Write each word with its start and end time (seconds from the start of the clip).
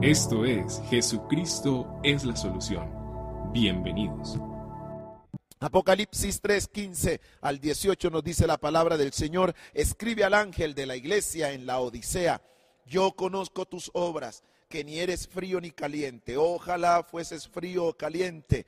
Esto 0.00 0.46
es 0.46 0.80
Jesucristo 0.88 2.00
es 2.02 2.24
la 2.24 2.34
solución. 2.34 2.90
Bienvenidos. 3.52 4.38
Apocalipsis 5.60 6.40
3, 6.40 6.66
15 6.68 7.20
al 7.42 7.60
18 7.60 8.08
nos 8.08 8.24
dice 8.24 8.46
la 8.46 8.56
palabra 8.56 8.96
del 8.96 9.12
Señor. 9.12 9.54
Escribe 9.74 10.24
al 10.24 10.32
ángel 10.32 10.74
de 10.74 10.86
la 10.86 10.96
iglesia 10.96 11.52
en 11.52 11.66
la 11.66 11.78
Odisea. 11.78 12.40
Yo 12.86 13.12
conozco 13.12 13.66
tus 13.66 13.90
obras, 13.92 14.42
que 14.68 14.82
ni 14.82 14.98
eres 14.98 15.28
frío 15.28 15.60
ni 15.60 15.70
caliente. 15.70 16.38
Ojalá 16.38 17.04
fueses 17.04 17.46
frío 17.46 17.84
o 17.84 17.96
caliente. 17.96 18.66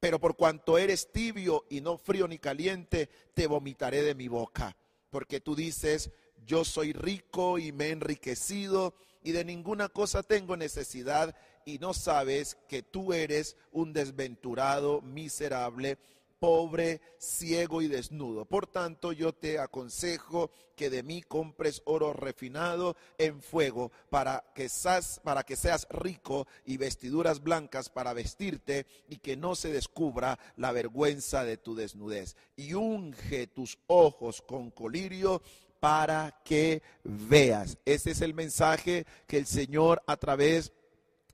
Pero 0.00 0.20
por 0.20 0.36
cuanto 0.36 0.76
eres 0.76 1.10
tibio 1.10 1.64
y 1.70 1.80
no 1.80 1.96
frío 1.96 2.28
ni 2.28 2.38
caliente, 2.38 3.08
te 3.32 3.46
vomitaré 3.46 4.02
de 4.02 4.14
mi 4.14 4.28
boca. 4.28 4.76
Porque 5.08 5.40
tú 5.40 5.56
dices, 5.56 6.10
yo 6.44 6.62
soy 6.64 6.92
rico 6.92 7.58
y 7.58 7.72
me 7.72 7.86
he 7.86 7.90
enriquecido 7.92 8.94
y 9.22 9.32
de 9.32 9.44
ninguna 9.44 9.88
cosa 9.88 10.22
tengo 10.22 10.56
necesidad 10.56 11.34
y 11.64 11.78
no 11.78 11.94
sabes 11.94 12.56
que 12.68 12.82
tú 12.82 13.12
eres 13.12 13.56
un 13.70 13.92
desventurado, 13.92 15.00
miserable, 15.00 15.98
pobre, 16.42 17.00
ciego 17.18 17.82
y 17.82 17.86
desnudo. 17.86 18.46
Por 18.46 18.66
tanto, 18.66 19.12
yo 19.12 19.32
te 19.32 19.60
aconsejo 19.60 20.50
que 20.74 20.90
de 20.90 21.04
mí 21.04 21.22
compres 21.22 21.82
oro 21.84 22.12
refinado 22.12 22.96
en 23.16 23.40
fuego 23.40 23.92
para 24.10 24.42
que, 24.52 24.68
seas, 24.68 25.20
seas 25.54 25.86
rico 25.88 26.48
y 26.66 26.78
vestiduras 26.78 27.44
blancas 27.44 27.90
para 27.90 28.12
vestirte 28.12 28.86
y 29.08 29.18
que 29.18 29.36
no 29.36 29.54
se 29.54 29.72
descubra 29.72 30.36
la 30.56 30.72
vergüenza 30.72 31.44
de 31.44 31.58
tu 31.58 31.76
desnudez. 31.76 32.34
Y 32.56 32.74
unge 32.74 33.46
tus 33.46 33.78
ojos 33.86 34.42
con 34.42 34.72
colirio 34.72 35.42
para 35.82 36.38
que 36.44 36.80
veas. 37.02 37.76
Ese 37.84 38.12
es 38.12 38.20
el 38.20 38.34
mensaje 38.34 39.04
que 39.26 39.36
el 39.36 39.46
Señor 39.46 40.00
a 40.06 40.16
través 40.16 40.70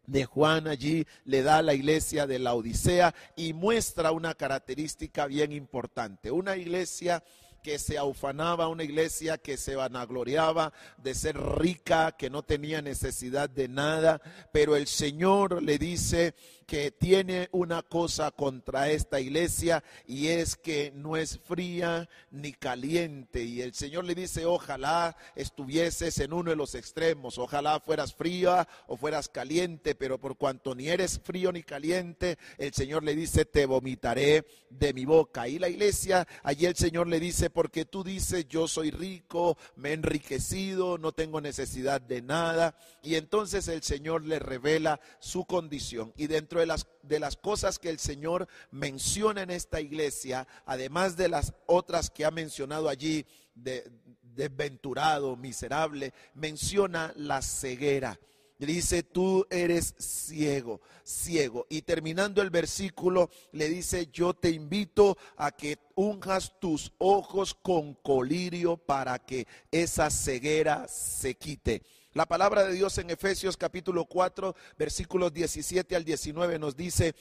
de 0.07 0.25
Juan 0.25 0.69
allí 0.69 1.07
le 1.27 1.43
da 1.43 1.59
a 1.59 1.63
la 1.63 1.75
iglesia 1.75 2.27
de 2.27 2.39
la 2.39 2.55
Odisea 2.55 3.15
y 3.37 3.53
muestra 3.53 4.11
una 4.11 4.33
característica 4.33 5.27
bien 5.27 5.53
importante. 5.53 6.31
Una 6.31 6.57
iglesia 6.57 7.23
que 7.69 7.79
se 7.79 7.99
aufanaba, 7.99 8.69
una 8.69 8.83
iglesia 8.83 9.37
que 9.37 9.59
se 9.59 9.77
vanagloriaba 9.77 10.73
de 10.97 11.15
ser 11.15 11.37
rica, 11.37 12.13
que 12.13 12.31
no 12.31 12.43
tenía 12.43 12.81
necesidad 12.81 13.51
de 13.51 13.69
nada, 13.69 14.23
pero 14.53 14.75
el 14.75 14.87
Señor 14.87 15.63
le 15.63 15.77
dice, 15.77 16.35
que 16.69 16.91
tiene 16.91 17.49
una 17.51 17.83
cosa 17.83 18.31
contra 18.31 18.91
esta 18.91 19.19
iglesia 19.21 19.83
y 20.07 20.27
es 20.27 20.55
que 20.55 20.93
no 20.95 21.17
es 21.17 21.39
fría 21.39 22.11
ni 22.31 22.53
caliente. 22.53 23.43
Y 23.43 23.63
el 23.63 23.73
Señor 23.73 24.05
le 24.05 24.15
dice, 24.15 24.45
ojalá 24.45 25.17
estuvieses 25.35 26.19
en 26.19 26.35
uno 26.35 26.51
de 26.51 26.57
los 26.57 26.75
extremos, 26.75 27.39
ojalá 27.39 27.81
fueras 27.81 28.13
fría 28.13 28.69
o 28.87 28.99
fueras 28.99 29.31
caliente, 29.31 29.95
pero 29.95 30.21
por 30.21 30.37
cuanto 30.37 30.75
ni 30.75 30.89
eres 30.89 31.19
frío 31.19 31.53
ni 31.53 31.63
caliente, 31.63 32.37
el 32.59 32.75
Señor 32.75 33.03
le 33.03 33.17
dice, 33.17 33.47
te 33.47 33.65
vomitaré 33.65 34.45
de 34.69 34.93
mi 34.93 35.07
boca. 35.07 35.49
Y 35.49 35.59
la 35.59 35.71
iglesia, 35.71 36.29
allí 36.43 36.67
el 36.67 36.77
Señor 36.77 37.07
le 37.07 37.19
dice, 37.19 37.49
porque 37.59 37.85
tú 37.85 38.05
dices, 38.05 38.47
yo 38.49 38.69
soy 38.69 38.93
rico, 38.93 39.59
me 39.75 39.89
he 39.89 39.93
enriquecido, 39.95 40.97
no 40.97 41.11
tengo 41.11 41.41
necesidad 41.41 42.01
de 42.01 42.23
nada. 42.23 42.77
Y 43.03 43.17
entonces 43.17 43.67
el 43.67 43.83
Señor 43.83 44.25
le 44.25 44.39
revela 44.39 45.01
su 45.19 45.45
condición. 45.45 46.13
Y 46.17 46.29
dentro 46.29 46.61
de 46.61 46.67
las, 46.67 46.87
de 47.03 47.19
las 47.19 47.37
cosas 47.37 47.81
que 47.81 47.91
el 47.91 47.99
Señor 47.99 48.47
menciona 48.71 49.43
en 49.43 49.51
esta 49.51 49.81
iglesia, 49.81 50.47
además 50.67 51.17
de 51.17 51.31
las 51.31 51.53
otras 51.67 52.11
que 52.11 52.25
ha 52.25 52.31
mencionado 52.31 52.89
allí, 52.89 53.27
de, 53.57 53.91
desventurado, 54.23 55.35
miserable, 55.35 56.15
menciona 56.35 57.13
la 57.17 57.43
ceguera. 57.43 58.21
Dice, 58.67 59.03
tú 59.03 59.47
eres 59.51 59.95
ciego, 59.99 60.81
ciego. 61.05 61.67
Y 61.71 61.83
terminando 61.83 62.43
el 62.43 62.51
versículo, 62.51 63.31
le 63.53 63.69
dice, 63.69 64.09
yo 64.13 64.35
te 64.35 64.51
invito 64.51 65.17
a 65.37 65.53
que 65.53 65.79
unjas 65.95 66.59
tus 66.59 66.93
ojos 66.99 67.55
con 67.55 67.95
colirio 67.95 68.77
para 68.77 69.19
que 69.19 69.47
esa 69.71 70.11
ceguera 70.11 70.89
se 70.89 71.35
quite. 71.37 71.83
La 72.15 72.27
palabra 72.27 72.65
de 72.65 72.73
Dios 72.73 72.99
en 72.99 73.11
Efesios 73.11 73.57
capítulo 73.57 74.07
4, 74.07 74.57
versículos 74.77 75.33
17 75.33 75.95
al 75.95 76.05
19 76.05 76.59
nos 76.59 76.77
dice, 76.77 77.15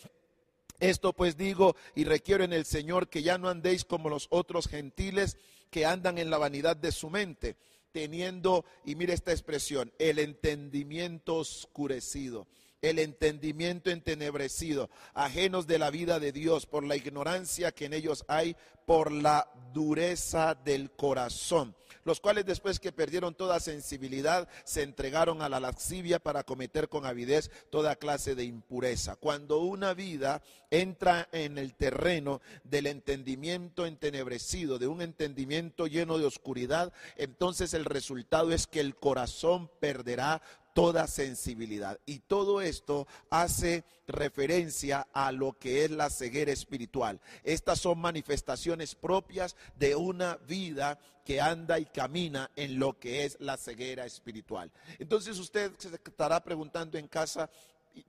esto 0.79 1.13
pues 1.13 1.37
digo 1.37 1.75
y 1.93 2.05
requiero 2.05 2.43
en 2.43 2.53
el 2.53 2.65
Señor 2.65 3.09
que 3.09 3.21
ya 3.21 3.37
no 3.37 3.49
andéis 3.49 3.83
como 3.85 4.09
los 4.09 4.27
otros 4.31 4.67
gentiles 4.67 5.37
que 5.69 5.85
andan 5.85 6.17
en 6.17 6.29
la 6.29 6.37
vanidad 6.37 6.75
de 6.75 6.91
su 6.91 7.09
mente, 7.09 7.57
teniendo, 7.97 8.63
y 8.85 8.93
mire 8.93 9.13
esta 9.13 9.31
expresión, 9.31 9.91
el 9.97 10.19
entendimiento 10.19 11.37
oscurecido 11.37 12.45
el 12.81 12.99
entendimiento 12.99 13.89
entenebrecido, 13.89 14.89
ajenos 15.13 15.67
de 15.67 15.79
la 15.79 15.89
vida 15.89 16.19
de 16.19 16.31
Dios 16.31 16.65
por 16.65 16.83
la 16.83 16.95
ignorancia 16.95 17.71
que 17.71 17.85
en 17.85 17.93
ellos 17.93 18.25
hay, 18.27 18.55
por 18.85 19.11
la 19.11 19.51
dureza 19.73 20.55
del 20.55 20.91
corazón 20.91 21.75
los 22.07 22.21
cuales 22.21 22.45
después 22.45 22.79
que 22.79 22.93
perdieron 22.93 23.35
toda 23.35 23.59
sensibilidad 23.59 24.47
se 24.63 24.81
entregaron 24.81 25.41
a 25.41 25.49
la 25.49 25.59
lascivia 25.59 26.19
para 26.19 26.45
cometer 26.45 26.87
con 26.87 27.05
avidez 27.05 27.51
toda 27.69 27.97
clase 27.97 28.33
de 28.33 28.45
impureza. 28.45 29.17
Cuando 29.17 29.59
una 29.59 29.93
vida 29.93 30.41
entra 30.71 31.27
en 31.33 31.57
el 31.57 31.75
terreno 31.75 32.39
del 32.63 32.87
entendimiento 32.87 33.85
entenebrecido, 33.85 34.79
de 34.79 34.87
un 34.87 35.01
entendimiento 35.01 35.85
lleno 35.85 36.17
de 36.17 36.25
oscuridad, 36.25 36.93
entonces 37.17 37.73
el 37.73 37.83
resultado 37.83 38.53
es 38.53 38.67
que 38.67 38.79
el 38.79 38.95
corazón 38.95 39.69
perderá 39.81 40.41
toda 40.77 41.07
sensibilidad. 41.07 41.99
Y 42.05 42.19
todo 42.19 42.61
esto 42.61 43.07
hace 43.31 43.83
referencia 44.05 45.07
a 45.11 45.31
lo 45.31 45.57
que 45.57 45.83
es 45.83 45.89
la 45.89 46.11
ceguera 46.11 46.51
espiritual. 46.51 47.19
Estas 47.43 47.79
son 47.79 47.97
manifestaciones 47.97 48.93
propias 48.93 49.55
de 49.79 49.95
una 49.95 50.35
vida 50.47 50.99
que 51.25 51.41
anda 51.41 51.79
y 51.79 51.85
camina 51.85 52.51
en 52.55 52.77
lo 52.77 52.99
que 52.99 53.25
es 53.25 53.37
la 53.39 53.57
ceguera 53.57 54.05
espiritual. 54.05 54.71
Entonces 54.99 55.39
usted 55.39 55.71
se 55.79 55.87
estará 55.95 56.43
preguntando 56.43 56.99
en 56.99 57.07
casa, 57.07 57.49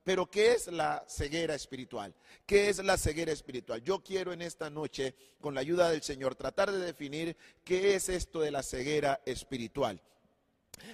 pero 0.04 0.26
¿qué 0.26 0.52
es 0.52 0.66
la 0.66 1.02
ceguera 1.08 1.54
espiritual? 1.54 2.14
¿Qué 2.44 2.68
es 2.68 2.84
la 2.84 2.98
ceguera 2.98 3.32
espiritual? 3.32 3.82
Yo 3.82 4.04
quiero 4.04 4.34
en 4.34 4.42
esta 4.42 4.68
noche, 4.68 5.14
con 5.40 5.54
la 5.54 5.62
ayuda 5.62 5.88
del 5.88 6.02
Señor, 6.02 6.34
tratar 6.34 6.70
de 6.70 6.84
definir 6.84 7.34
qué 7.64 7.94
es 7.94 8.10
esto 8.10 8.40
de 8.40 8.50
la 8.50 8.62
ceguera 8.62 9.22
espiritual. 9.24 10.02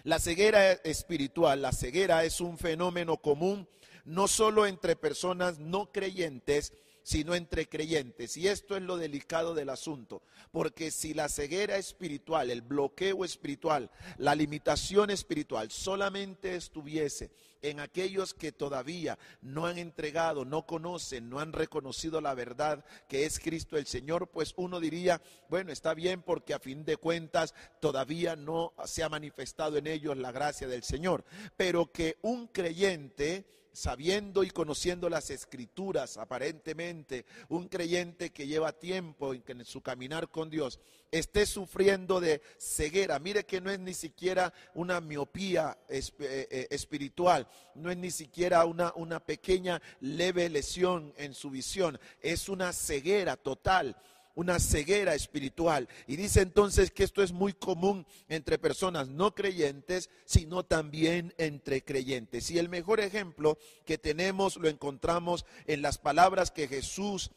La 0.03 0.19
ceguera 0.19 0.73
espiritual, 0.73 1.63
la 1.63 1.73
ceguera 1.73 2.25
es 2.25 2.41
un 2.41 2.59
fenómeno 2.59 3.17
común 3.19 3.69
no 4.05 4.29
solo 4.29 4.67
entre 4.67 4.97
personas 4.97 5.59
no 5.59 5.91
creyentes, 5.91 6.73
sino 7.05 7.35
entre 7.37 7.69
creyentes. 7.69 8.37
Y 8.37 8.49
esto 8.49 8.77
es 8.77 8.83
lo 8.83 8.97
delicado 8.97 9.55
del 9.55 9.69
asunto, 9.69 10.23
porque 10.51 10.91
si 10.91 11.15
la 11.15 11.29
ceguera 11.29 11.77
espiritual, 11.77 12.51
el 12.51 12.63
bloqueo 12.63 13.25
espiritual, 13.25 13.91
la 14.19 14.35
limitación 14.35 15.11
espiritual 15.11 15.71
solamente 15.71 16.57
estuviese 16.57 17.31
en 17.63 17.81
aquellos 17.81 18.35
que 18.35 18.53
todavía 18.53 19.19
no 19.41 19.67
han 19.67 19.79
entregado, 19.79 20.45
no 20.45 20.67
conocen, 20.67 21.31
no 21.31 21.41
han 21.41 21.53
reconocido 21.53 22.21
la 22.21 22.35
verdad 22.35 22.85
que 23.09 23.25
es 23.25 23.39
Cristo 23.39 23.77
el 23.77 23.87
Señor, 23.87 24.29
pues 24.31 24.53
uno 24.57 24.81
diría, 24.81 25.23
bueno, 25.49 25.73
está 25.73 25.95
bien 25.95 26.23
porque 26.23 26.53
a 26.53 26.59
fin 26.59 26.85
de 26.85 26.97
cuentas 26.97 27.55
todavía 27.81 28.37
no 28.37 28.75
se 28.85 29.03
ha 29.03 29.09
manifestado 29.09 29.77
en 29.77 29.87
ellos 29.87 30.17
la 30.17 30.33
gracia 30.33 30.69
del 30.69 30.83
Señor, 30.83 31.25
pero 31.57 31.91
que 31.91 32.19
un 32.23 32.49
creyente 32.49 33.47
sabiendo 33.75 34.45
y 34.45 34.51
conociendo 34.51 35.11
las 35.11 35.31
escrituras, 35.31 36.17
aparentemente, 36.17 37.27
un 37.49 37.69
creyente 37.69 38.31
que 38.31 38.47
lleva 38.47 38.73
tiempo 38.73 39.35
en, 39.35 39.65
su 39.65 39.83
caminar 39.83 40.31
con 40.31 40.49
Dios, 40.49 40.79
esté 41.11 41.45
sufriendo 41.45 42.21
de 42.21 42.41
ceguera. 42.57 43.19
Mire 43.19 43.45
que 43.45 43.61
no 43.61 43.71
es 43.71 43.81
ni 43.81 43.93
siquiera 43.93 44.55
una 44.75 45.01
miopía 45.01 45.77
eh, 45.89 46.03
eh, 46.19 46.69
espiritual, 46.71 47.49
no 47.75 47.91
es 47.91 47.97
ni 47.97 48.13
siquiera 48.13 48.65
una, 48.65 48.93
una 48.95 49.19
pequeña 49.21 49.83
leve 50.01 50.49
lesión 50.49 51.13
en 51.17 51.35
su 51.35 51.51
visión, 51.51 51.99
es 52.23 52.49
una 52.49 52.73
ceguera 52.73 53.37
total 53.37 53.97
una 54.35 54.59
ceguera 54.59 55.15
espiritual. 55.15 55.89
Y 56.07 56.17
dice 56.17 56.41
entonces 56.41 56.91
que 56.91 57.05
esto 57.05 57.23
es 57.23 57.33
muy 57.33 57.53
común 57.53 58.07
entre 58.29 58.59
personas 58.59 59.09
no 59.09 59.35
creyentes, 59.35 60.11
sino 60.25 60.65
también 60.65 61.35
entre 61.39 61.83
creyentes. 61.83 62.51
Y 62.51 62.59
el 62.59 62.69
mejor 62.69 63.01
ejemplo 63.01 63.59
que 63.85 63.99
tenemos 63.99 64.57
lo 64.57 64.69
encontramos 64.69 65.45
en 65.67 65.83
las 65.83 65.99
palabras 65.99 66.51
que 66.51 66.69
Jesús 66.69 67.31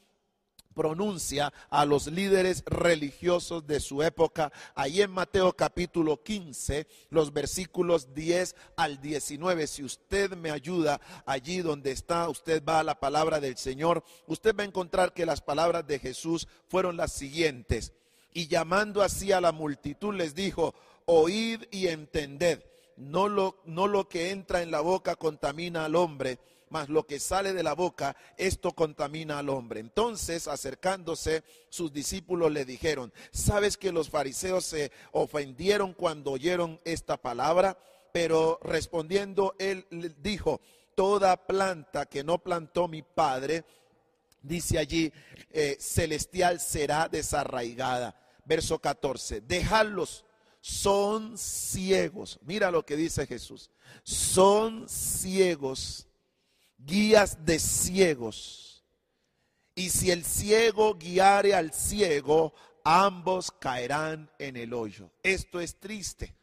pronuncia 0.77 1.51
a 1.71 1.85
los 1.85 2.05
líderes 2.05 2.63
religiosos 2.67 3.65
de 3.65 3.79
su 3.79 4.03
época. 4.03 4.53
Ahí 4.75 5.01
en 5.01 5.09
Mateo 5.09 5.51
capítulo 5.53 6.21
15, 6.21 6.85
los 7.09 7.33
versículos 7.33 8.13
10 8.13 8.55
al 8.75 9.01
19. 9.01 9.65
Si 9.65 9.83
usted 9.83 10.37
me 10.37 10.51
ayuda 10.51 11.01
allí 11.25 11.61
donde 11.61 11.91
está, 11.91 12.29
usted 12.29 12.63
va 12.63 12.79
a 12.79 12.83
la 12.83 12.99
palabra 12.99 13.39
del 13.39 13.57
Señor, 13.57 14.03
usted 14.27 14.55
va 14.55 14.61
a 14.61 14.67
encontrar 14.67 15.13
que 15.13 15.25
las 15.25 15.41
palabras 15.41 15.87
de 15.87 15.97
Jesús 15.97 16.47
fueron 16.69 16.95
las 16.95 17.11
siguientes. 17.11 17.91
Y 18.33 18.47
llamando 18.47 19.01
así 19.01 19.31
a 19.31 19.41
la 19.41 19.51
multitud 19.51 20.13
les 20.13 20.35
dijo, 20.35 20.75
oíd 21.05 21.63
y 21.71 21.87
entended. 21.87 22.63
no 22.97 23.27
lo, 23.29 23.61
no 23.65 23.87
lo 23.87 24.07
que 24.07 24.29
entra 24.29 24.61
en 24.61 24.69
la 24.69 24.81
boca 24.81 25.15
contamina 25.15 25.85
al 25.85 25.95
hombre, 25.95 26.39
mas 26.69 26.89
lo 26.89 27.05
que 27.05 27.19
sale 27.19 27.53
de 27.53 27.63
la 27.63 27.73
boca, 27.73 28.15
esto 28.37 28.73
contamina 28.73 29.39
al 29.39 29.49
hombre. 29.49 29.79
Entonces, 29.79 30.47
acercándose, 30.47 31.43
sus 31.69 31.91
discípulos 31.91 32.51
le 32.51 32.65
dijeron, 32.65 33.13
¿sabes 33.31 33.77
que 33.77 33.91
los 33.91 34.09
fariseos 34.09 34.65
se 34.65 34.91
ofendieron 35.11 35.93
cuando 35.93 36.31
oyeron 36.31 36.79
esta 36.83 37.17
palabra? 37.17 37.77
Pero 38.11 38.59
respondiendo, 38.63 39.55
él 39.59 39.85
dijo, 40.21 40.61
toda 40.95 41.37
planta 41.45 42.07
que 42.07 42.23
no 42.23 42.39
plantó 42.39 42.87
mi 42.87 43.03
padre, 43.03 43.63
dice 44.41 44.79
allí, 44.79 45.11
eh, 45.51 45.77
celestial 45.79 46.59
será 46.59 47.07
desarraigada. 47.07 48.15
Verso 48.45 48.79
14, 48.79 49.41
dejadlos, 49.41 50.25
son 50.61 51.37
ciegos. 51.37 52.39
Mira 52.43 52.71
lo 52.71 52.85
que 52.85 52.95
dice 52.95 53.27
Jesús, 53.27 53.69
son 54.03 54.87
ciegos 54.89 56.06
guías 56.77 57.45
de 57.45 57.59
ciegos. 57.59 58.83
Y 59.75 59.89
si 59.89 60.11
el 60.11 60.23
ciego 60.23 60.95
guiare 60.95 61.53
al 61.53 61.73
ciego, 61.73 62.53
ambos 62.83 63.51
caerán 63.51 64.31
en 64.39 64.57
el 64.57 64.73
hoyo. 64.73 65.11
Esto 65.21 65.59
es 65.59 65.79
triste. 65.79 66.35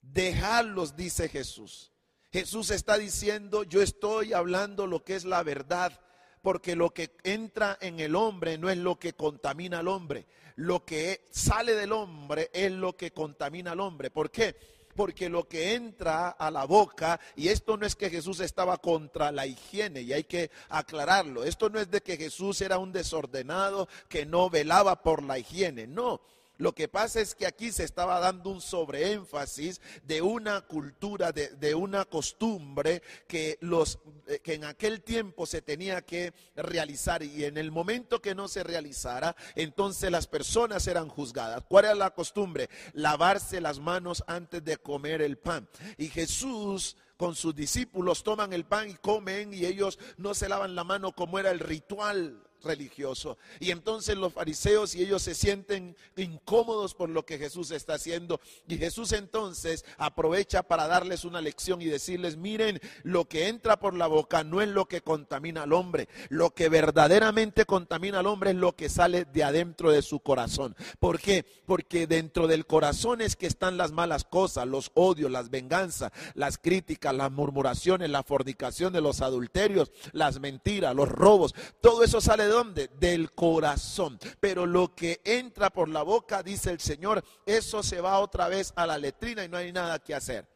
Dejarlos, 0.00 0.96
dice 0.96 1.28
Jesús. 1.28 1.92
Jesús 2.30 2.70
está 2.70 2.96
diciendo, 2.96 3.64
yo 3.64 3.82
estoy 3.82 4.32
hablando 4.32 4.86
lo 4.86 5.02
que 5.02 5.16
es 5.16 5.24
la 5.24 5.42
verdad, 5.42 6.00
porque 6.42 6.76
lo 6.76 6.90
que 6.90 7.16
entra 7.24 7.76
en 7.80 8.00
el 8.00 8.14
hombre 8.14 8.58
no 8.58 8.70
es 8.70 8.78
lo 8.78 8.98
que 8.98 9.14
contamina 9.14 9.80
al 9.80 9.88
hombre, 9.88 10.26
lo 10.56 10.84
que 10.84 11.26
sale 11.30 11.74
del 11.74 11.92
hombre 11.92 12.50
es 12.52 12.70
lo 12.72 12.96
que 12.96 13.12
contamina 13.12 13.72
al 13.72 13.80
hombre. 13.80 14.10
¿Por 14.10 14.30
qué? 14.30 14.77
Porque 14.98 15.28
lo 15.28 15.46
que 15.46 15.74
entra 15.74 16.30
a 16.30 16.50
la 16.50 16.64
boca, 16.64 17.20
y 17.36 17.50
esto 17.50 17.76
no 17.76 17.86
es 17.86 17.94
que 17.94 18.10
Jesús 18.10 18.40
estaba 18.40 18.78
contra 18.78 19.30
la 19.30 19.46
higiene, 19.46 20.00
y 20.00 20.12
hay 20.12 20.24
que 20.24 20.50
aclararlo, 20.68 21.44
esto 21.44 21.70
no 21.70 21.78
es 21.78 21.88
de 21.88 22.00
que 22.00 22.16
Jesús 22.16 22.60
era 22.62 22.78
un 22.78 22.90
desordenado 22.90 23.88
que 24.08 24.26
no 24.26 24.50
velaba 24.50 25.00
por 25.00 25.22
la 25.22 25.38
higiene, 25.38 25.86
no. 25.86 26.20
Lo 26.58 26.74
que 26.74 26.88
pasa 26.88 27.20
es 27.20 27.36
que 27.36 27.46
aquí 27.46 27.70
se 27.70 27.84
estaba 27.84 28.18
dando 28.18 28.50
un 28.50 28.60
sobreénfasis 28.60 29.80
de 30.02 30.20
una 30.22 30.60
cultura, 30.62 31.30
de, 31.30 31.74
una 31.76 32.04
costumbre 32.04 33.00
que, 33.28 33.58
los, 33.60 34.00
eh, 34.26 34.40
que 34.40 34.54
en 34.54 34.64
aquel 34.64 35.02
tiempo 35.02 35.46
se 35.46 35.62
tenía 35.62 36.02
que 36.02 36.34
realizar 36.56 37.22
y 37.22 37.44
en 37.44 37.58
el 37.58 37.70
momento 37.70 38.20
que 38.20 38.34
no 38.34 38.48
se 38.48 38.64
realizara, 38.64 39.36
entonces 39.54 40.10
las 40.10 40.26
personas 40.26 40.88
eran 40.88 41.08
juzgadas. 41.08 41.62
¿Cuál 41.68 41.84
era 41.84 41.94
la 41.94 42.10
costumbre? 42.10 42.68
Lavarse 42.92 43.60
las 43.60 43.78
manos 43.78 44.24
antes 44.26 44.64
de 44.64 44.78
comer 44.78 45.22
el 45.22 45.38
pan. 45.38 45.68
Y 45.96 46.08
Jesús 46.08 46.96
con 47.16 47.36
sus 47.36 47.54
discípulos 47.54 48.24
toman 48.24 48.52
el 48.52 48.64
pan 48.64 48.90
y 48.90 48.94
comen 48.94 49.54
y 49.54 49.64
ellos 49.64 49.98
no 50.16 50.34
se 50.34 50.48
lavan 50.48 50.74
la 50.74 50.82
mano 50.82 51.12
como 51.12 51.38
era 51.38 51.52
el 51.52 51.60
ritual 51.60 52.47
religioso. 52.62 53.38
Y 53.60 53.70
entonces 53.70 54.16
los 54.16 54.32
fariseos 54.32 54.94
y 54.94 55.02
ellos 55.02 55.22
se 55.22 55.34
sienten 55.34 55.96
incómodos 56.16 56.94
por 56.94 57.08
lo 57.08 57.24
que 57.24 57.38
Jesús 57.38 57.70
está 57.70 57.94
haciendo. 57.94 58.40
Y 58.66 58.78
Jesús 58.78 59.12
entonces 59.12 59.84
aprovecha 59.96 60.62
para 60.62 60.86
darles 60.86 61.24
una 61.24 61.40
lección 61.40 61.80
y 61.82 61.86
decirles, 61.86 62.36
miren, 62.36 62.80
lo 63.02 63.26
que 63.26 63.48
entra 63.48 63.78
por 63.78 63.94
la 63.94 64.06
boca 64.06 64.44
no 64.44 64.60
es 64.60 64.68
lo 64.68 64.86
que 64.86 65.00
contamina 65.00 65.62
al 65.62 65.72
hombre. 65.72 66.08
Lo 66.28 66.50
que 66.50 66.68
verdaderamente 66.68 67.64
contamina 67.64 68.20
al 68.20 68.26
hombre 68.26 68.50
es 68.50 68.56
lo 68.56 68.74
que 68.74 68.88
sale 68.88 69.24
de 69.24 69.44
adentro 69.44 69.90
de 69.90 70.02
su 70.02 70.20
corazón. 70.20 70.76
¿Por 70.98 71.20
qué? 71.20 71.44
Porque 71.66 72.06
dentro 72.06 72.46
del 72.46 72.66
corazón 72.66 73.20
es 73.20 73.36
que 73.36 73.46
están 73.46 73.76
las 73.76 73.92
malas 73.92 74.24
cosas, 74.24 74.66
los 74.66 74.90
odios, 74.94 75.30
las 75.30 75.50
venganzas, 75.50 76.12
las 76.34 76.58
críticas, 76.58 77.14
las 77.14 77.30
murmuraciones, 77.30 78.10
la 78.10 78.22
fornicación 78.22 78.92
de 78.92 79.00
los 79.00 79.20
adulterios, 79.20 79.92
las 80.12 80.40
mentiras, 80.40 80.94
los 80.94 81.08
robos. 81.08 81.54
Todo 81.80 82.02
eso 82.02 82.20
sale 82.20 82.44
de 82.48 82.54
dónde? 82.54 82.90
Del 82.98 83.32
corazón. 83.32 84.18
Pero 84.40 84.66
lo 84.66 84.94
que 84.94 85.20
entra 85.24 85.70
por 85.70 85.88
la 85.88 86.02
boca, 86.02 86.42
dice 86.42 86.70
el 86.70 86.80
Señor, 86.80 87.22
eso 87.46 87.82
se 87.82 88.00
va 88.00 88.18
otra 88.18 88.48
vez 88.48 88.72
a 88.76 88.86
la 88.86 88.98
letrina 88.98 89.44
y 89.44 89.48
no 89.48 89.56
hay 89.56 89.72
nada 89.72 89.98
que 89.98 90.14
hacer. 90.14 90.46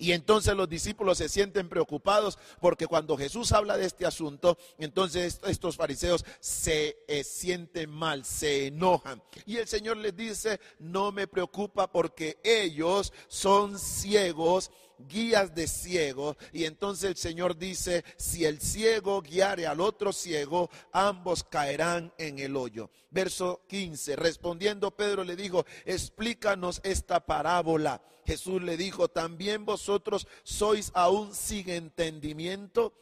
Y 0.00 0.12
entonces 0.12 0.54
los 0.54 0.68
discípulos 0.68 1.18
se 1.18 1.28
sienten 1.28 1.68
preocupados 1.68 2.38
porque 2.60 2.86
cuando 2.86 3.16
Jesús 3.16 3.50
habla 3.50 3.76
de 3.76 3.86
este 3.86 4.06
asunto, 4.06 4.56
entonces 4.78 5.40
estos 5.44 5.76
fariseos 5.76 6.24
se 6.38 6.98
eh, 7.08 7.24
sienten 7.24 7.90
mal, 7.90 8.24
se 8.24 8.68
enojan. 8.68 9.20
Y 9.44 9.56
el 9.56 9.66
Señor 9.66 9.96
les 9.96 10.14
dice, 10.14 10.60
no 10.78 11.10
me 11.10 11.26
preocupa 11.26 11.90
porque 11.90 12.38
ellos 12.44 13.12
son 13.26 13.76
ciegos 13.76 14.70
guías 14.98 15.54
de 15.54 15.66
ciegos. 15.66 16.36
Y 16.52 16.64
entonces 16.64 17.10
el 17.10 17.16
Señor 17.16 17.56
dice, 17.56 18.04
si 18.16 18.44
el 18.44 18.60
ciego 18.60 19.22
guiare 19.22 19.66
al 19.66 19.80
otro 19.80 20.12
ciego, 20.12 20.70
ambos 20.92 21.44
caerán 21.44 22.12
en 22.18 22.38
el 22.38 22.56
hoyo. 22.56 22.90
Verso 23.10 23.62
15, 23.68 24.16
respondiendo 24.16 24.90
Pedro 24.90 25.24
le 25.24 25.36
dijo, 25.36 25.64
explícanos 25.84 26.80
esta 26.82 27.24
parábola. 27.24 28.02
Jesús 28.26 28.62
le 28.62 28.76
dijo, 28.76 29.08
también 29.08 29.64
vosotros 29.64 30.26
sois 30.42 30.90
aún 30.94 31.34
sin 31.34 31.70
entendimiento. 31.70 32.92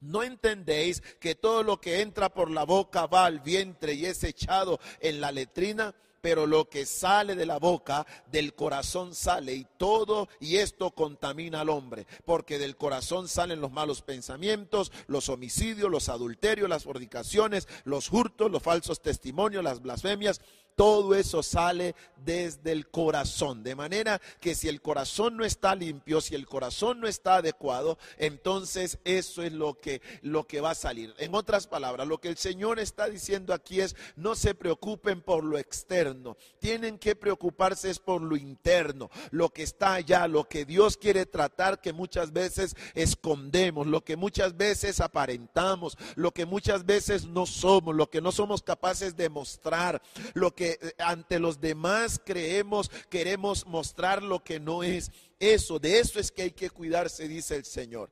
¿No 0.00 0.22
entendéis 0.22 1.02
que 1.18 1.34
todo 1.34 1.62
lo 1.62 1.80
que 1.80 2.00
entra 2.00 2.32
por 2.32 2.50
la 2.50 2.64
boca 2.64 3.06
va 3.06 3.26
al 3.26 3.40
vientre 3.40 3.94
y 3.94 4.06
es 4.06 4.24
echado 4.24 4.80
en 5.00 5.20
la 5.20 5.30
letrina? 5.30 5.94
Pero 6.20 6.46
lo 6.46 6.68
que 6.68 6.86
sale 6.86 7.34
de 7.34 7.46
la 7.46 7.58
boca, 7.58 8.06
del 8.30 8.54
corazón 8.54 9.14
sale 9.14 9.54
y 9.54 9.66
todo, 9.76 10.28
y 10.38 10.56
esto 10.56 10.90
contamina 10.90 11.60
al 11.60 11.70
hombre, 11.70 12.06
porque 12.24 12.58
del 12.58 12.76
corazón 12.76 13.28
salen 13.28 13.60
los 13.60 13.72
malos 13.72 14.02
pensamientos, 14.02 14.92
los 15.06 15.28
homicidios, 15.28 15.90
los 15.90 16.08
adulterios, 16.08 16.68
las 16.68 16.84
fornicaciones, 16.84 17.68
los 17.84 18.12
hurtos, 18.12 18.50
los 18.50 18.62
falsos 18.62 19.00
testimonios, 19.00 19.64
las 19.64 19.82
blasfemias, 19.82 20.40
todo 20.80 21.14
eso 21.14 21.42
sale 21.42 21.94
desde 22.24 22.72
el 22.72 22.88
corazón. 22.88 23.62
De 23.62 23.74
manera 23.74 24.18
que 24.40 24.54
si 24.54 24.66
el 24.66 24.80
corazón 24.80 25.36
no 25.36 25.44
está 25.44 25.74
limpio, 25.74 26.22
si 26.22 26.34
el 26.34 26.46
corazón 26.46 27.00
no 27.00 27.06
está 27.06 27.36
adecuado, 27.36 27.98
entonces 28.16 28.98
eso 29.04 29.42
es 29.42 29.52
lo 29.52 29.78
que, 29.78 30.00
lo 30.22 30.46
que 30.46 30.62
va 30.62 30.70
a 30.70 30.74
salir. 30.74 31.14
En 31.18 31.34
otras 31.34 31.66
palabras, 31.66 32.08
lo 32.08 32.18
que 32.18 32.28
el 32.28 32.38
Señor 32.38 32.78
está 32.78 33.10
diciendo 33.10 33.52
aquí 33.52 33.82
es, 33.82 33.94
no 34.16 34.34
se 34.34 34.54
preocupen 34.54 35.20
por 35.20 35.44
lo 35.44 35.58
externo, 35.58 36.38
tienen 36.60 36.98
que 36.98 37.14
preocuparse 37.14 37.90
es 37.90 37.98
por 37.98 38.22
lo 38.22 38.38
interno, 38.38 39.10
lo 39.32 39.50
que 39.50 39.62
está 39.62 39.94
allá, 39.94 40.26
lo 40.28 40.48
que 40.48 40.64
Dios 40.64 40.96
quiere 40.96 41.26
tratar 41.26 41.82
que 41.82 41.92
muchas 41.92 42.32
veces 42.32 42.74
escondemos, 42.94 43.86
lo 43.86 44.02
que 44.02 44.16
muchas 44.16 44.56
veces 44.56 45.00
aparentamos, 45.00 45.98
lo 46.14 46.32
que 46.32 46.46
muchas 46.46 46.86
veces 46.86 47.26
no 47.26 47.44
somos, 47.44 47.94
lo 47.94 48.08
que 48.08 48.22
no 48.22 48.32
somos 48.32 48.62
capaces 48.62 49.14
de 49.16 49.28
mostrar, 49.28 50.00
lo 50.34 50.54
que 50.54 50.69
eh, 50.80 50.94
ante 50.98 51.38
los 51.38 51.60
demás 51.60 52.20
creemos, 52.24 52.90
queremos 53.08 53.66
mostrar 53.66 54.22
lo 54.22 54.44
que 54.44 54.60
no 54.60 54.82
es. 54.82 55.10
Eso, 55.38 55.78
de 55.78 55.98
eso 55.98 56.20
es 56.20 56.30
que 56.30 56.42
hay 56.42 56.50
que 56.52 56.70
cuidarse, 56.70 57.28
dice 57.28 57.56
el 57.56 57.64
Señor. 57.64 58.10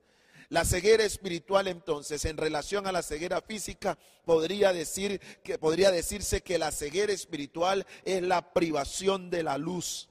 La 0.51 0.65
ceguera 0.65 1.05
espiritual 1.05 1.69
entonces, 1.69 2.25
en 2.25 2.39
relación 2.39 2.87
a 2.87 2.93
la 2.93 3.03
ceguera 3.03 3.43
física, 3.43 3.99
podría 4.25 4.73
decir 4.73 5.21
que 5.43 5.59
podría 5.59 5.91
decirse 5.91 6.41
que 6.41 6.59
la 6.59 6.73
ceguera 6.73 7.13
espiritual 7.13 7.87
es 8.05 8.23
la 8.23 8.55
privación 8.55 9.29
de 9.29 9.43
la 9.43 9.59
luz 9.59 10.09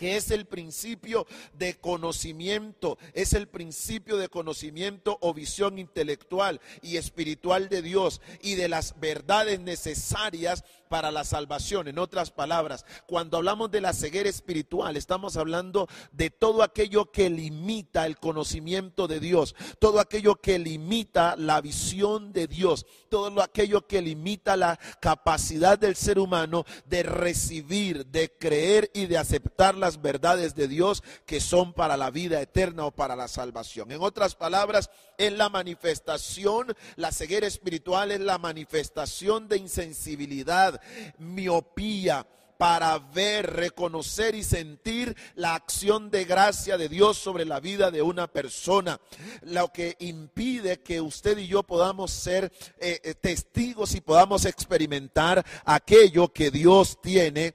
que 0.00 0.16
es 0.16 0.30
el 0.30 0.46
principio 0.46 1.26
de 1.52 1.74
conocimiento, 1.74 2.96
es 3.12 3.34
el 3.34 3.48
principio 3.48 4.16
de 4.16 4.30
conocimiento 4.30 5.18
o 5.20 5.34
visión 5.34 5.78
intelectual 5.78 6.58
y 6.80 6.96
espiritual 6.96 7.68
de 7.68 7.82
Dios 7.82 8.22
y 8.40 8.54
de 8.54 8.70
las 8.70 8.98
verdades 8.98 9.60
necesarias 9.60 10.64
para 10.90 11.12
la 11.12 11.22
salvación. 11.22 11.86
En 11.86 12.00
otras 12.00 12.32
palabras, 12.32 12.84
cuando 13.06 13.36
hablamos 13.36 13.70
de 13.70 13.80
la 13.80 13.92
ceguera 13.92 14.28
espiritual, 14.28 14.96
estamos 14.96 15.36
hablando 15.36 15.88
de 16.10 16.30
todo 16.30 16.64
aquello 16.64 17.12
que 17.12 17.30
limita 17.30 18.06
el 18.06 18.18
conocimiento 18.18 19.06
de 19.06 19.20
Dios, 19.20 19.54
todo 19.78 20.00
aquello 20.00 20.34
que 20.34 20.58
limita 20.58 21.36
la 21.36 21.60
visión 21.60 22.32
de 22.32 22.48
Dios, 22.48 22.86
todo 23.08 23.40
aquello 23.40 23.86
que 23.86 24.02
limita 24.02 24.56
la 24.56 24.80
capacidad 25.00 25.78
del 25.78 25.94
ser 25.94 26.18
humano 26.18 26.64
de 26.86 27.04
recibir, 27.04 28.06
de 28.06 28.36
creer 28.36 28.90
y 28.92 29.06
de 29.06 29.16
aceptar 29.16 29.76
las 29.76 30.02
verdades 30.02 30.56
de 30.56 30.66
Dios 30.66 31.04
que 31.24 31.40
son 31.40 31.72
para 31.72 31.96
la 31.96 32.10
vida 32.10 32.40
eterna 32.40 32.86
o 32.86 32.90
para 32.90 33.14
la 33.14 33.28
salvación. 33.28 33.92
En 33.92 34.02
otras 34.02 34.34
palabras, 34.34 34.90
es 35.20 35.32
la 35.32 35.50
manifestación, 35.50 36.74
la 36.96 37.12
ceguera 37.12 37.46
espiritual 37.46 38.10
es 38.10 38.20
la 38.20 38.38
manifestación 38.38 39.48
de 39.48 39.58
insensibilidad, 39.58 40.80
miopía 41.18 42.26
para 42.56 42.98
ver, 42.98 43.54
reconocer 43.54 44.34
y 44.34 44.42
sentir 44.42 45.16
la 45.34 45.54
acción 45.54 46.10
de 46.10 46.24
gracia 46.24 46.76
de 46.76 46.90
Dios 46.90 47.16
sobre 47.16 47.44
la 47.44 47.58
vida 47.58 47.90
de 47.90 48.02
una 48.02 48.26
persona. 48.26 49.00
Lo 49.42 49.72
que 49.72 49.96
impide 50.00 50.80
que 50.80 51.00
usted 51.00 51.38
y 51.38 51.46
yo 51.46 51.62
podamos 51.62 52.10
ser 52.10 52.52
eh, 52.78 53.00
eh, 53.02 53.14
testigos 53.14 53.94
y 53.94 54.02
podamos 54.02 54.44
experimentar 54.44 55.44
aquello 55.64 56.32
que 56.32 56.50
Dios 56.50 57.00
tiene 57.00 57.54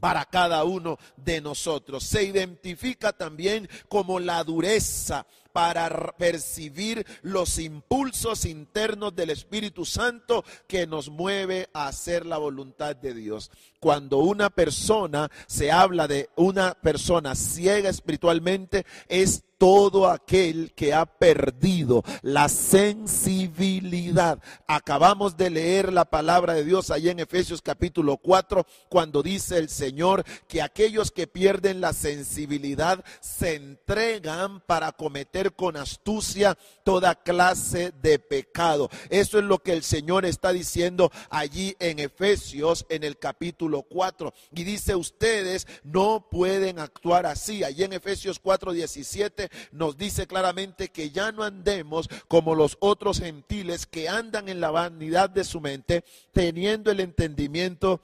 para 0.00 0.24
cada 0.24 0.64
uno 0.64 0.98
de 1.16 1.40
nosotros. 1.40 2.04
Se 2.04 2.22
identifica 2.22 3.12
también 3.12 3.68
como 3.88 4.20
la 4.20 4.44
dureza 4.44 5.26
para 5.52 6.14
percibir 6.16 7.06
los 7.22 7.58
impulsos 7.58 8.44
internos 8.44 9.14
del 9.14 9.30
Espíritu 9.30 9.84
Santo 9.84 10.44
que 10.66 10.86
nos 10.86 11.08
mueve 11.08 11.68
a 11.72 11.88
hacer 11.88 12.26
la 12.26 12.38
voluntad 12.38 12.96
de 12.96 13.14
Dios. 13.14 13.50
Cuando 13.80 14.18
una 14.18 14.50
persona 14.50 15.30
se 15.46 15.70
habla 15.70 16.08
de 16.08 16.28
una 16.36 16.74
persona 16.74 17.34
ciega 17.34 17.88
espiritualmente, 17.88 18.84
es 19.08 19.44
todo 19.58 20.08
aquel 20.08 20.72
que 20.74 20.94
ha 20.94 21.04
perdido 21.04 22.04
la 22.22 22.48
sensibilidad. 22.48 24.38
Acabamos 24.68 25.36
de 25.36 25.50
leer 25.50 25.92
la 25.92 26.04
palabra 26.04 26.54
de 26.54 26.64
Dios 26.64 26.90
allá 26.90 27.10
en 27.10 27.18
Efesios 27.18 27.60
capítulo 27.60 28.16
4, 28.16 28.64
cuando 28.88 29.22
dice 29.22 29.58
el 29.58 29.68
Señor 29.68 30.24
que 30.46 30.62
aquellos 30.62 31.10
que 31.10 31.26
pierden 31.26 31.80
la 31.80 31.92
sensibilidad 31.92 33.04
se 33.20 33.56
entregan 33.56 34.60
para 34.60 34.92
cometer 34.92 35.47
con 35.50 35.76
astucia 35.76 36.56
toda 36.84 37.14
clase 37.14 37.92
de 38.02 38.18
pecado. 38.18 38.88
Eso 39.10 39.38
es 39.38 39.44
lo 39.44 39.58
que 39.58 39.72
el 39.72 39.82
Señor 39.82 40.24
está 40.24 40.52
diciendo 40.52 41.10
allí 41.30 41.76
en 41.78 41.98
Efesios 41.98 42.86
en 42.88 43.04
el 43.04 43.18
capítulo 43.18 43.82
4. 43.82 44.32
Y 44.54 44.64
dice, 44.64 44.94
ustedes 44.94 45.66
no 45.84 46.26
pueden 46.30 46.78
actuar 46.78 47.26
así. 47.26 47.64
Allí 47.64 47.84
en 47.84 47.92
Efesios 47.92 48.38
4, 48.38 48.72
17 48.72 49.48
nos 49.72 49.96
dice 49.96 50.26
claramente 50.26 50.88
que 50.88 51.10
ya 51.10 51.32
no 51.32 51.42
andemos 51.42 52.08
como 52.28 52.54
los 52.54 52.76
otros 52.80 53.20
gentiles 53.20 53.86
que 53.86 54.08
andan 54.08 54.48
en 54.48 54.60
la 54.60 54.70
vanidad 54.70 55.30
de 55.30 55.44
su 55.44 55.60
mente, 55.60 56.04
teniendo 56.32 56.90
el 56.90 57.00
entendimiento 57.00 58.00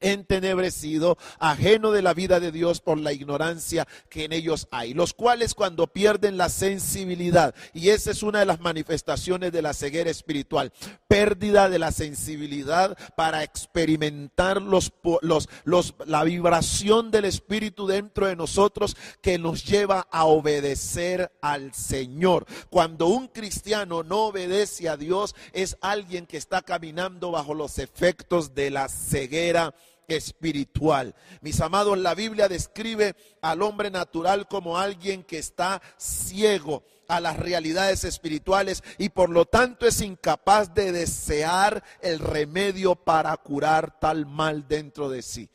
entenebrecido, 0.00 1.18
ajeno 1.38 1.92
de 1.92 2.02
la 2.02 2.14
vida 2.14 2.40
de 2.40 2.52
Dios 2.52 2.80
por 2.80 2.98
la 2.98 3.12
ignorancia 3.12 3.86
que 4.08 4.24
en 4.24 4.32
ellos 4.32 4.68
hay, 4.70 4.94
los 4.94 5.14
cuales 5.14 5.54
cuando 5.54 5.86
pierden 5.86 6.36
la 6.36 6.48
sensibilidad, 6.48 7.54
y 7.72 7.90
esa 7.90 8.10
es 8.10 8.22
una 8.22 8.40
de 8.40 8.46
las 8.46 8.60
manifestaciones 8.60 9.52
de 9.52 9.62
la 9.62 9.74
ceguera 9.74 10.10
espiritual, 10.10 10.72
pérdida 11.08 11.68
de 11.68 11.78
la 11.78 11.92
sensibilidad 11.92 12.96
para 13.16 13.42
experimentar 13.42 14.62
los, 14.62 14.92
los, 15.22 15.48
los, 15.64 15.94
la 16.06 16.24
vibración 16.24 17.10
del 17.10 17.24
Espíritu 17.24 17.86
dentro 17.86 18.26
de 18.26 18.36
nosotros 18.36 18.96
que 19.20 19.38
nos 19.38 19.64
lleva 19.64 20.06
a 20.10 20.24
obedecer 20.24 21.32
al 21.40 21.74
Señor. 21.74 22.46
Cuando 22.70 23.06
un 23.06 23.28
cristiano 23.28 24.02
no 24.02 24.26
obedece 24.26 24.88
a 24.88 24.96
Dios, 24.96 25.34
es 25.52 25.76
alguien 25.80 26.26
que 26.26 26.36
está 26.36 26.62
caminando 26.62 27.30
bajo 27.30 27.54
los 27.54 27.78
efectos 27.78 28.54
de 28.54 28.70
la 28.70 28.88
ceguera 28.88 29.74
espiritual. 30.16 31.14
Mis 31.40 31.60
amados, 31.60 31.98
la 31.98 32.14
Biblia 32.14 32.48
describe 32.48 33.16
al 33.42 33.62
hombre 33.62 33.90
natural 33.90 34.48
como 34.48 34.78
alguien 34.78 35.22
que 35.22 35.38
está 35.38 35.80
ciego 35.96 36.82
a 37.08 37.20
las 37.20 37.36
realidades 37.36 38.04
espirituales 38.04 38.82
y 38.96 39.08
por 39.08 39.30
lo 39.30 39.44
tanto 39.44 39.86
es 39.86 40.00
incapaz 40.00 40.72
de 40.74 40.92
desear 40.92 41.82
el 42.00 42.20
remedio 42.20 42.94
para 42.94 43.36
curar 43.36 43.98
tal 43.98 44.26
mal 44.26 44.68
dentro 44.68 45.08
de 45.08 45.22
sí. 45.22 45.48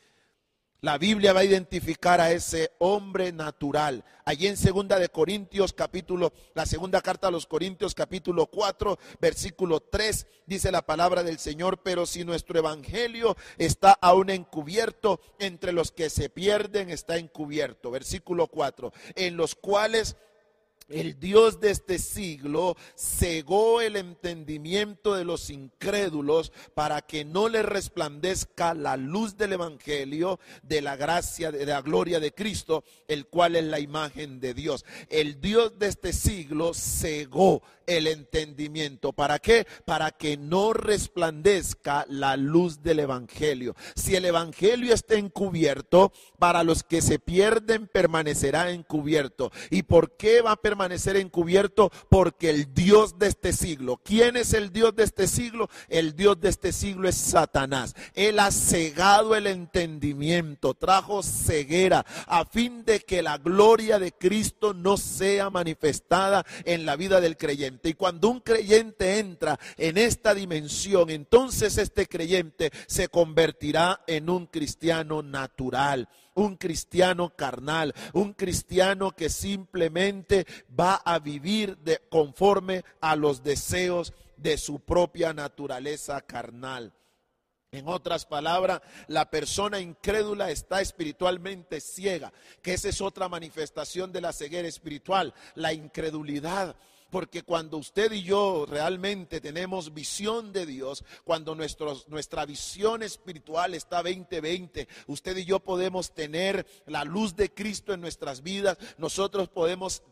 La 0.82 0.98
Biblia 0.98 1.32
va 1.32 1.40
a 1.40 1.44
identificar 1.44 2.20
a 2.20 2.32
ese 2.32 2.70
hombre 2.78 3.32
natural. 3.32 4.04
Allí 4.26 4.46
en 4.46 4.58
segunda 4.58 4.98
de 4.98 5.08
Corintios 5.08 5.72
capítulo, 5.72 6.34
la 6.54 6.66
segunda 6.66 7.00
carta 7.00 7.28
a 7.28 7.30
los 7.30 7.46
Corintios 7.46 7.94
capítulo 7.94 8.46
4, 8.46 8.98
versículo 9.18 9.80
3, 9.80 10.26
dice 10.44 10.70
la 10.70 10.82
palabra 10.82 11.22
del 11.22 11.38
Señor, 11.38 11.78
pero 11.82 12.04
si 12.04 12.24
nuestro 12.24 12.58
evangelio 12.58 13.38
está 13.56 13.92
aún 13.92 14.28
encubierto, 14.28 15.20
entre 15.38 15.72
los 15.72 15.92
que 15.92 16.10
se 16.10 16.28
pierden 16.28 16.90
está 16.90 17.16
encubierto. 17.16 17.90
Versículo 17.90 18.46
4, 18.46 18.92
en 19.14 19.38
los 19.38 19.54
cuales 19.54 20.16
el 20.88 21.18
Dios 21.18 21.60
de 21.60 21.70
este 21.70 21.98
siglo 21.98 22.76
cegó 22.96 23.80
el 23.80 23.96
entendimiento 23.96 25.14
de 25.14 25.24
los 25.24 25.50
incrédulos 25.50 26.52
para 26.74 27.02
que 27.02 27.24
no 27.24 27.48
le 27.48 27.62
resplandezca 27.62 28.72
la 28.74 28.96
luz 28.96 29.36
del 29.36 29.54
Evangelio 29.54 30.38
de 30.62 30.82
la 30.82 30.96
gracia, 30.96 31.50
de 31.50 31.66
la 31.66 31.82
gloria 31.82 32.20
de 32.20 32.32
Cristo, 32.32 32.84
el 33.08 33.26
cual 33.26 33.56
es 33.56 33.64
la 33.64 33.80
imagen 33.80 34.38
de 34.38 34.54
Dios. 34.54 34.84
El 35.08 35.40
Dios 35.40 35.78
de 35.78 35.88
este 35.88 36.12
siglo 36.12 36.72
cegó 36.72 37.62
el 37.86 38.06
entendimiento. 38.06 39.12
¿Para 39.12 39.38
qué? 39.38 39.66
Para 39.84 40.10
que 40.10 40.36
no 40.36 40.72
resplandezca 40.72 42.04
la 42.08 42.36
luz 42.36 42.82
del 42.82 43.00
Evangelio. 43.00 43.74
Si 43.94 44.16
el 44.16 44.24
Evangelio 44.24 44.94
está 44.94 45.14
encubierto, 45.14 46.12
para 46.38 46.64
los 46.64 46.82
que 46.82 47.00
se 47.00 47.18
pierden 47.18 47.86
permanecerá 47.86 48.70
encubierto. 48.70 49.52
¿Y 49.70 49.82
por 49.82 50.16
qué 50.16 50.42
va 50.42 50.52
a 50.52 50.56
permanecer 50.56 50.75
encubierto? 51.16 51.90
Porque 52.08 52.50
el 52.50 52.74
Dios 52.74 53.18
de 53.18 53.28
este 53.28 53.52
siglo, 53.52 54.00
¿quién 54.04 54.36
es 54.36 54.52
el 54.54 54.72
Dios 54.72 54.94
de 54.94 55.04
este 55.04 55.26
siglo? 55.26 55.68
El 55.88 56.14
Dios 56.14 56.40
de 56.40 56.48
este 56.48 56.72
siglo 56.72 57.08
es 57.08 57.16
Satanás. 57.16 57.94
Él 58.14 58.38
ha 58.38 58.50
cegado 58.50 59.34
el 59.34 59.46
entendimiento, 59.46 60.74
trajo 60.74 61.22
ceguera 61.22 62.04
a 62.26 62.44
fin 62.44 62.84
de 62.84 63.00
que 63.00 63.22
la 63.22 63.38
gloria 63.38 63.98
de 63.98 64.12
Cristo 64.12 64.74
no 64.74 64.96
sea 64.96 65.50
manifestada 65.50 66.44
en 66.64 66.86
la 66.86 66.96
vida 66.96 67.20
del 67.20 67.36
creyente. 67.36 67.90
Y 67.90 67.94
cuando 67.94 68.28
un 68.28 68.40
creyente 68.40 69.18
entra 69.18 69.58
en 69.76 69.98
esta 69.98 70.34
dimensión, 70.34 71.10
entonces 71.10 71.78
este 71.78 72.06
creyente 72.06 72.70
se 72.86 73.08
convertirá 73.08 74.02
en 74.06 74.30
un 74.30 74.46
cristiano 74.46 75.22
natural 75.22 76.08
un 76.36 76.56
cristiano 76.56 77.30
carnal, 77.30 77.94
un 78.12 78.32
cristiano 78.32 79.10
que 79.10 79.28
simplemente 79.28 80.46
va 80.78 80.94
a 80.94 81.18
vivir 81.18 81.76
de, 81.78 82.00
conforme 82.08 82.84
a 83.00 83.16
los 83.16 83.42
deseos 83.42 84.12
de 84.36 84.56
su 84.58 84.80
propia 84.80 85.32
naturaleza 85.32 86.20
carnal. 86.20 86.92
En 87.72 87.88
otras 87.88 88.24
palabras, 88.24 88.80
la 89.08 89.28
persona 89.28 89.80
incrédula 89.80 90.50
está 90.50 90.80
espiritualmente 90.80 91.80
ciega, 91.80 92.32
que 92.62 92.74
esa 92.74 92.88
es 92.88 93.00
otra 93.00 93.28
manifestación 93.28 94.12
de 94.12 94.20
la 94.20 94.32
ceguera 94.32 94.68
espiritual, 94.68 95.34
la 95.54 95.72
incredulidad. 95.72 96.76
Porque 97.16 97.44
cuando 97.44 97.78
usted 97.78 98.12
y 98.12 98.24
yo 98.24 98.66
realmente 98.68 99.40
tenemos 99.40 99.94
visión 99.94 100.52
de 100.52 100.66
Dios, 100.66 101.02
cuando 101.24 101.54
nuestra 101.54 102.44
visión 102.44 103.02
espiritual 103.02 103.72
está 103.72 104.02
2020, 104.02 104.86
usted 105.06 105.34
y 105.38 105.46
yo 105.46 105.60
podemos 105.60 106.12
tener 106.12 106.66
la 106.84 107.04
luz 107.04 107.34
de 107.34 107.54
Cristo 107.54 107.94
en 107.94 108.02
nuestras 108.02 108.42
vidas, 108.42 108.76
nosotros 108.98 109.48
podemos, 109.48 110.02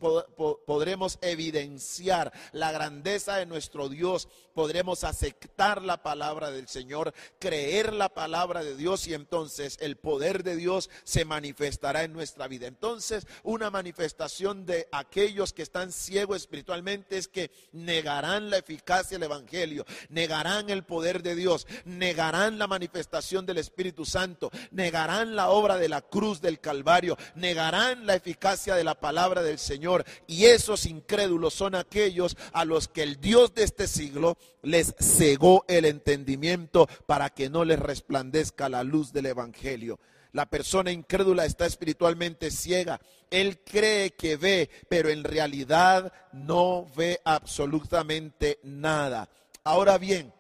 podremos 0.65 1.19
evidenciar 1.21 2.33
la 2.53 2.73
grandeza 2.73 3.37
de 3.37 3.45
nuestro 3.45 3.91
Dios, 3.91 4.27
podremos 4.55 5.05
aceptar 5.05 5.83
la 5.83 6.03
palabra 6.03 6.51
del 6.51 6.69
Señor, 6.69 7.13
creer 7.39 7.93
la 7.93 8.09
palabra 8.09 8.65
de 8.65 8.77
Dios 8.77 9.07
y 9.09 9.13
entonces 9.13 9.77
el 9.83 9.97
poder 9.97 10.43
de 10.43 10.57
Dios 10.57 10.89
se 11.03 11.27
manifestará 11.27 12.05
en 12.05 12.15
nuestra 12.15 12.49
vida. 12.49 12.67
Entonces, 12.67 13.27
una 13.43 13.71
manifestación 13.71 14.65
de 14.65 14.89
aquellos 14.91 15.53
que 15.53 15.63
están 15.63 15.93
ciegos 15.93 16.39
espiritualmente, 16.39 16.94
es 17.11 17.29
que 17.29 17.51
negarán 17.73 18.51
la 18.51 18.59
eficacia 18.59 19.17
del 19.17 19.25
Evangelio, 19.25 19.85
negarán 20.09 20.71
el 20.71 20.85
poder 20.85 21.23
de 21.23 21.35
Dios, 21.35 21.67
negarán 21.85 22.59
la 22.59 22.67
manifestación 22.67 23.47
del 23.47 23.59
Espíritu 23.59 24.05
Santo, 24.05 24.51
negarán 24.71 25.37
la 25.37 25.51
obra 25.51 25.77
de 25.77 25.89
la 25.89 26.03
cruz 26.03 26.41
del 26.41 26.61
Calvario, 26.61 27.17
negarán 27.35 28.07
la 28.07 28.15
eficacia 28.15 28.75
de 28.75 28.85
la 28.85 28.95
palabra 28.95 29.43
del 29.43 29.59
Señor. 29.59 30.05
Y 30.27 30.47
esos 30.47 30.87
incrédulos 30.87 31.55
son 31.55 31.75
aquellos 31.75 32.37
a 32.53 32.65
los 32.65 32.89
que 32.89 33.03
el 33.03 33.21
Dios 33.21 33.55
de 33.55 33.65
este 33.65 33.87
siglo 33.87 34.37
les 34.63 34.95
cegó 34.99 35.65
el 35.69 35.85
entendimiento 35.85 36.89
para 37.07 37.31
que 37.31 37.51
no 37.51 37.65
les 37.65 37.79
resplandezca 37.79 38.69
la 38.69 38.85
luz 38.85 39.13
del 39.13 39.27
Evangelio. 39.27 39.99
La 40.35 40.47
persona 40.47 40.91
incrédula 40.91 41.45
está 41.45 41.65
espiritualmente 41.65 42.51
ciega. 42.51 43.01
Él 43.31 43.61
cree 43.65 44.11
que 44.15 44.37
ve, 44.37 44.69
pero 44.89 45.09
en 45.09 45.23
realidad 45.23 46.13
no 46.33 46.91
ve 46.97 47.21
absolutamente 47.25 48.59
nada. 48.65 49.29
Ahora 49.63 49.97
bien, 49.97 50.35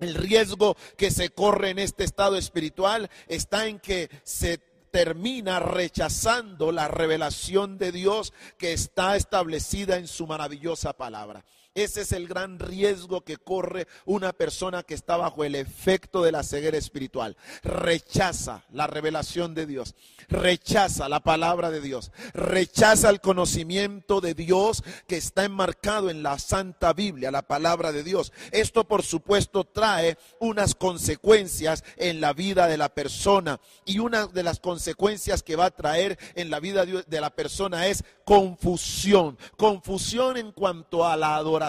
el 0.00 0.16
riesgo 0.16 0.76
que 0.96 1.12
se 1.12 1.30
corre 1.30 1.70
en 1.70 1.78
este 1.78 2.02
estado 2.02 2.36
espiritual 2.36 3.08
está 3.28 3.68
en 3.68 3.78
que 3.78 4.10
se 4.24 4.58
termina 4.90 5.60
rechazando 5.60 6.72
la 6.72 6.88
revelación 6.88 7.78
de 7.78 7.92
Dios 7.92 8.32
que 8.58 8.72
está 8.72 9.14
establecida 9.14 9.98
en 9.98 10.08
su 10.08 10.26
maravillosa 10.26 10.94
palabra. 10.94 11.44
Ese 11.78 12.00
es 12.00 12.10
el 12.10 12.26
gran 12.26 12.58
riesgo 12.58 13.20
que 13.20 13.36
corre 13.36 13.86
una 14.04 14.32
persona 14.32 14.82
que 14.82 14.94
está 14.94 15.16
bajo 15.16 15.44
el 15.44 15.54
efecto 15.54 16.24
de 16.24 16.32
la 16.32 16.42
ceguera 16.42 16.76
espiritual. 16.76 17.36
Rechaza 17.62 18.64
la 18.72 18.88
revelación 18.88 19.54
de 19.54 19.64
Dios, 19.64 19.94
rechaza 20.28 21.08
la 21.08 21.20
palabra 21.20 21.70
de 21.70 21.80
Dios, 21.80 22.10
rechaza 22.34 23.10
el 23.10 23.20
conocimiento 23.20 24.20
de 24.20 24.34
Dios 24.34 24.82
que 25.06 25.18
está 25.18 25.44
enmarcado 25.44 26.10
en 26.10 26.24
la 26.24 26.40
Santa 26.40 26.92
Biblia, 26.94 27.30
la 27.30 27.42
palabra 27.42 27.92
de 27.92 28.02
Dios. 28.02 28.32
Esto 28.50 28.82
por 28.82 29.04
supuesto 29.04 29.62
trae 29.62 30.18
unas 30.40 30.74
consecuencias 30.74 31.84
en 31.96 32.20
la 32.20 32.32
vida 32.32 32.66
de 32.66 32.76
la 32.76 32.88
persona. 32.88 33.60
Y 33.84 34.00
una 34.00 34.26
de 34.26 34.42
las 34.42 34.58
consecuencias 34.58 35.44
que 35.44 35.54
va 35.54 35.66
a 35.66 35.70
traer 35.70 36.18
en 36.34 36.50
la 36.50 36.58
vida 36.58 36.84
de 36.84 37.20
la 37.20 37.30
persona 37.30 37.86
es 37.86 38.02
confusión, 38.24 39.38
confusión 39.56 40.36
en 40.36 40.50
cuanto 40.50 41.06
a 41.06 41.16
la 41.16 41.36
adoración 41.36 41.67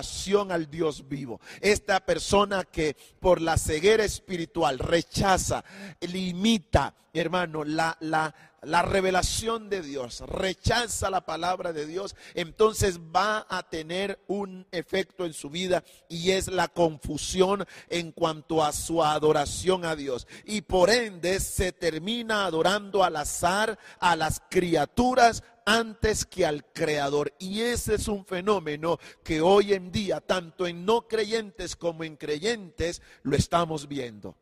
al 0.52 0.70
Dios 0.70 1.08
vivo. 1.08 1.40
Esta 1.62 2.00
persona 2.00 2.64
que 2.64 2.96
por 3.20 3.42
la 3.42 3.58
ceguera 3.58 4.04
espiritual 4.04 4.80
rechaza, 4.80 5.64
limita, 6.02 6.94
hermano, 7.14 7.64
la, 7.64 7.98
la, 8.02 8.34
la 8.62 8.82
revelación 8.82 9.70
de 9.70 9.82
Dios, 9.82 10.22
rechaza 10.22 11.10
la 11.10 11.26
palabra 11.26 11.74
de 11.74 11.86
Dios, 11.86 12.16
entonces 12.34 13.00
va 13.00 13.46
a 13.50 13.64
tener 13.70 14.20
un 14.28 14.68
efecto 14.72 15.26
en 15.26 15.34
su 15.34 15.50
vida 15.50 15.84
y 16.08 16.32
es 16.32 16.48
la 16.48 16.68
confusión 16.68 17.66
en 17.90 18.12
cuanto 18.12 18.64
a 18.64 18.72
su 18.72 19.04
adoración 19.04 19.86
a 19.86 19.96
Dios. 19.96 20.28
Y 20.46 20.62
por 20.62 20.90
ende 20.90 21.40
se 21.40 21.72
termina 21.72 22.46
adorando 22.46 23.04
al 23.04 23.16
azar, 23.16 23.78
a 24.00 24.16
las 24.16 24.42
criaturas, 24.50 25.44
antes 25.66 26.26
que 26.26 26.46
al 26.46 26.66
Creador. 26.74 27.34
Y 27.38 27.62
ese 27.62 27.96
es 27.96 28.08
un 28.08 28.26
fenómeno 28.26 28.98
que 29.24 29.42
hoy 29.42 29.74
en 29.74 29.92
día, 29.92 30.20
tanto 30.20 30.66
en 30.66 30.84
no 30.84 31.08
creyentes 31.08 31.76
como 31.76 32.04
en 32.04 32.16
creyentes, 32.18 33.02
lo 33.22 33.36
estamos 33.36 33.88
viendo. 33.88 34.36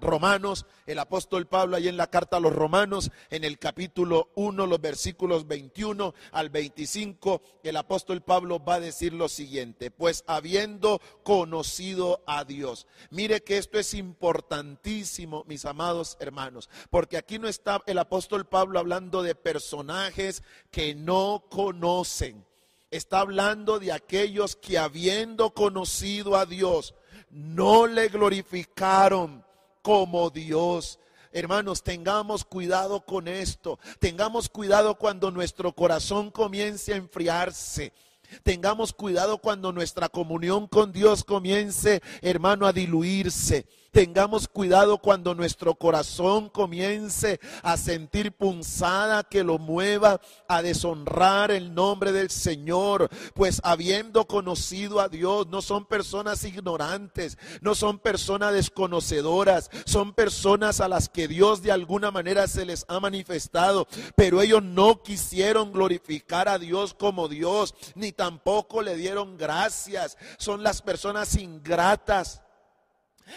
Romanos, 0.00 0.66
el 0.86 0.98
apóstol 0.98 1.46
Pablo 1.46 1.76
ahí 1.76 1.88
en 1.88 1.96
la 1.96 2.08
carta 2.08 2.38
a 2.38 2.40
los 2.40 2.54
Romanos, 2.54 3.10
en 3.30 3.44
el 3.44 3.58
capítulo 3.58 4.30
1, 4.34 4.66
los 4.66 4.80
versículos 4.80 5.46
21 5.46 6.14
al 6.32 6.50
25, 6.50 7.42
el 7.62 7.76
apóstol 7.76 8.22
Pablo 8.22 8.64
va 8.64 8.74
a 8.74 8.80
decir 8.80 9.12
lo 9.12 9.28
siguiente, 9.28 9.90
pues 9.90 10.24
habiendo 10.26 11.00
conocido 11.22 12.22
a 12.26 12.44
Dios. 12.44 12.86
Mire 13.10 13.42
que 13.42 13.58
esto 13.58 13.78
es 13.78 13.94
importantísimo, 13.94 15.44
mis 15.46 15.64
amados 15.64 16.16
hermanos, 16.20 16.70
porque 16.90 17.16
aquí 17.16 17.38
no 17.38 17.48
está 17.48 17.82
el 17.86 17.98
apóstol 17.98 18.46
Pablo 18.46 18.78
hablando 18.78 19.22
de 19.22 19.34
personajes 19.34 20.42
que 20.70 20.94
no 20.94 21.44
conocen. 21.50 22.46
Está 22.90 23.20
hablando 23.20 23.78
de 23.78 23.92
aquellos 23.92 24.56
que 24.56 24.78
habiendo 24.78 25.50
conocido 25.50 26.36
a 26.36 26.46
Dios, 26.46 26.94
no 27.30 27.86
le 27.86 28.08
glorificaron 28.08 29.44
como 29.88 30.28
Dios. 30.28 30.98
Hermanos, 31.32 31.82
tengamos 31.82 32.44
cuidado 32.44 33.00
con 33.06 33.26
esto. 33.26 33.78
Tengamos 33.98 34.50
cuidado 34.50 34.96
cuando 34.98 35.30
nuestro 35.30 35.72
corazón 35.72 36.30
comience 36.30 36.92
a 36.92 36.96
enfriarse. 36.96 37.94
Tengamos 38.42 38.92
cuidado 38.92 39.38
cuando 39.38 39.72
nuestra 39.72 40.10
comunión 40.10 40.66
con 40.66 40.92
Dios 40.92 41.24
comience, 41.24 42.02
hermano, 42.20 42.66
a 42.66 42.74
diluirse. 42.74 43.64
Tengamos 43.90 44.48
cuidado 44.48 44.98
cuando 44.98 45.34
nuestro 45.34 45.74
corazón 45.74 46.50
comience 46.50 47.40
a 47.62 47.78
sentir 47.78 48.32
punzada 48.32 49.24
que 49.24 49.42
lo 49.42 49.58
mueva 49.58 50.20
a 50.46 50.60
deshonrar 50.60 51.50
el 51.50 51.74
nombre 51.74 52.12
del 52.12 52.28
Señor. 52.28 53.08
Pues 53.34 53.60
habiendo 53.64 54.26
conocido 54.26 55.00
a 55.00 55.08
Dios, 55.08 55.46
no 55.48 55.62
son 55.62 55.86
personas 55.86 56.44
ignorantes, 56.44 57.38
no 57.62 57.74
son 57.74 57.98
personas 57.98 58.52
desconocedoras, 58.52 59.70
son 59.86 60.12
personas 60.12 60.80
a 60.80 60.88
las 60.88 61.08
que 61.08 61.26
Dios 61.26 61.62
de 61.62 61.72
alguna 61.72 62.10
manera 62.10 62.46
se 62.46 62.66
les 62.66 62.84
ha 62.88 63.00
manifestado, 63.00 63.88
pero 64.16 64.42
ellos 64.42 64.62
no 64.62 65.02
quisieron 65.02 65.72
glorificar 65.72 66.48
a 66.48 66.58
Dios 66.58 66.92
como 66.92 67.26
Dios, 67.28 67.74
ni 67.94 68.12
tampoco 68.12 68.82
le 68.82 68.96
dieron 68.96 69.38
gracias. 69.38 70.18
Son 70.36 70.62
las 70.62 70.82
personas 70.82 71.36
ingratas 71.36 72.42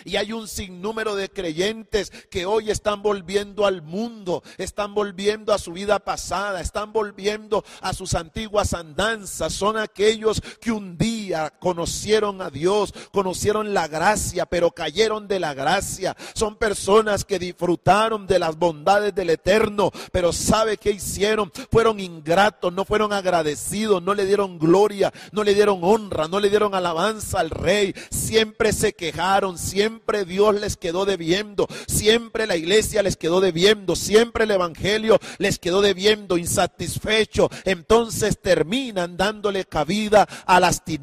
y 0.05 0.15
hay 0.15 0.33
un 0.33 0.48
sinnúmero 0.48 1.15
de 1.15 1.29
creyentes 1.29 2.12
que 2.29 2.45
hoy 2.45 2.71
están 2.71 3.01
volviendo 3.01 3.65
al 3.65 3.81
mundo, 3.81 4.43
están 4.57 4.93
volviendo 4.93 5.53
a 5.53 5.57
su 5.57 5.74
vida 5.74 6.00
pasada, 6.00 6.62
están 6.62 6.93
volviendo 6.93 7.63
a 7.81 7.93
sus 7.93 8.13
antiguas 8.13 8.74
andanzas. 8.74 9.53
Son 9.53 9.77
aquellos 9.77 10.41
que 10.60 10.71
un 10.71 10.98
día 10.98 11.21
conocieron 11.60 12.41
a 12.41 12.50
Dios, 12.50 12.93
conocieron 13.12 13.74
la 13.74 13.88
gracia, 13.88 14.45
pero 14.45 14.72
cayeron 14.72 15.28
de 15.28 15.39
la 15.39 15.54
gracia. 15.54 16.15
Son 16.34 16.56
personas 16.56 17.26
que 17.26 17.39
disfrutaron 17.39 18.28
de 18.28 18.39
las 18.39 18.58
bondades 18.58 19.13
del 19.13 19.30
Eterno, 19.30 19.91
pero 20.12 20.34
¿sabe 20.34 20.78
qué 20.78 20.91
hicieron? 20.91 21.52
Fueron 21.72 22.00
ingratos, 22.00 22.74
no 22.74 22.86
fueron 22.86 23.13
agradecidos, 23.13 24.02
no 24.02 24.13
le 24.13 24.26
dieron 24.26 24.58
gloria, 24.58 25.12
no 25.32 25.43
le 25.43 25.54
dieron 25.54 25.80
honra, 25.84 26.28
no 26.28 26.39
le 26.39 26.50
dieron 26.50 26.76
alabanza 26.76 27.39
al 27.39 27.50
Rey. 27.50 27.93
Siempre 28.10 28.74
se 28.74 28.93
quejaron, 28.93 29.58
siempre 29.58 29.82
siempre 29.82 30.26
Dios 30.26 30.62
les 30.62 30.78
quedó 30.78 31.06
debiendo, 31.06 31.67
siempre 31.88 32.48
la 32.48 32.56
iglesia 32.56 33.04
les 33.04 33.17
quedó 33.17 33.41
debiendo, 33.41 33.95
siempre 33.95 34.43
el 34.45 34.52
Evangelio 34.52 35.19
les 35.38 35.60
quedó 35.60 35.82
debiendo, 35.82 36.38
insatisfecho. 36.38 37.50
Entonces 37.65 38.39
terminan 38.39 39.17
dándole 39.17 39.65
cabida 39.65 40.28
a 40.45 40.60
las 40.60 40.86
tinieblas 40.86 41.02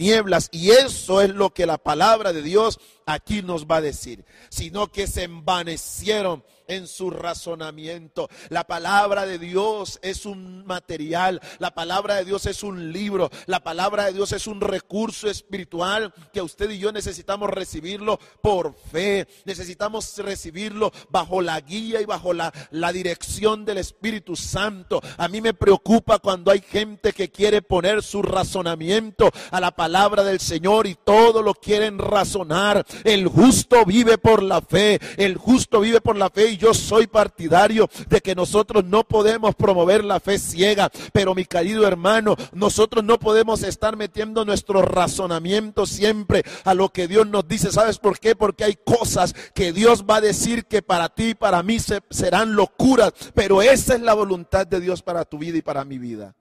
y 0.52 0.70
eso 0.70 1.20
es 1.20 1.30
lo 1.30 1.50
que 1.50 1.66
la 1.66 1.78
palabra 1.78 2.32
de 2.32 2.42
Dios 2.42 2.78
aquí 3.08 3.42
nos 3.42 3.66
va 3.66 3.76
a 3.76 3.80
decir, 3.80 4.24
sino 4.50 4.92
que 4.92 5.06
se 5.06 5.24
envanecieron 5.24 6.44
en 6.68 6.86
su 6.86 7.10
razonamiento. 7.10 8.28
La 8.50 8.64
palabra 8.64 9.26
de 9.26 9.38
Dios 9.38 9.98
es 10.02 10.26
un 10.26 10.64
material, 10.66 11.40
la 11.58 11.74
palabra 11.74 12.16
de 12.16 12.26
Dios 12.26 12.46
es 12.46 12.62
un 12.62 12.92
libro, 12.92 13.30
la 13.46 13.60
palabra 13.60 14.04
de 14.04 14.12
Dios 14.12 14.32
es 14.32 14.46
un 14.46 14.60
recurso 14.60 15.28
espiritual 15.28 16.12
que 16.32 16.42
usted 16.42 16.70
y 16.70 16.78
yo 16.78 16.92
necesitamos 16.92 17.50
recibirlo 17.50 18.20
por 18.42 18.74
fe, 18.74 19.26
necesitamos 19.46 20.16
recibirlo 20.18 20.92
bajo 21.08 21.40
la 21.40 21.58
guía 21.60 22.00
y 22.02 22.04
bajo 22.04 22.34
la, 22.34 22.52
la 22.70 22.92
dirección 22.92 23.64
del 23.64 23.78
Espíritu 23.78 24.36
Santo. 24.36 25.00
A 25.16 25.28
mí 25.28 25.40
me 25.40 25.54
preocupa 25.54 26.18
cuando 26.18 26.50
hay 26.50 26.60
gente 26.60 27.14
que 27.14 27.30
quiere 27.30 27.62
poner 27.62 28.02
su 28.02 28.20
razonamiento 28.20 29.30
a 29.50 29.60
la 29.60 29.70
palabra 29.70 30.22
del 30.22 30.40
Señor 30.40 30.86
y 30.86 30.94
todo 30.96 31.40
lo 31.40 31.54
quieren 31.54 31.98
razonar. 31.98 32.84
El 33.04 33.28
justo 33.28 33.84
vive 33.84 34.18
por 34.18 34.42
la 34.42 34.60
fe, 34.60 35.00
el 35.16 35.36
justo 35.36 35.80
vive 35.80 36.00
por 36.00 36.16
la 36.16 36.30
fe 36.30 36.48
yo 36.56 36.74
soy 36.74 37.06
partidario 37.06 37.88
de 38.08 38.20
que 38.20 38.34
nosotros 38.34 38.84
no 38.84 39.04
podemos 39.04 39.54
promover 39.54 40.04
la 40.04 40.20
fe 40.20 40.38
ciega, 40.38 40.90
pero 41.12 41.34
mi 41.34 41.44
querido 41.44 41.86
hermano, 41.86 42.36
nosotros 42.52 43.04
no 43.04 43.18
podemos 43.18 43.62
estar 43.62 43.96
metiendo 43.96 44.44
nuestro 44.44 44.82
razonamiento 44.82 45.86
siempre 45.86 46.44
a 46.64 46.74
lo 46.74 46.90
que 46.90 47.08
Dios 47.08 47.26
nos 47.26 47.46
dice. 47.46 47.72
¿Sabes 47.72 47.98
por 47.98 48.18
qué? 48.18 48.34
Porque 48.34 48.64
hay 48.64 48.76
cosas 48.76 49.34
que 49.54 49.72
Dios 49.72 50.04
va 50.04 50.16
a 50.16 50.20
decir 50.20 50.66
que 50.66 50.82
para 50.82 51.08
ti 51.08 51.30
y 51.30 51.34
para 51.34 51.62
mí 51.62 51.78
serán 52.10 52.54
locuras, 52.54 53.12
pero 53.34 53.62
esa 53.62 53.94
es 53.94 54.00
la 54.00 54.14
voluntad 54.14 54.66
de 54.66 54.80
Dios 54.80 55.02
para 55.02 55.24
tu 55.24 55.38
vida 55.38 55.58
y 55.58 55.62
para 55.62 55.84
mi 55.84 55.98
vida. 55.98 56.34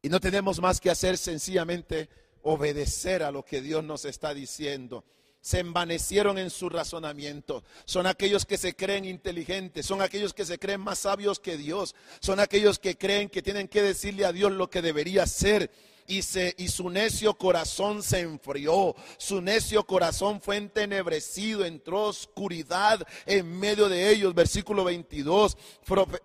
Y 0.00 0.08
no 0.08 0.20
tenemos 0.20 0.60
más 0.60 0.80
que 0.80 0.90
hacer 0.90 1.18
sencillamente 1.18 2.08
obedecer 2.42 3.22
a 3.22 3.30
lo 3.30 3.44
que 3.44 3.60
Dios 3.60 3.84
nos 3.84 4.04
está 4.04 4.32
diciendo 4.32 5.04
se 5.40 5.60
envanecieron 5.60 6.38
en 6.38 6.50
su 6.50 6.68
razonamiento. 6.68 7.64
Son 7.84 8.06
aquellos 8.06 8.44
que 8.44 8.58
se 8.58 8.74
creen 8.74 9.04
inteligentes, 9.04 9.86
son 9.86 10.02
aquellos 10.02 10.34
que 10.34 10.44
se 10.44 10.58
creen 10.58 10.80
más 10.80 11.00
sabios 11.00 11.40
que 11.40 11.56
Dios, 11.56 11.94
son 12.20 12.40
aquellos 12.40 12.78
que 12.78 12.96
creen 12.96 13.28
que 13.28 13.42
tienen 13.42 13.68
que 13.68 13.82
decirle 13.82 14.24
a 14.24 14.32
Dios 14.32 14.52
lo 14.52 14.70
que 14.70 14.82
debería 14.82 15.26
ser 15.26 15.70
y, 16.08 16.20
y 16.56 16.68
su 16.68 16.88
necio 16.88 17.34
corazón 17.34 18.02
se 18.02 18.20
enfrió, 18.20 18.96
su 19.18 19.42
necio 19.42 19.84
corazón 19.84 20.40
fue 20.40 20.56
entenebrecido, 20.56 21.66
entró 21.66 22.04
oscuridad 22.04 23.06
en 23.26 23.58
medio 23.58 23.90
de 23.90 24.10
ellos. 24.10 24.34
Versículo 24.34 24.84
22, 24.84 25.56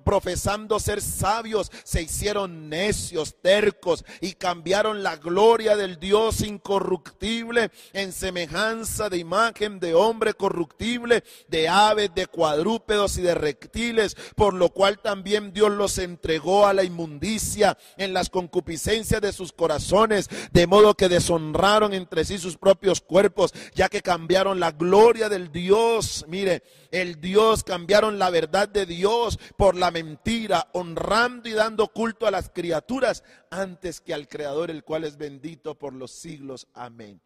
profesando 0.05 0.79
ser 0.79 1.01
sabios, 1.01 1.69
se 1.83 2.01
hicieron 2.01 2.69
necios, 2.69 3.35
tercos 3.41 4.05
y 4.21 4.33
cambiaron 4.33 5.03
la 5.03 5.17
gloria 5.17 5.75
del 5.75 5.99
Dios 5.99 6.41
incorruptible 6.41 7.69
en 7.91 8.13
semejanza 8.13 9.09
de 9.09 9.17
imagen 9.17 9.81
de 9.81 9.93
hombre 9.93 10.33
corruptible, 10.33 11.25
de 11.49 11.67
aves, 11.67 12.09
de 12.15 12.27
cuadrúpedos 12.27 13.17
y 13.17 13.21
de 13.21 13.35
reptiles, 13.35 14.15
por 14.35 14.53
lo 14.53 14.69
cual 14.69 15.01
también 15.01 15.51
Dios 15.51 15.71
los 15.71 15.97
entregó 15.97 16.65
a 16.65 16.73
la 16.73 16.85
inmundicia 16.85 17.77
en 17.97 18.13
las 18.13 18.29
concupiscencias 18.29 19.19
de 19.19 19.33
sus 19.33 19.51
corazones 19.51 19.72
de 19.79 20.67
modo 20.67 20.95
que 20.95 21.09
deshonraron 21.09 21.93
entre 21.93 22.25
sí 22.25 22.37
sus 22.37 22.57
propios 22.57 23.01
cuerpos, 23.01 23.53
ya 23.73 23.89
que 23.89 24.01
cambiaron 24.01 24.59
la 24.59 24.71
gloria 24.71 25.29
del 25.29 25.51
Dios. 25.51 26.25
Mire, 26.27 26.63
el 26.91 27.19
Dios 27.21 27.63
cambiaron 27.63 28.19
la 28.19 28.29
verdad 28.29 28.67
de 28.67 28.85
Dios 28.85 29.39
por 29.57 29.75
la 29.75 29.91
mentira, 29.91 30.69
honrando 30.73 31.49
y 31.49 31.53
dando 31.53 31.87
culto 31.87 32.27
a 32.27 32.31
las 32.31 32.49
criaturas 32.49 33.23
antes 33.49 34.01
que 34.01 34.13
al 34.13 34.27
Creador, 34.27 34.71
el 34.71 34.83
cual 34.83 35.03
es 35.03 35.17
bendito 35.17 35.75
por 35.75 35.93
los 35.93 36.11
siglos. 36.11 36.67
Amén. 36.73 37.21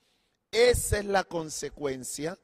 Esa 0.52 1.00
es 1.00 1.06
la 1.06 1.24
consecuencia 1.24 2.38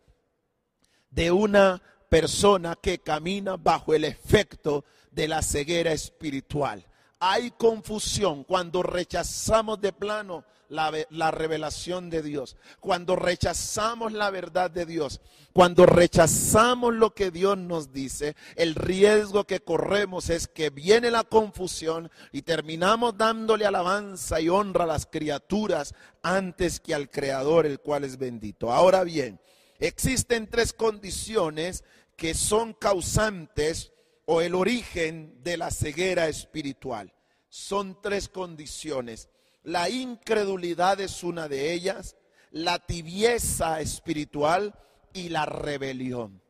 de 1.09 1.31
una 1.31 1.81
persona 2.09 2.77
que 2.81 2.99
camina 2.99 3.57
bajo 3.57 3.93
el 3.93 4.03
efecto 4.03 4.85
de 5.11 5.27
la 5.27 5.41
ceguera 5.41 5.91
espiritual. 5.91 6.85
Hay 7.25 7.51
confusión 7.51 8.43
cuando 8.43 8.83
rechazamos 8.83 9.79
de 9.79 9.93
plano 9.93 10.43
la, 10.67 11.31
revelación 11.31 12.09
de 12.09 12.21
Dios, 12.21 12.57
cuando 12.81 13.15
rechazamos 13.15 14.11
la 14.11 14.29
verdad 14.29 14.69
de 14.69 14.85
Dios, 14.85 15.21
cuando 15.53 15.85
rechazamos 15.85 16.93
lo 16.93 17.13
que 17.13 17.31
Dios 17.31 17.57
nos 17.57 17.93
dice, 17.93 18.35
el 18.57 18.75
riesgo 18.75 19.45
que 19.45 19.61
corremos 19.61 20.29
es 20.29 20.49
que 20.49 20.69
viene 20.69 21.11
la 21.11 21.23
confusión 21.23 22.11
y 22.33 22.41
terminamos 22.41 23.17
dándole 23.17 23.65
alabanza 23.65 24.41
y 24.41 24.49
honra 24.49 24.83
a 24.83 24.87
las 24.87 25.05
criaturas 25.05 25.95
antes 26.23 26.81
que 26.81 26.93
al 26.93 27.09
Creador, 27.09 27.65
el 27.65 27.79
cual 27.79 28.03
es 28.03 28.17
bendito. 28.17 28.69
Ahora 28.69 29.05
bien, 29.05 29.39
existen 29.79 30.49
tres 30.49 30.73
condiciones 30.73 31.85
que 32.17 32.33
son 32.33 32.73
causantes 32.73 33.92
o 34.25 34.41
el 34.41 34.55
origen 34.55 35.41
de 35.43 35.57
la 35.57 35.71
ceguera 35.71 36.27
espiritual. 36.27 37.13
Son 37.49 38.01
tres 38.01 38.29
condiciones. 38.29 39.29
La 39.63 39.89
incredulidad 39.89 40.99
es 40.99 41.23
una 41.23 41.47
de 41.47 41.73
ellas, 41.73 42.15
la 42.51 42.79
tibieza 42.79 43.81
espiritual 43.81 44.73
y 45.13 45.29
la 45.29 45.45
rebelión. 45.45 46.41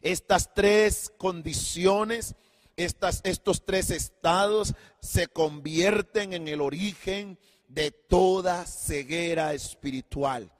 Estas 0.00 0.54
tres 0.54 1.12
condiciones, 1.18 2.36
estas, 2.76 3.20
estos 3.24 3.64
tres 3.64 3.90
estados 3.90 4.74
se 5.00 5.26
convierten 5.26 6.32
en 6.32 6.48
el 6.48 6.60
origen 6.60 7.38
de 7.66 7.90
toda 7.90 8.64
ceguera 8.66 9.52
espiritual. 9.52 10.52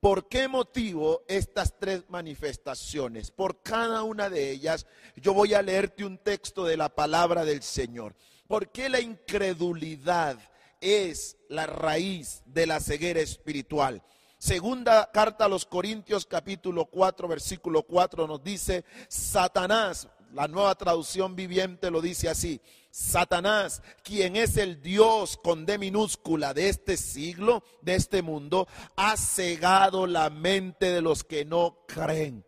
¿Por 0.00 0.28
qué 0.28 0.48
motivo 0.48 1.22
estas 1.28 1.78
tres 1.78 2.04
manifestaciones? 2.08 3.30
Por 3.30 3.62
cada 3.62 4.02
una 4.02 4.30
de 4.30 4.50
ellas 4.50 4.86
yo 5.16 5.34
voy 5.34 5.54
a 5.54 5.62
leerte 5.62 6.04
un 6.04 6.18
texto 6.18 6.64
de 6.64 6.76
la 6.76 6.88
palabra 6.88 7.44
del 7.44 7.62
Señor. 7.62 8.14
¿Por 8.46 8.70
qué 8.70 8.88
la 8.88 9.00
incredulidad 9.00 10.38
es 10.80 11.36
la 11.48 11.66
raíz 11.66 12.42
de 12.46 12.66
la 12.66 12.80
ceguera 12.80 13.20
espiritual? 13.20 14.02
Segunda 14.38 15.10
carta 15.10 15.46
a 15.46 15.48
los 15.48 15.64
Corintios 15.64 16.26
capítulo 16.26 16.84
4 16.86 17.28
versículo 17.28 17.82
4 17.82 18.26
nos 18.26 18.44
dice, 18.44 18.84
Satanás, 19.08 20.08
la 20.34 20.48
nueva 20.48 20.74
traducción 20.74 21.34
viviente 21.34 21.90
lo 21.90 22.02
dice 22.02 22.28
así, 22.28 22.60
Satanás, 22.96 23.82
quien 24.04 24.36
es 24.36 24.56
el 24.56 24.80
Dios 24.80 25.36
con 25.42 25.66
D 25.66 25.78
minúscula 25.78 26.54
de 26.54 26.68
este 26.68 26.96
siglo, 26.96 27.64
de 27.82 27.96
este 27.96 28.22
mundo, 28.22 28.68
ha 28.94 29.16
cegado 29.16 30.06
la 30.06 30.30
mente 30.30 30.92
de 30.92 31.02
los 31.02 31.24
que 31.24 31.44
no 31.44 31.78
creen. 31.88 32.46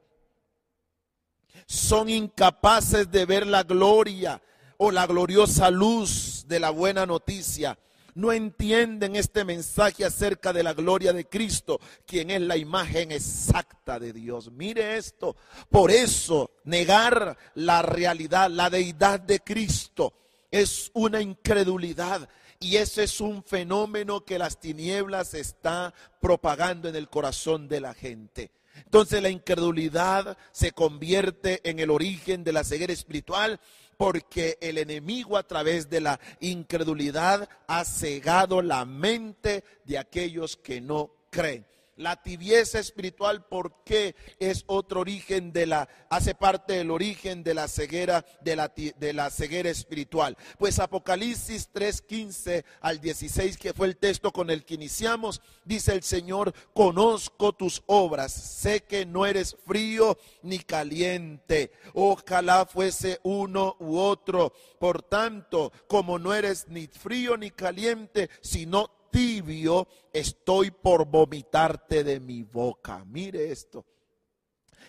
Son 1.67 2.09
incapaces 2.09 3.11
de 3.11 3.27
ver 3.27 3.45
la 3.45 3.65
gloria 3.65 4.41
o 4.77 4.93
la 4.93 5.09
gloriosa 5.09 5.69
luz 5.73 6.45
de 6.47 6.61
la 6.61 6.71
buena 6.71 7.07
noticia 7.07 7.77
no 8.15 8.33
entienden 8.33 9.15
este 9.15 9.45
mensaje 9.45 10.03
acerca 10.03 10.55
de 10.55 10.63
la 10.63 10.73
gloria 10.73 11.13
de 11.13 11.27
Cristo, 11.27 11.79
quien 12.07 12.31
es 12.31 12.41
la 12.41 12.57
imagen 12.57 13.13
exacta 13.13 13.99
de 14.01 14.15
Dios. 14.15 14.51
Mire 14.51 14.97
esto. 14.97 15.37
Por 15.69 15.91
eso, 15.91 16.53
negar 16.65 17.37
la 17.57 17.83
realidad, 17.83 18.49
la 18.49 18.71
deidad 18.71 19.21
de 19.21 19.41
Cristo, 19.41 20.15
es 20.61 20.91
una 20.95 21.21
incredulidad. 21.21 22.29
Y 22.59 22.77
ese 22.77 23.05
es 23.05 23.21
un 23.21 23.43
fenómeno 23.43 24.25
que 24.25 24.39
las 24.39 24.59
tinieblas 24.59 25.35
está 25.35 25.93
propagando 26.21 26.89
en 26.89 26.97
el 26.97 27.09
corazón 27.09 27.69
de 27.69 27.81
la 27.81 27.93
gente. 27.95 28.51
Entonces 28.85 29.23
la 29.23 29.31
incredulidad 29.31 30.37
se 30.53 30.73
convierte 30.73 31.61
en 31.69 31.79
el 31.79 31.91
origen 31.91 32.45
de 32.45 32.53
la 32.53 32.65
ceguera 32.65 32.93
espiritual 32.93 33.61
porque 33.97 34.59
el 34.61 34.79
enemigo 34.79 35.37
a 35.37 35.47
través 35.47 35.89
de 35.89 36.01
la 36.01 36.21
incredulidad 36.41 37.49
ha 37.67 37.85
cegado 37.85 38.61
la 38.61 38.85
mente 38.85 39.65
de 39.85 39.99
aquellos 39.99 40.57
que 40.57 40.81
no 40.81 41.11
creen. 41.31 41.67
La 41.97 42.21
tibieza 42.23 42.79
espiritual, 42.79 43.47
¿por 43.47 43.83
qué 43.83 44.15
es 44.39 44.65
otro 44.67 45.01
origen 45.01 45.51
de 45.53 45.65
la, 45.65 45.89
hace 46.11 46.35
parte 46.35 46.75
del 46.75 46.91
origen 46.91 47.43
de 47.43 47.55
la 47.55 47.69
ceguera, 47.69 48.27
de 48.43 48.55
la, 48.55 48.71
de 48.75 49.13
la 49.15 49.31
ceguera 49.31 49.71
espiritual? 49.71 50.37
Pues 50.59 50.79
Apocalipsis 50.79 51.71
3:15 51.73 52.65
al 52.83 53.01
16, 53.01 53.57
que 53.57 53.73
fue 53.73 53.87
el 53.87 53.97
texto 53.97 54.31
con 54.31 54.51
el 54.51 54.67
que 54.67 54.75
iniciamos, 54.75 55.41
dice 55.65 55.95
el 55.95 56.03
Señor, 56.03 56.53
conozco 56.75 57.55
tus 57.55 57.83
obras, 57.87 58.31
sé 58.31 58.83
que 58.83 59.07
no 59.07 59.25
eres 59.25 59.57
frío 59.67 60.19
ni 60.43 60.59
caliente. 60.59 61.73
Ojalá 61.95 62.67
fuese 62.67 63.21
uno 63.23 63.77
u 63.81 63.97
otro. 63.97 64.53
Por 64.79 65.03
tanto, 65.03 65.73
como 65.87 66.19
no 66.19 66.35
eres 66.35 66.69
ni 66.69 66.89
frío 66.89 67.39
ni 67.39 67.51
caliente, 67.51 68.29
sino 68.43 68.91
tibio, 69.17 69.89
estoy 70.13 70.71
por 70.71 71.07
vomitarte 71.07 72.05
de 72.05 72.21
mi 72.21 72.43
boca. 72.43 73.03
Mire 73.07 73.51
esto. 73.51 73.87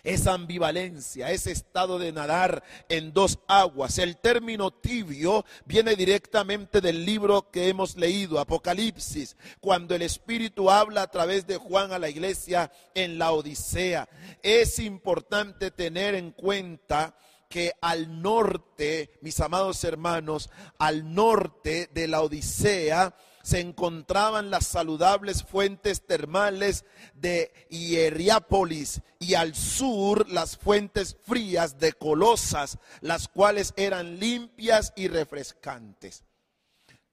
Esa 0.04 0.34
ambivalencia, 0.34 1.30
ese 1.30 1.50
estado 1.50 1.98
de 1.98 2.12
nadar 2.12 2.62
en 2.90 3.14
dos 3.14 3.38
aguas. 3.48 3.96
El 3.96 4.18
término 4.18 4.70
tibio 4.70 5.46
viene 5.64 5.96
directamente 5.96 6.82
del 6.82 7.06
libro 7.06 7.50
que 7.50 7.68
hemos 7.68 7.96
leído, 7.96 8.38
Apocalipsis, 8.38 9.34
cuando 9.60 9.94
el 9.94 10.02
Espíritu 10.02 10.70
habla 10.70 11.02
a 11.02 11.10
través 11.10 11.46
de 11.46 11.56
Juan 11.56 11.92
a 11.92 11.98
la 11.98 12.10
iglesia 12.10 12.70
en 12.94 13.18
la 13.18 13.32
Odisea. 13.32 14.10
Es 14.42 14.78
importante 14.78 15.70
tener 15.70 16.14
en 16.14 16.32
cuenta 16.32 17.16
que 17.48 17.72
al 17.80 18.20
norte, 18.20 19.18
mis 19.22 19.40
amados 19.40 19.82
hermanos, 19.84 20.50
al 20.78 21.14
norte 21.14 21.88
de 21.94 22.08
la 22.08 22.20
Odisea, 22.20 23.14
se 23.48 23.60
encontraban 23.60 24.50
las 24.50 24.66
saludables 24.66 25.42
fuentes 25.42 26.04
termales 26.04 26.84
de 27.14 27.50
Hieriápolis 27.70 29.00
y 29.18 29.36
al 29.36 29.54
sur 29.54 30.28
las 30.28 30.58
fuentes 30.58 31.16
frías 31.22 31.78
de 31.78 31.94
Colosas, 31.94 32.76
las 33.00 33.26
cuales 33.26 33.72
eran 33.78 34.18
limpias 34.18 34.92
y 34.96 35.08
refrescantes. 35.08 36.24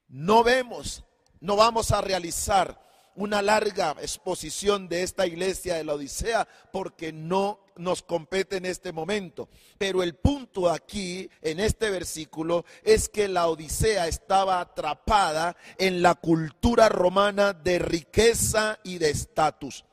No 0.09 0.43
vemos, 0.43 1.05
no 1.39 1.55
vamos 1.55 1.91
a 1.91 2.01
realizar 2.01 2.84
una 3.15 3.41
larga 3.41 3.95
exposición 4.01 4.87
de 4.87 5.03
esta 5.03 5.25
iglesia 5.25 5.75
de 5.75 5.83
la 5.83 5.93
Odisea 5.93 6.47
porque 6.71 7.11
no 7.11 7.59
nos 7.77 8.01
compete 8.01 8.57
en 8.57 8.65
este 8.65 8.91
momento. 8.91 9.49
Pero 9.77 10.03
el 10.03 10.15
punto 10.15 10.69
aquí, 10.69 11.29
en 11.41 11.59
este 11.59 11.89
versículo, 11.89 12.65
es 12.83 13.09
que 13.09 13.27
la 13.27 13.47
Odisea 13.47 14.07
estaba 14.07 14.59
atrapada 14.59 15.55
en 15.77 16.01
la 16.01 16.15
cultura 16.15 16.89
romana 16.89 17.53
de 17.53 17.79
riqueza 17.79 18.79
y 18.83 18.97
de 18.97 19.09
estatus. 19.09 19.85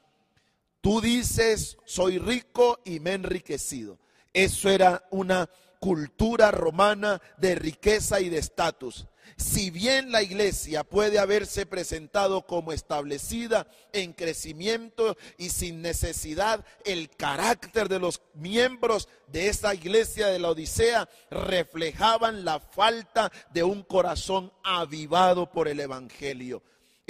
Tú 0.80 1.00
dices, 1.00 1.78
soy 1.84 2.18
rico 2.18 2.80
y 2.84 3.00
me 3.00 3.10
he 3.10 3.14
enriquecido. 3.14 3.98
Eso 4.32 4.68
era 4.68 5.06
una 5.10 5.48
cultura 5.78 6.50
romana 6.50 7.20
de 7.38 7.54
riqueza 7.54 8.20
y 8.20 8.28
de 8.28 8.38
estatus 8.38 9.06
si 9.36 9.70
bien 9.70 10.12
la 10.12 10.22
iglesia 10.22 10.84
puede 10.84 11.18
haberse 11.18 11.66
presentado 11.66 12.46
como 12.46 12.72
establecida 12.72 13.66
en 13.92 14.12
crecimiento 14.12 15.16
y 15.38 15.50
sin 15.50 15.82
necesidad, 15.82 16.64
el 16.84 17.10
carácter 17.10 17.88
de 17.88 17.98
los 17.98 18.22
miembros 18.34 19.08
de 19.28 19.48
esa 19.48 19.74
iglesia 19.74 20.28
de 20.28 20.38
la 20.38 20.50
Odisea 20.50 21.08
reflejaban 21.30 22.44
la 22.44 22.60
falta 22.60 23.32
de 23.52 23.62
un 23.62 23.82
corazón 23.82 24.52
avivado 24.62 25.50
por 25.50 25.68
el 25.68 25.80
Evangelio. 25.80 26.62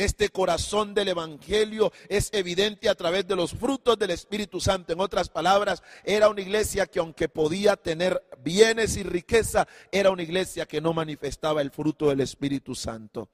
Este 0.02 0.30
corazón 0.30 0.94
del 0.94 1.06
Evangelio 1.06 1.92
es 2.08 2.30
evidente 2.32 2.88
a 2.88 2.96
través 2.96 3.24
de 3.28 3.36
los 3.36 3.52
frutos 3.52 3.96
del 3.96 4.10
Espíritu 4.10 4.60
Santo. 4.60 4.92
En 4.92 4.98
otras 4.98 5.28
palabras, 5.28 5.80
era 6.02 6.28
una 6.28 6.40
iglesia 6.40 6.88
que 6.88 6.98
aunque 6.98 7.28
podía 7.28 7.76
tener 7.76 8.20
bienes 8.42 8.96
y 8.96 9.04
riqueza, 9.04 9.68
era 9.92 10.10
una 10.10 10.24
iglesia 10.24 10.66
que 10.66 10.80
no 10.80 10.92
manifestaba 10.92 11.62
el 11.62 11.70
fruto 11.70 12.08
del 12.08 12.20
Espíritu 12.20 12.74
Santo. 12.74 13.28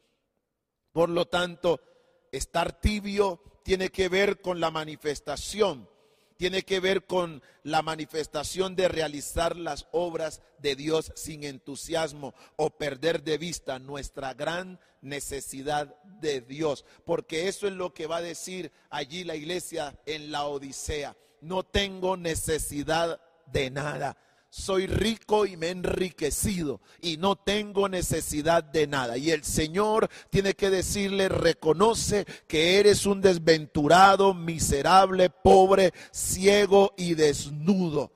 Por 0.93 1.09
lo 1.09 1.25
tanto, 1.25 1.81
estar 2.33 2.79
tibio 2.79 3.41
tiene 3.65 3.89
que 3.89 4.11
ver 4.11 4.43
con 4.43 4.61
la 4.61 4.71
manifestación 4.71 5.89
tiene 6.39 6.63
que 6.63 6.79
ver 6.79 7.05
con 7.05 7.43
la 7.65 7.83
manifestación 7.83 8.77
de 8.77 8.89
realizar 8.89 9.57
las 9.57 9.89
obras 9.91 10.41
de 10.59 10.77
Dios 10.77 11.13
sin 11.17 11.43
entusiasmo 11.43 12.33
o 12.55 12.71
perder 12.71 13.25
de 13.25 13.39
vista 13.39 13.81
nuestra 13.81 14.35
gran 14.35 14.79
necesidad 15.01 15.95
de 16.21 16.41
Dios, 16.41 16.85
porque 17.05 17.49
eso 17.49 17.67
es 17.67 17.73
lo 17.73 17.93
que 17.93 18.07
va 18.07 18.19
a 18.19 18.23
decir 18.23 18.71
allí 18.89 19.25
la 19.25 19.35
iglesia 19.35 19.99
en 20.07 20.31
la 20.31 20.47
Odisea. 20.47 21.17
No 21.41 21.65
tengo 21.65 22.17
necesidad 22.17 23.21
de 23.47 23.71
nada 23.71 24.17
soy 24.51 24.87
rico 24.87 25.45
y 25.47 25.57
me 25.57 25.69
he 25.69 25.71
enriquecido 25.71 26.81
y 27.01 27.19
no 27.19 27.37
tengo 27.37 27.89
necesidad 27.89 28.65
de 28.65 28.87
nada. 28.87 29.19
Y 29.19 29.31
el 29.31 29.45
Señor 29.45 30.09
tiene 30.31 30.55
que 30.55 30.71
decirle, 30.71 31.29
reconoce 31.29 32.25
que 32.47 32.79
eres 32.79 33.07
un 33.07 33.21
desventurado, 33.21 34.35
miserable, 34.35 35.31
pobre, 35.31 35.93
ciego 36.11 36.95
y 36.97 37.15
desnudo. 37.15 38.13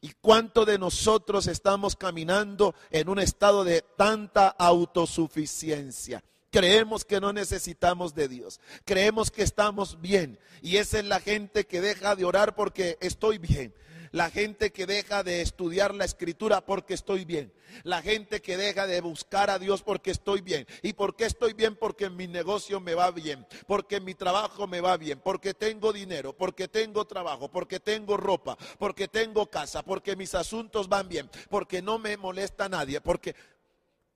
¿Y 0.00 0.12
cuánto 0.20 0.64
de 0.64 0.78
nosotros 0.78 1.48
estamos 1.48 1.96
caminando 1.96 2.74
en 2.90 3.08
un 3.08 3.18
estado 3.18 3.64
de 3.64 3.82
tanta 3.96 4.48
autosuficiencia? 4.48 6.22
Creemos 6.52 7.04
que 7.04 7.20
no 7.20 7.32
necesitamos 7.32 8.14
de 8.14 8.28
Dios. 8.28 8.60
Creemos 8.84 9.32
que 9.32 9.42
estamos 9.42 10.00
bien. 10.00 10.38
Y 10.62 10.76
esa 10.76 11.00
es 11.00 11.04
la 11.06 11.18
gente 11.18 11.66
que 11.66 11.80
deja 11.80 12.14
de 12.14 12.24
orar 12.24 12.54
porque 12.54 12.96
estoy 13.00 13.38
bien 13.38 13.74
la 14.12 14.30
gente 14.30 14.72
que 14.72 14.86
deja 14.86 15.22
de 15.22 15.42
estudiar 15.42 15.94
la 15.94 16.04
escritura 16.04 16.64
porque 16.64 16.94
estoy 16.94 17.24
bien, 17.24 17.52
la 17.82 18.02
gente 18.02 18.40
que 18.40 18.56
deja 18.56 18.86
de 18.86 19.00
buscar 19.00 19.50
a 19.50 19.58
Dios 19.58 19.82
porque 19.82 20.10
estoy 20.10 20.40
bien. 20.40 20.66
¿Y 20.82 20.92
por 20.92 21.16
qué 21.16 21.24
estoy 21.26 21.52
bien? 21.52 21.76
Porque 21.76 22.10
mi 22.10 22.26
negocio 22.26 22.80
me 22.80 22.94
va 22.94 23.10
bien, 23.10 23.46
porque 23.66 24.00
mi 24.00 24.14
trabajo 24.14 24.66
me 24.66 24.80
va 24.80 24.96
bien, 24.96 25.20
porque 25.22 25.54
tengo 25.54 25.92
dinero, 25.92 26.36
porque 26.36 26.68
tengo 26.68 27.04
trabajo, 27.06 27.50
porque 27.50 27.80
tengo 27.80 28.16
ropa, 28.16 28.56
porque 28.78 29.08
tengo 29.08 29.46
casa, 29.50 29.82
porque 29.82 30.16
mis 30.16 30.34
asuntos 30.34 30.88
van 30.88 31.08
bien, 31.08 31.30
porque 31.48 31.82
no 31.82 31.98
me 31.98 32.16
molesta 32.16 32.68
nadie, 32.68 33.00
porque 33.00 33.34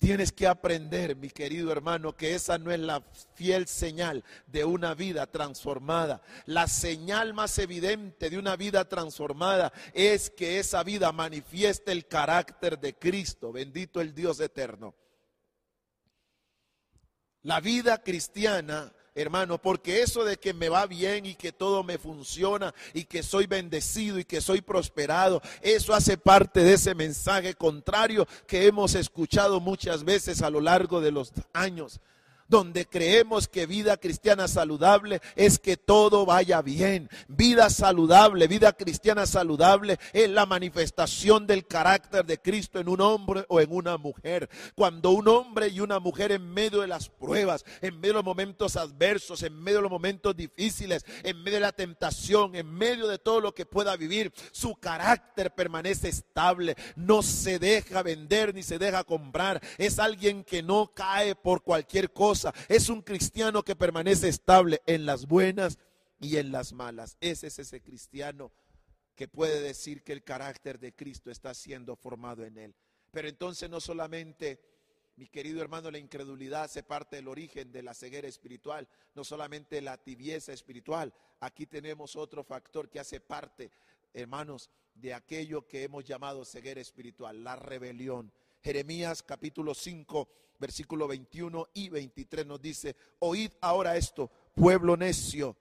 Tienes 0.00 0.32
que 0.32 0.46
aprender, 0.46 1.14
mi 1.14 1.28
querido 1.28 1.70
hermano, 1.70 2.16
que 2.16 2.34
esa 2.34 2.56
no 2.56 2.70
es 2.72 2.80
la 2.80 3.02
fiel 3.34 3.66
señal 3.66 4.24
de 4.46 4.64
una 4.64 4.94
vida 4.94 5.26
transformada. 5.26 6.22
La 6.46 6.68
señal 6.68 7.34
más 7.34 7.58
evidente 7.58 8.30
de 8.30 8.38
una 8.38 8.56
vida 8.56 8.88
transformada 8.88 9.74
es 9.92 10.30
que 10.30 10.58
esa 10.58 10.82
vida 10.84 11.12
manifieste 11.12 11.92
el 11.92 12.06
carácter 12.06 12.80
de 12.80 12.94
Cristo. 12.94 13.52
Bendito 13.52 14.00
el 14.00 14.14
Dios 14.14 14.40
eterno. 14.40 14.94
La 17.42 17.60
vida 17.60 18.02
cristiana 18.02 18.94
hermano, 19.14 19.58
porque 19.58 20.02
eso 20.02 20.24
de 20.24 20.36
que 20.36 20.54
me 20.54 20.68
va 20.68 20.86
bien 20.86 21.26
y 21.26 21.34
que 21.34 21.52
todo 21.52 21.82
me 21.82 21.98
funciona 21.98 22.74
y 22.94 23.04
que 23.04 23.22
soy 23.22 23.46
bendecido 23.46 24.18
y 24.18 24.24
que 24.24 24.40
soy 24.40 24.60
prosperado, 24.60 25.42
eso 25.62 25.94
hace 25.94 26.16
parte 26.16 26.62
de 26.62 26.74
ese 26.74 26.94
mensaje 26.94 27.54
contrario 27.54 28.26
que 28.46 28.66
hemos 28.66 28.94
escuchado 28.94 29.60
muchas 29.60 30.04
veces 30.04 30.42
a 30.42 30.50
lo 30.50 30.60
largo 30.60 31.00
de 31.00 31.10
los 31.10 31.32
años 31.52 32.00
donde 32.50 32.84
creemos 32.84 33.46
que 33.46 33.64
vida 33.64 33.96
cristiana 33.96 34.48
saludable 34.48 35.22
es 35.36 35.60
que 35.60 35.76
todo 35.76 36.26
vaya 36.26 36.60
bien. 36.62 37.08
Vida 37.28 37.70
saludable, 37.70 38.48
vida 38.48 38.72
cristiana 38.72 39.24
saludable 39.24 39.98
es 40.12 40.28
la 40.28 40.46
manifestación 40.46 41.46
del 41.46 41.66
carácter 41.66 42.26
de 42.26 42.38
Cristo 42.38 42.80
en 42.80 42.88
un 42.88 43.00
hombre 43.00 43.44
o 43.48 43.60
en 43.60 43.72
una 43.72 43.96
mujer. 43.96 44.50
Cuando 44.74 45.10
un 45.10 45.28
hombre 45.28 45.68
y 45.68 45.78
una 45.78 46.00
mujer 46.00 46.32
en 46.32 46.50
medio 46.50 46.80
de 46.80 46.88
las 46.88 47.08
pruebas, 47.08 47.64
en 47.80 47.94
medio 48.00 48.14
de 48.14 48.18
los 48.18 48.24
momentos 48.24 48.76
adversos, 48.76 49.44
en 49.44 49.54
medio 49.54 49.78
de 49.78 49.82
los 49.82 49.92
momentos 49.92 50.36
difíciles, 50.36 51.06
en 51.22 51.40
medio 51.44 51.58
de 51.58 51.66
la 51.66 51.72
tentación, 51.72 52.56
en 52.56 52.66
medio 52.66 53.06
de 53.06 53.18
todo 53.18 53.40
lo 53.40 53.54
que 53.54 53.64
pueda 53.64 53.96
vivir, 53.96 54.32
su 54.50 54.74
carácter 54.74 55.54
permanece 55.54 56.08
estable, 56.08 56.76
no 56.96 57.22
se 57.22 57.60
deja 57.60 58.02
vender 58.02 58.52
ni 58.52 58.64
se 58.64 58.80
deja 58.80 59.04
comprar. 59.04 59.60
Es 59.78 60.00
alguien 60.00 60.42
que 60.42 60.64
no 60.64 60.90
cae 60.92 61.36
por 61.36 61.62
cualquier 61.62 62.12
cosa 62.12 62.39
es 62.68 62.88
un 62.88 63.02
cristiano 63.02 63.62
que 63.62 63.76
permanece 63.76 64.28
estable 64.28 64.82
en 64.86 65.06
las 65.06 65.26
buenas 65.26 65.78
y 66.20 66.36
en 66.36 66.52
las 66.52 66.72
malas. 66.72 67.16
Ese 67.20 67.48
es 67.48 67.58
ese 67.58 67.80
cristiano 67.80 68.52
que 69.14 69.28
puede 69.28 69.60
decir 69.60 70.02
que 70.02 70.12
el 70.12 70.24
carácter 70.24 70.78
de 70.78 70.94
Cristo 70.94 71.30
está 71.30 71.52
siendo 71.54 71.96
formado 71.96 72.44
en 72.44 72.56
él. 72.58 72.74
Pero 73.10 73.28
entonces 73.28 73.68
no 73.68 73.80
solamente, 73.80 74.60
mi 75.16 75.26
querido 75.26 75.60
hermano, 75.60 75.90
la 75.90 75.98
incredulidad 75.98 76.64
hace 76.64 76.82
parte 76.82 77.16
del 77.16 77.28
origen 77.28 77.72
de 77.72 77.82
la 77.82 77.94
ceguera 77.94 78.28
espiritual, 78.28 78.88
no 79.14 79.24
solamente 79.24 79.80
la 79.80 79.98
tibieza 79.98 80.52
espiritual, 80.52 81.12
aquí 81.40 81.66
tenemos 81.66 82.16
otro 82.16 82.44
factor 82.44 82.88
que 82.88 83.00
hace 83.00 83.20
parte, 83.20 83.70
hermanos, 84.14 84.70
de 84.94 85.14
aquello 85.14 85.66
que 85.66 85.84
hemos 85.84 86.04
llamado 86.04 86.44
ceguera 86.44 86.80
espiritual, 86.80 87.42
la 87.42 87.56
rebelión. 87.56 88.32
Jeremías 88.62 89.22
capítulo 89.22 89.74
5 89.74 90.28
versículo 90.60 91.08
21 91.08 91.68
y 91.74 91.88
23 91.88 92.46
nos 92.46 92.60
dice, 92.60 92.94
oíd 93.18 93.50
ahora 93.60 93.96
esto, 93.96 94.30
pueblo 94.54 94.96
necio 94.96 95.56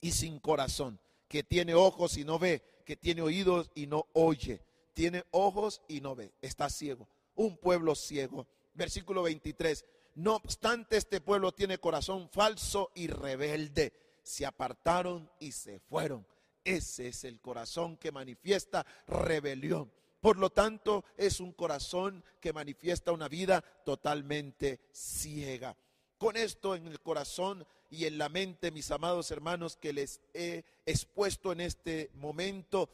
y 0.00 0.10
sin 0.12 0.40
corazón, 0.40 0.98
que 1.28 1.42
tiene 1.42 1.74
ojos 1.74 2.16
y 2.16 2.24
no 2.24 2.38
ve, 2.38 2.62
que 2.84 2.96
tiene 2.96 3.22
oídos 3.22 3.70
y 3.74 3.86
no 3.86 4.06
oye, 4.14 4.62
tiene 4.94 5.24
ojos 5.30 5.82
y 5.86 6.00
no 6.00 6.16
ve, 6.16 6.32
está 6.40 6.68
ciego, 6.70 7.06
un 7.34 7.56
pueblo 7.56 7.94
ciego. 7.94 8.46
Versículo 8.72 9.22
23, 9.22 9.84
no 10.16 10.36
obstante 10.36 10.96
este 10.96 11.20
pueblo 11.20 11.52
tiene 11.52 11.78
corazón 11.78 12.28
falso 12.28 12.90
y 12.94 13.06
rebelde, 13.06 13.92
se 14.22 14.46
apartaron 14.46 15.30
y 15.38 15.52
se 15.52 15.78
fueron. 15.78 16.26
Ese 16.64 17.08
es 17.08 17.24
el 17.24 17.40
corazón 17.40 17.98
que 17.98 18.10
manifiesta 18.10 18.86
rebelión. 19.06 19.92
Por 20.24 20.38
lo 20.38 20.48
tanto, 20.48 21.04
es 21.18 21.38
un 21.38 21.52
corazón 21.52 22.24
que 22.40 22.54
manifiesta 22.54 23.12
una 23.12 23.28
vida 23.28 23.60
totalmente 23.84 24.80
ciega. 24.90 25.76
Con 26.16 26.38
esto 26.38 26.74
en 26.74 26.86
el 26.86 26.98
corazón 27.02 27.66
y 27.90 28.06
en 28.06 28.16
la 28.16 28.30
mente, 28.30 28.70
mis 28.70 28.90
amados 28.90 29.30
hermanos, 29.30 29.76
que 29.76 29.92
les 29.92 30.22
he 30.32 30.64
expuesto 30.86 31.52
en 31.52 31.60
este 31.60 32.10
momento, 32.14 32.88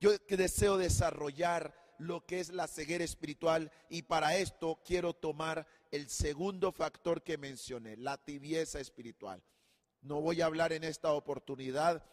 yo 0.00 0.18
deseo 0.26 0.76
desarrollar 0.76 1.94
lo 1.98 2.26
que 2.26 2.40
es 2.40 2.48
la 2.48 2.66
ceguera 2.66 3.04
espiritual 3.04 3.70
y 3.88 4.02
para 4.02 4.36
esto 4.36 4.80
quiero 4.84 5.12
tomar 5.12 5.68
el 5.92 6.08
segundo 6.08 6.72
factor 6.72 7.22
que 7.22 7.38
mencioné, 7.38 7.96
la 7.96 8.18
tibieza 8.18 8.80
espiritual. 8.80 9.44
No 10.02 10.20
voy 10.20 10.40
a 10.40 10.46
hablar 10.46 10.72
en 10.72 10.82
esta 10.82 11.12
oportunidad, 11.12 12.04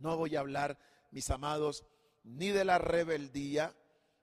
no 0.00 0.16
voy 0.16 0.34
a 0.34 0.40
hablar, 0.40 0.76
mis 1.12 1.30
amados, 1.30 1.84
ni 2.24 2.48
de 2.48 2.64
la 2.64 2.78
rebeldía, 2.78 3.74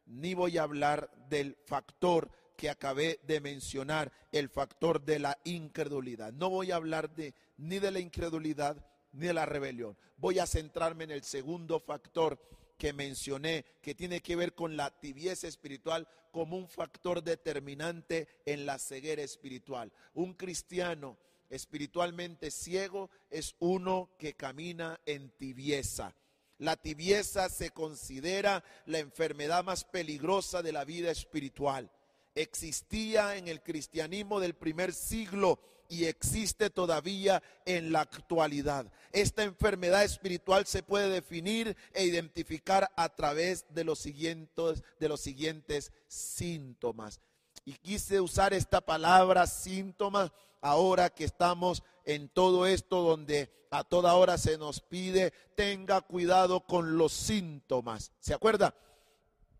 ni 0.05 0.33
voy 0.33 0.57
a 0.57 0.63
hablar 0.63 1.09
del 1.29 1.55
factor 1.65 2.29
que 2.57 2.69
acabé 2.69 3.19
de 3.23 3.41
mencionar, 3.41 4.11
el 4.31 4.49
factor 4.49 5.03
de 5.03 5.19
la 5.19 5.39
incredulidad. 5.45 6.31
No 6.33 6.49
voy 6.49 6.71
a 6.71 6.75
hablar 6.75 7.13
de 7.15 7.33
ni 7.57 7.79
de 7.79 7.91
la 7.91 7.99
incredulidad 7.99 8.85
ni 9.13 9.27
de 9.27 9.33
la 9.33 9.45
rebelión. 9.45 9.97
Voy 10.17 10.39
a 10.39 10.45
centrarme 10.45 11.05
en 11.05 11.11
el 11.11 11.23
segundo 11.23 11.79
factor 11.79 12.39
que 12.77 12.93
mencioné, 12.93 13.65
que 13.81 13.95
tiene 13.95 14.21
que 14.21 14.35
ver 14.35 14.55
con 14.55 14.75
la 14.77 14.89
tibieza 14.89 15.47
espiritual 15.47 16.07
como 16.31 16.57
un 16.57 16.67
factor 16.67 17.23
determinante 17.23 18.27
en 18.45 18.65
la 18.65 18.79
ceguera 18.79 19.21
espiritual. 19.21 19.91
Un 20.13 20.33
cristiano 20.33 21.17
espiritualmente 21.49 22.49
ciego 22.49 23.09
es 23.29 23.55
uno 23.59 24.11
que 24.17 24.33
camina 24.33 24.99
en 25.05 25.29
tibieza. 25.31 26.15
La 26.61 26.75
tibieza 26.75 27.49
se 27.49 27.71
considera 27.71 28.63
la 28.85 28.99
enfermedad 28.99 29.63
más 29.63 29.83
peligrosa 29.83 30.61
de 30.61 30.71
la 30.71 30.85
vida 30.85 31.09
espiritual. 31.09 31.89
Existía 32.35 33.35
en 33.35 33.47
el 33.47 33.63
cristianismo 33.63 34.39
del 34.39 34.53
primer 34.53 34.93
siglo 34.93 35.59
y 35.89 36.05
existe 36.05 36.69
todavía 36.69 37.41
en 37.65 37.91
la 37.91 38.01
actualidad. 38.01 38.85
Esta 39.11 39.41
enfermedad 39.41 40.03
espiritual 40.03 40.67
se 40.67 40.83
puede 40.83 41.09
definir 41.09 41.75
e 41.95 42.05
identificar 42.05 42.91
a 42.95 43.09
través 43.09 43.65
de 43.69 43.83
los 43.83 43.97
siguientes, 43.97 44.83
de 44.99 45.09
los 45.09 45.19
siguientes 45.19 45.91
síntomas. 46.07 47.21
Y 47.65 47.73
quise 47.73 48.21
usar 48.21 48.53
esta 48.53 48.81
palabra 48.81 49.47
síntomas 49.47 50.31
ahora 50.61 51.09
que 51.09 51.23
estamos 51.23 51.81
en 52.05 52.29
todo 52.29 52.67
esto 52.67 53.01
donde 53.01 53.49
a 53.71 53.85
toda 53.85 54.13
hora 54.15 54.37
se 54.37 54.57
nos 54.57 54.81
pide, 54.81 55.31
tenga 55.55 56.01
cuidado 56.01 56.59
con 56.59 56.97
los 56.97 57.13
síntomas. 57.13 58.11
¿Se 58.19 58.33
acuerda? 58.33 58.75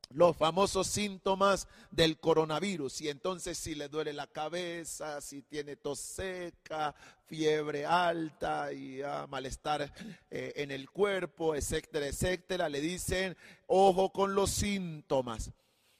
Los 0.10 0.36
famosos 0.36 0.88
síntomas 0.88 1.70
del 1.92 2.20
coronavirus. 2.20 3.00
Y 3.00 3.08
entonces 3.08 3.58
si 3.58 3.74
le 3.74 3.88
duele 3.88 4.12
la 4.12 4.28
cabeza, 4.28 5.22
si 5.22 5.42
tiene 5.44 5.78
tos 5.78 6.00
seca, 6.00 6.94
fiebre 7.26 7.86
alta 7.86 8.74
y 8.74 9.02
ah, 9.02 9.26
malestar 9.30 9.94
eh, 10.30 10.54
en 10.58 10.72
el 10.72 10.90
cuerpo, 10.90 11.56
etcétera, 11.56 12.08
etcétera, 12.08 12.68
le 12.68 12.82
dicen, 12.82 13.38
ojo 13.68 14.12
con 14.12 14.36
los 14.36 14.52
síntomas. 14.52 15.52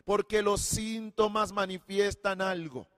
Porque 0.04 0.42
los 0.42 0.60
síntomas 0.60 1.54
manifiestan 1.54 2.42
algo. 2.42 2.90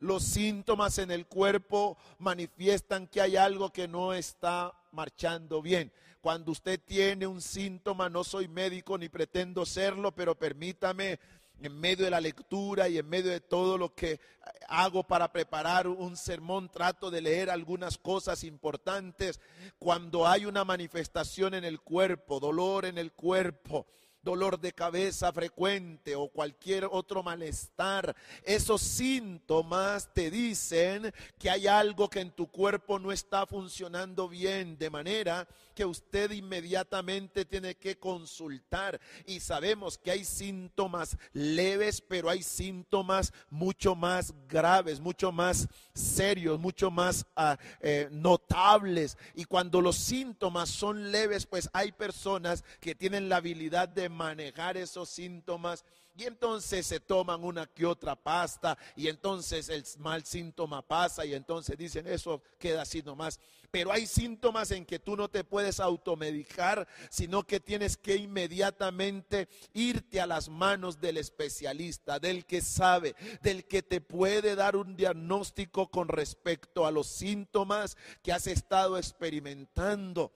Los 0.00 0.24
síntomas 0.24 0.96
en 0.98 1.10
el 1.10 1.26
cuerpo 1.26 1.98
manifiestan 2.18 3.06
que 3.06 3.20
hay 3.20 3.36
algo 3.36 3.70
que 3.70 3.86
no 3.86 4.14
está 4.14 4.74
marchando 4.92 5.60
bien. 5.60 5.92
Cuando 6.22 6.52
usted 6.52 6.80
tiene 6.84 7.26
un 7.26 7.42
síntoma, 7.42 8.08
no 8.08 8.24
soy 8.24 8.48
médico 8.48 8.96
ni 8.96 9.08
pretendo 9.08 9.64
serlo, 9.66 10.12
pero 10.12 10.34
permítame 10.34 11.18
en 11.62 11.78
medio 11.78 12.06
de 12.06 12.10
la 12.10 12.20
lectura 12.20 12.88
y 12.88 12.96
en 12.96 13.08
medio 13.08 13.30
de 13.30 13.40
todo 13.40 13.76
lo 13.76 13.94
que 13.94 14.20
hago 14.68 15.02
para 15.02 15.30
preparar 15.32 15.86
un 15.86 16.16
sermón, 16.16 16.70
trato 16.70 17.10
de 17.10 17.20
leer 17.20 17.50
algunas 17.50 17.98
cosas 17.98 18.44
importantes. 18.44 19.38
Cuando 19.78 20.26
hay 20.26 20.46
una 20.46 20.64
manifestación 20.64 21.54
en 21.54 21.64
el 21.64 21.80
cuerpo, 21.80 22.40
dolor 22.40 22.86
en 22.86 22.96
el 22.96 23.12
cuerpo, 23.12 23.86
dolor 24.22 24.60
de 24.60 24.72
cabeza 24.72 25.32
frecuente 25.32 26.14
o 26.14 26.28
cualquier 26.28 26.84
otro 26.84 27.22
malestar, 27.22 28.14
esos 28.44 28.82
síntomas 28.82 30.12
te 30.12 30.30
dicen 30.30 31.12
que 31.38 31.50
hay 31.50 31.66
algo 31.66 32.10
que 32.10 32.20
en 32.20 32.30
tu 32.30 32.46
cuerpo 32.50 32.98
no 32.98 33.12
está 33.12 33.46
funcionando 33.46 34.28
bien, 34.28 34.76
de 34.78 34.90
manera 34.90 35.48
que 35.80 35.86
usted 35.86 36.30
inmediatamente 36.32 37.46
tiene 37.46 37.74
que 37.74 37.98
consultar. 37.98 39.00
Y 39.24 39.40
sabemos 39.40 39.96
que 39.96 40.10
hay 40.10 40.26
síntomas 40.26 41.16
leves, 41.32 42.02
pero 42.02 42.28
hay 42.28 42.42
síntomas 42.42 43.32
mucho 43.48 43.94
más 43.94 44.34
graves, 44.46 45.00
mucho 45.00 45.32
más 45.32 45.68
serios, 45.94 46.60
mucho 46.60 46.90
más 46.90 47.24
ah, 47.34 47.56
eh, 47.80 48.10
notables. 48.12 49.16
Y 49.34 49.46
cuando 49.46 49.80
los 49.80 49.96
síntomas 49.96 50.68
son 50.68 51.10
leves, 51.10 51.46
pues 51.46 51.70
hay 51.72 51.92
personas 51.92 52.62
que 52.78 52.94
tienen 52.94 53.30
la 53.30 53.36
habilidad 53.36 53.88
de 53.88 54.10
manejar 54.10 54.76
esos 54.76 55.08
síntomas 55.08 55.86
y 56.16 56.24
entonces 56.24 56.86
se 56.86 57.00
toman 57.00 57.44
una 57.44 57.66
que 57.66 57.86
otra 57.86 58.16
pasta 58.16 58.76
y 58.96 59.08
entonces 59.08 59.68
el 59.68 59.84
mal 59.98 60.24
síntoma 60.24 60.82
pasa 60.82 61.24
y 61.24 61.34
entonces 61.34 61.78
dicen 61.78 62.06
eso 62.06 62.42
queda 62.58 62.82
así 62.82 63.02
nomás. 63.02 63.40
Pero 63.70 63.92
hay 63.92 64.06
síntomas 64.06 64.72
en 64.72 64.84
que 64.84 64.98
tú 64.98 65.16
no 65.16 65.28
te 65.28 65.44
puedes 65.44 65.78
automedicar, 65.78 66.88
sino 67.08 67.44
que 67.44 67.60
tienes 67.60 67.96
que 67.96 68.16
inmediatamente 68.16 69.48
irte 69.72 70.20
a 70.20 70.26
las 70.26 70.48
manos 70.48 71.00
del 71.00 71.18
especialista, 71.18 72.18
del 72.18 72.44
que 72.44 72.60
sabe, 72.60 73.14
del 73.42 73.64
que 73.66 73.82
te 73.82 74.00
puede 74.00 74.56
dar 74.56 74.74
un 74.74 74.96
diagnóstico 74.96 75.88
con 75.88 76.08
respecto 76.08 76.84
a 76.84 76.90
los 76.90 77.06
síntomas 77.06 77.96
que 78.22 78.32
has 78.32 78.48
estado 78.48 78.98
experimentando. 78.98 80.32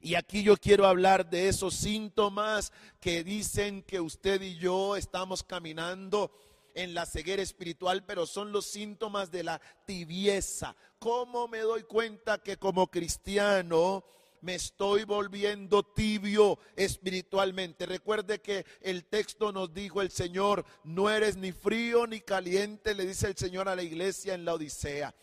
Y 0.00 0.14
aquí 0.14 0.42
yo 0.42 0.56
quiero 0.56 0.86
hablar 0.86 1.28
de 1.28 1.48
esos 1.48 1.74
síntomas 1.74 2.72
que 3.00 3.24
dicen 3.24 3.82
que 3.82 4.00
usted 4.00 4.40
y 4.42 4.56
yo 4.56 4.96
estamos 4.96 5.42
caminando 5.42 6.30
en 6.74 6.94
la 6.94 7.06
ceguera 7.06 7.42
espiritual, 7.42 8.04
pero 8.04 8.26
son 8.26 8.52
los 8.52 8.66
síntomas 8.66 9.30
de 9.30 9.44
la 9.44 9.60
tibieza. 9.86 10.76
¿Cómo 10.98 11.48
me 11.48 11.60
doy 11.60 11.84
cuenta 11.84 12.38
que 12.38 12.56
como 12.56 12.88
cristiano 12.88 14.04
me 14.44 14.56
estoy 14.56 15.04
volviendo 15.04 15.82
tibio 15.82 16.58
espiritualmente. 16.76 17.86
Recuerde 17.86 18.42
que 18.42 18.66
el 18.82 19.06
texto 19.06 19.52
nos 19.52 19.72
dijo 19.72 20.02
el 20.02 20.10
Señor, 20.10 20.66
no 20.84 21.08
eres 21.08 21.38
ni 21.38 21.50
frío 21.50 22.06
ni 22.06 22.20
caliente, 22.20 22.94
le 22.94 23.06
dice 23.06 23.26
el 23.26 23.36
Señor 23.38 23.70
a 23.70 23.74
la 23.74 23.82
iglesia 23.82 24.34
en 24.34 24.44
la 24.44 24.52
Odisea 24.52 25.14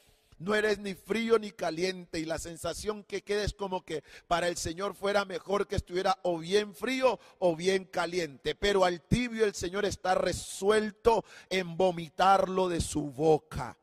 no 0.41 0.56
eres 0.56 0.80
ni 0.80 0.95
frío 0.95 1.38
ni 1.38 1.51
caliente 1.51 2.19
y 2.19 2.25
la 2.25 2.39
sensación 2.39 3.04
que 3.04 3.21
queda 3.21 3.43
es 3.43 3.54
como 3.54 3.86
que 3.86 4.04
para 4.27 4.47
el 4.47 4.58
Señor 4.58 4.95
fuera 4.95 5.23
mejor 5.23 5.67
que 5.67 5.75
estuviera 5.75 6.17
o 6.23 6.39
bien 6.39 6.73
frío 6.73 7.19
o 7.38 7.56
bien 7.56 7.86
caliente, 7.86 8.56
pero 8.56 8.84
al 8.84 9.01
tibio 9.01 9.45
el 9.45 9.54
Señor 9.54 9.86
está 9.86 10.15
resuelto 10.15 11.23
en 11.49 11.77
vomitarlo 11.77 12.69
de 12.69 12.82
su 12.82 13.12
boca. 13.12 13.77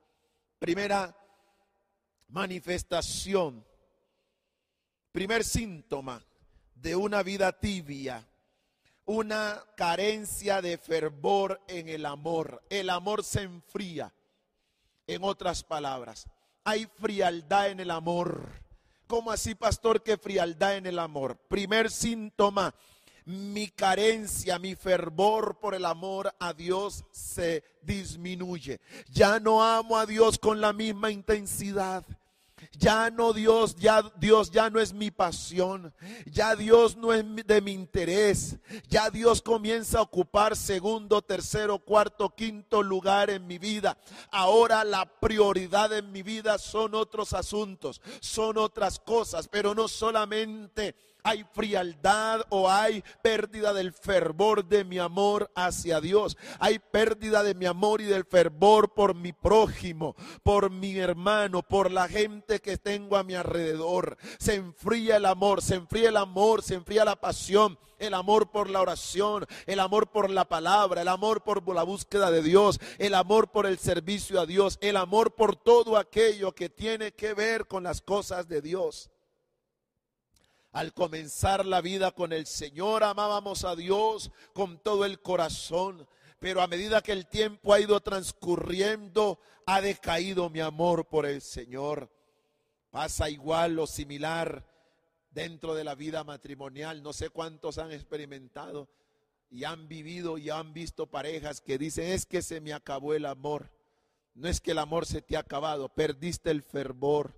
Primera 0.59 1.17
manifestación, 2.29 3.65
primer 5.13 5.45
síntoma 5.45 6.25
de 6.75 6.97
una 6.97 7.23
vida 7.23 7.53
tibia 7.53 8.27
una 9.05 9.65
carencia 9.75 10.61
de 10.61 10.77
fervor 10.77 11.63
en 11.67 11.89
el 11.89 12.05
amor. 12.05 12.63
El 12.69 12.91
amor 12.91 13.25
se 13.25 13.43
enfría. 13.43 14.13
En 15.07 15.25
otras 15.25 15.65
palabras, 15.65 16.27
hay 16.69 16.87
frialdad 17.01 17.71
en 17.71 17.81
el 17.81 17.91
amor. 17.91 18.47
¿Cómo 19.07 19.31
así, 19.31 19.55
pastor, 19.55 20.03
que 20.03 20.19
frialdad 20.19 20.77
en 20.77 20.85
el 20.85 20.99
amor? 20.99 21.39
Primer 21.49 21.91
síntoma, 21.91 22.75
mi 23.25 23.69
carencia, 23.69 24.59
mi 24.59 24.75
fervor 24.75 25.59
por 25.61 25.75
el 25.75 25.87
amor 25.87 26.35
a 26.39 26.53
Dios 26.53 27.07
se 27.11 27.65
disminuye. 27.81 28.83
Ya 29.11 29.41
no 29.41 29.65
amo 29.65 29.97
a 29.97 30.05
Dios 30.05 30.39
con 30.39 30.61
la 30.61 30.75
misma 30.75 31.11
intensidad. 31.11 32.05
Ya 32.73 33.11
no 33.11 33.33
Dios, 33.33 33.77
ya 33.77 34.03
Dios 34.17 34.51
ya 34.51 34.71
no 34.71 34.81
es 34.81 34.93
mi 34.93 35.11
pasión. 35.11 35.93
Ya 36.27 36.55
Dios 36.55 36.97
no 36.97 37.13
es 37.13 37.25
de 37.47 37.61
mi 37.61 37.73
interés. 37.73 38.57
Ya 38.89 39.11
Dios 39.11 39.43
comienza 39.43 39.99
a 39.99 40.03
ocupar 40.03 40.57
segundo, 40.57 41.23
tercero, 41.23 41.79
cuarto, 41.79 42.31
quinto 42.35 42.83
lugar 42.83 43.31
en 43.31 43.47
mi 43.47 43.59
vida. 43.59 43.99
Ahora 44.31 44.85
la 44.85 45.07
prioridad 45.07 45.93
en 45.93 46.13
mi 46.13 46.23
vida 46.23 46.59
son 46.59 46.95
otros 46.95 47.33
asuntos, 47.33 48.01
son 48.21 48.59
otras 48.59 48.99
cosas, 48.99 49.49
pero 49.49 49.75
no 49.75 49.89
solamente 49.89 50.95
hay 51.29 51.45
frialdad 51.53 52.41
o 52.49 52.71
hay 52.71 53.05
pérdida 53.21 53.75
del 53.75 53.93
fervor 53.93 54.65
de 54.65 54.83
mi 54.83 54.99
amor 54.99 55.51
hacia 55.55 56.01
Dios. 56.01 56.39
Hay 56.59 56.79
pérdida 56.79 57.43
de 57.43 57.55
mi 57.55 57.67
amor 57.67 58.01
y 58.01 58.05
del 58.05 58.25
fervor 58.25 58.95
por 58.95 59.15
mi 59.15 59.35
prójimo, 59.35 60.17
por 60.43 60.71
mi 60.71 60.97
hermano, 60.97 61.63
por 61.63 61.91
la 61.91 62.09
gente 62.09 62.61
que 62.61 62.79
tengo 62.79 63.19
a 63.19 63.25
mi 63.25 63.35
alrededor. 63.35 64.17
Se 64.39 64.55
enfría 64.55 65.17
el 65.17 65.27
amor, 65.27 65.61
se 65.61 65.75
enfría 65.75 66.09
el 66.09 66.17
amor, 66.17 66.63
se 66.63 66.75
enfría 66.75 67.05
la 67.05 67.17
pasión 67.17 67.79
el 67.99 68.15
amor 68.15 68.53
por 68.53 68.71
la 68.71 68.81
oración, 68.81 69.45
el 69.67 69.81
amor 69.81 70.13
por 70.13 70.31
la 70.31 70.45
palabra, 70.45 71.03
el 71.03 71.09
amor 71.09 71.43
por 71.43 71.67
la 71.75 71.83
búsqueda 71.83 72.31
de 72.31 72.43
Dios, 72.43 72.79
el 72.99 73.13
amor 73.13 73.51
por 73.51 73.67
el 73.67 73.77
servicio 73.77 74.41
a 74.41 74.47
Dios, 74.47 74.79
el 74.81 74.97
amor 74.97 75.35
por 75.35 75.57
todo 75.57 75.97
aquello 75.97 76.53
que 76.53 76.69
tiene 76.69 77.11
que 77.11 77.35
ver 77.35 77.67
con 77.67 77.83
las 77.83 78.01
cosas 78.01 78.47
de 78.47 78.63
Dios. 78.63 79.11
Al 80.79 80.95
comenzar 80.95 81.67
la 81.67 81.81
vida 81.81 82.13
con 82.13 82.33
el 82.33 82.47
Señor 82.47 83.03
amábamos 83.03 83.65
a 83.65 83.75
Dios 83.75 84.31
con 84.53 84.79
todo 84.79 85.05
el 85.05 85.21
corazón, 85.21 86.07
pero 86.39 86.63
a 86.63 86.69
medida 86.69 87.03
que 87.03 87.11
el 87.11 87.27
tiempo 87.27 87.75
ha 87.75 87.81
ido 87.81 87.99
transcurriendo, 87.99 89.41
ha 89.67 89.81
decaído 89.81 90.49
mi 90.51 90.61
amor 90.61 91.09
por 91.09 91.27
el 91.27 91.41
Señor. 91.41 92.13
Pasa 92.93 93.29
igual 93.29 93.77
o 93.81 93.89
similar 93.89 94.65
dentro 95.33 95.75
de 95.75 95.83
la 95.83 95.97
vida 95.97 96.23
matrimonial. 96.23 97.03
No 97.03 97.13
sé 97.13 97.29
cuántos 97.29 97.79
han 97.79 97.91
experimentado 97.91 98.89
y 99.51 99.65
han 99.65 99.89
vivido 99.89 100.39
y 100.39 100.49
han 100.49 100.73
visto 100.75 101.09
parejas 101.09 101.61
que 101.61 101.77
dicen, 101.77 102.13
es 102.13 102.25
que 102.25 102.41
se 102.41 102.61
me 102.61 102.73
acabó 102.73 103.15
el 103.15 103.27
amor. 103.27 103.73
No 104.33 104.47
es 104.47 104.61
que 104.61 104.71
el 104.71 104.79
amor 104.79 105.07
se 105.07 105.23
te 105.23 105.37
ha 105.37 105.41
acabado, 105.41 105.89
perdiste 105.89 106.53
el 106.53 106.63
fervor 106.63 107.37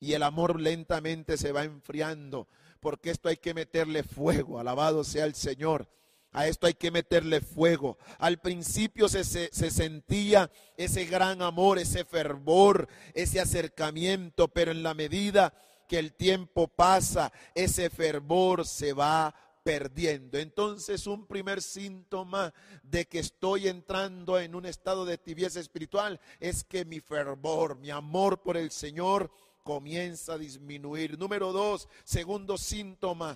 y 0.00 0.12
el 0.12 0.22
amor 0.22 0.60
lentamente 0.60 1.38
se 1.38 1.50
va 1.50 1.64
enfriando 1.64 2.46
porque 2.84 3.08
esto 3.08 3.30
hay 3.30 3.38
que 3.38 3.54
meterle 3.54 4.02
fuego, 4.02 4.60
alabado 4.60 5.04
sea 5.04 5.24
el 5.24 5.34
Señor. 5.34 5.88
A 6.32 6.48
esto 6.48 6.66
hay 6.66 6.74
que 6.74 6.90
meterle 6.90 7.40
fuego. 7.40 7.96
Al 8.18 8.38
principio 8.40 9.08
se, 9.08 9.24
se, 9.24 9.70
sentía 9.70 10.50
ese 10.76 11.06
gran 11.06 11.40
amor, 11.40 11.78
ese 11.78 12.04
fervor, 12.04 12.86
ese 13.14 13.40
acercamiento, 13.40 14.48
pero 14.48 14.70
en 14.70 14.82
la 14.82 14.92
medida 14.92 15.54
que 15.88 15.98
el 15.98 16.12
tiempo 16.12 16.68
pasa, 16.68 17.32
ese 17.54 17.88
fervor 17.88 18.66
se 18.66 18.92
va 18.92 19.34
perdiendo. 19.62 20.36
Entonces 20.38 21.06
un 21.06 21.26
primer 21.26 21.62
síntoma 21.62 22.52
de 22.82 23.06
que 23.06 23.18
estoy 23.18 23.68
entrando 23.68 24.38
en 24.38 24.54
un 24.54 24.66
estado 24.66 25.06
de 25.06 25.16
tibieza 25.16 25.58
espiritual 25.58 26.20
es 26.38 26.64
que 26.64 26.84
mi 26.84 27.00
fervor, 27.00 27.78
mi 27.78 27.88
amor 27.88 28.42
por 28.42 28.58
el 28.58 28.70
Señor 28.70 29.30
comienza 29.64 30.34
a 30.34 30.38
disminuir. 30.38 31.18
Número 31.18 31.52
dos, 31.52 31.88
segundo 32.04 32.56
síntoma, 32.56 33.34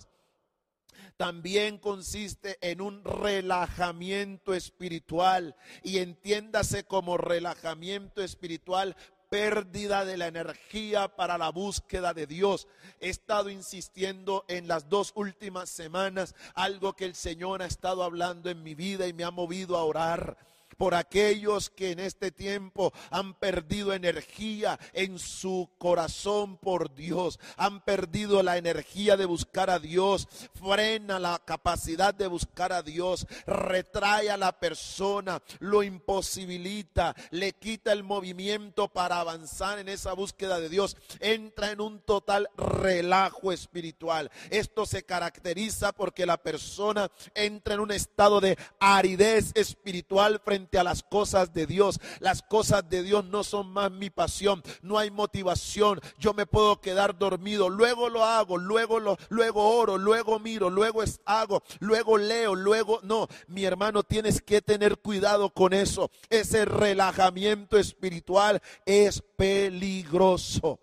también 1.17 1.79
consiste 1.79 2.59
en 2.61 2.81
un 2.81 3.03
relajamiento 3.03 4.55
espiritual 4.55 5.57
y 5.83 5.99
entiéndase 5.99 6.85
como 6.85 7.17
relajamiento 7.17 8.23
espiritual 8.23 8.97
pérdida 9.29 10.05
de 10.05 10.17
la 10.17 10.27
energía 10.27 11.09
para 11.09 11.39
la 11.39 11.51
búsqueda 11.51 12.15
de 12.15 12.27
Dios. 12.27 12.69
He 13.01 13.09
estado 13.09 13.51
insistiendo 13.51 14.45
en 14.49 14.69
las 14.69 14.89
dos 14.89 15.13
últimas 15.17 15.69
semanas 15.69 16.35
algo 16.55 16.95
que 16.95 17.05
el 17.05 17.15
Señor 17.15 17.63
ha 17.63 17.67
estado 17.67 18.05
hablando 18.05 18.49
en 18.49 18.63
mi 18.63 18.75
vida 18.75 19.07
y 19.07 19.13
me 19.13 19.25
ha 19.25 19.31
movido 19.31 19.77
a 19.77 19.85
orar 19.85 20.48
por 20.79 20.95
aquellos 20.95 21.69
que 21.69 21.91
en 21.91 21.99
este 21.99 22.31
tiempo 22.31 22.95
han 23.11 23.35
perdido 23.35 23.93
energía 23.93 24.79
en 24.95 25.19
su 25.19 25.69
corazón 25.77 26.57
por 26.57 26.95
Dios, 26.95 27.39
han 27.57 27.85
perdido 27.85 28.43
la 28.43 28.57
energía 28.57 29.17
de 29.17 29.27
buscar 29.27 29.69
a 29.71 29.81
Dios, 29.81 30.29
frena 30.55 31.19
la 31.19 31.43
capacidad 31.45 32.15
de 32.15 32.29
buscar 32.29 32.73
a 32.73 32.83
Dios, 32.83 33.27
retrae 33.47 34.31
a 34.31 34.37
la 34.37 34.53
persona, 34.53 35.43
lo 35.59 35.83
imposibilita, 35.83 37.15
le 37.31 37.53
quita 37.53 37.93
el 37.93 38.05
movimiento 38.05 38.89
para 38.89 39.21
avanzar 39.21 39.81
en 39.81 39.89
esa 39.89 40.13
búsqueda 40.13 40.61
de 40.61 40.69
Dios, 40.69 40.97
entra 41.19 41.73
en 41.73 41.81
un 41.81 42.01
total 42.01 42.49
relajo 42.57 43.53
espiritual. 43.53 44.31
Esto 44.51 44.87
se 44.87 45.03
caracteriza 45.03 45.93
porque 45.93 46.25
la 46.25 46.37
persona 46.37 47.11
entra 47.35 47.75
en 47.75 47.81
un 47.81 47.91
estado 47.91 48.41
de 48.41 48.57
aridez 48.79 49.51
espiritual 49.57 50.41
frente 50.45 50.68
a 50.77 50.85
las 50.85 51.03
cosas 51.05 51.55
de 51.55 51.67
Dios. 51.67 52.01
Las 52.19 52.43
cosas 52.43 52.89
de 52.91 53.03
Dios 53.03 53.25
no 53.25 53.45
son 53.45 53.71
más 53.71 53.91
mi 53.93 54.11
pasión, 54.11 54.63
no 54.83 54.99
hay 54.99 55.11
motivación. 55.11 56.01
Yo 56.19 56.35
me 56.35 56.47
puedo 56.47 56.81
quedar 56.81 57.17
dormido, 57.17 57.69
luego 57.69 58.09
lo 58.09 58.25
hago, 58.25 58.59
luego 58.59 58.99
lo 58.99 59.17
luego 59.29 59.79
oro, 59.79 59.97
luego 59.97 60.39
miro, 60.39 60.69
luego 60.69 61.03
hago, 61.25 61.63
luego 61.79 62.19
leo, 62.19 62.55
luego 62.55 63.01
no, 63.03 63.29
mi 63.47 63.65
hermano 63.65 64.03
tienes 64.03 64.43
que 64.43 64.61
tener 64.61 64.99
cuidado 64.99 65.51
con 65.51 65.73
eso. 65.73 66.11
Ese 66.29 66.65
relajamiento 66.65 67.79
espiritual 67.79 68.61
es 68.85 69.23
peligroso. 69.37 70.81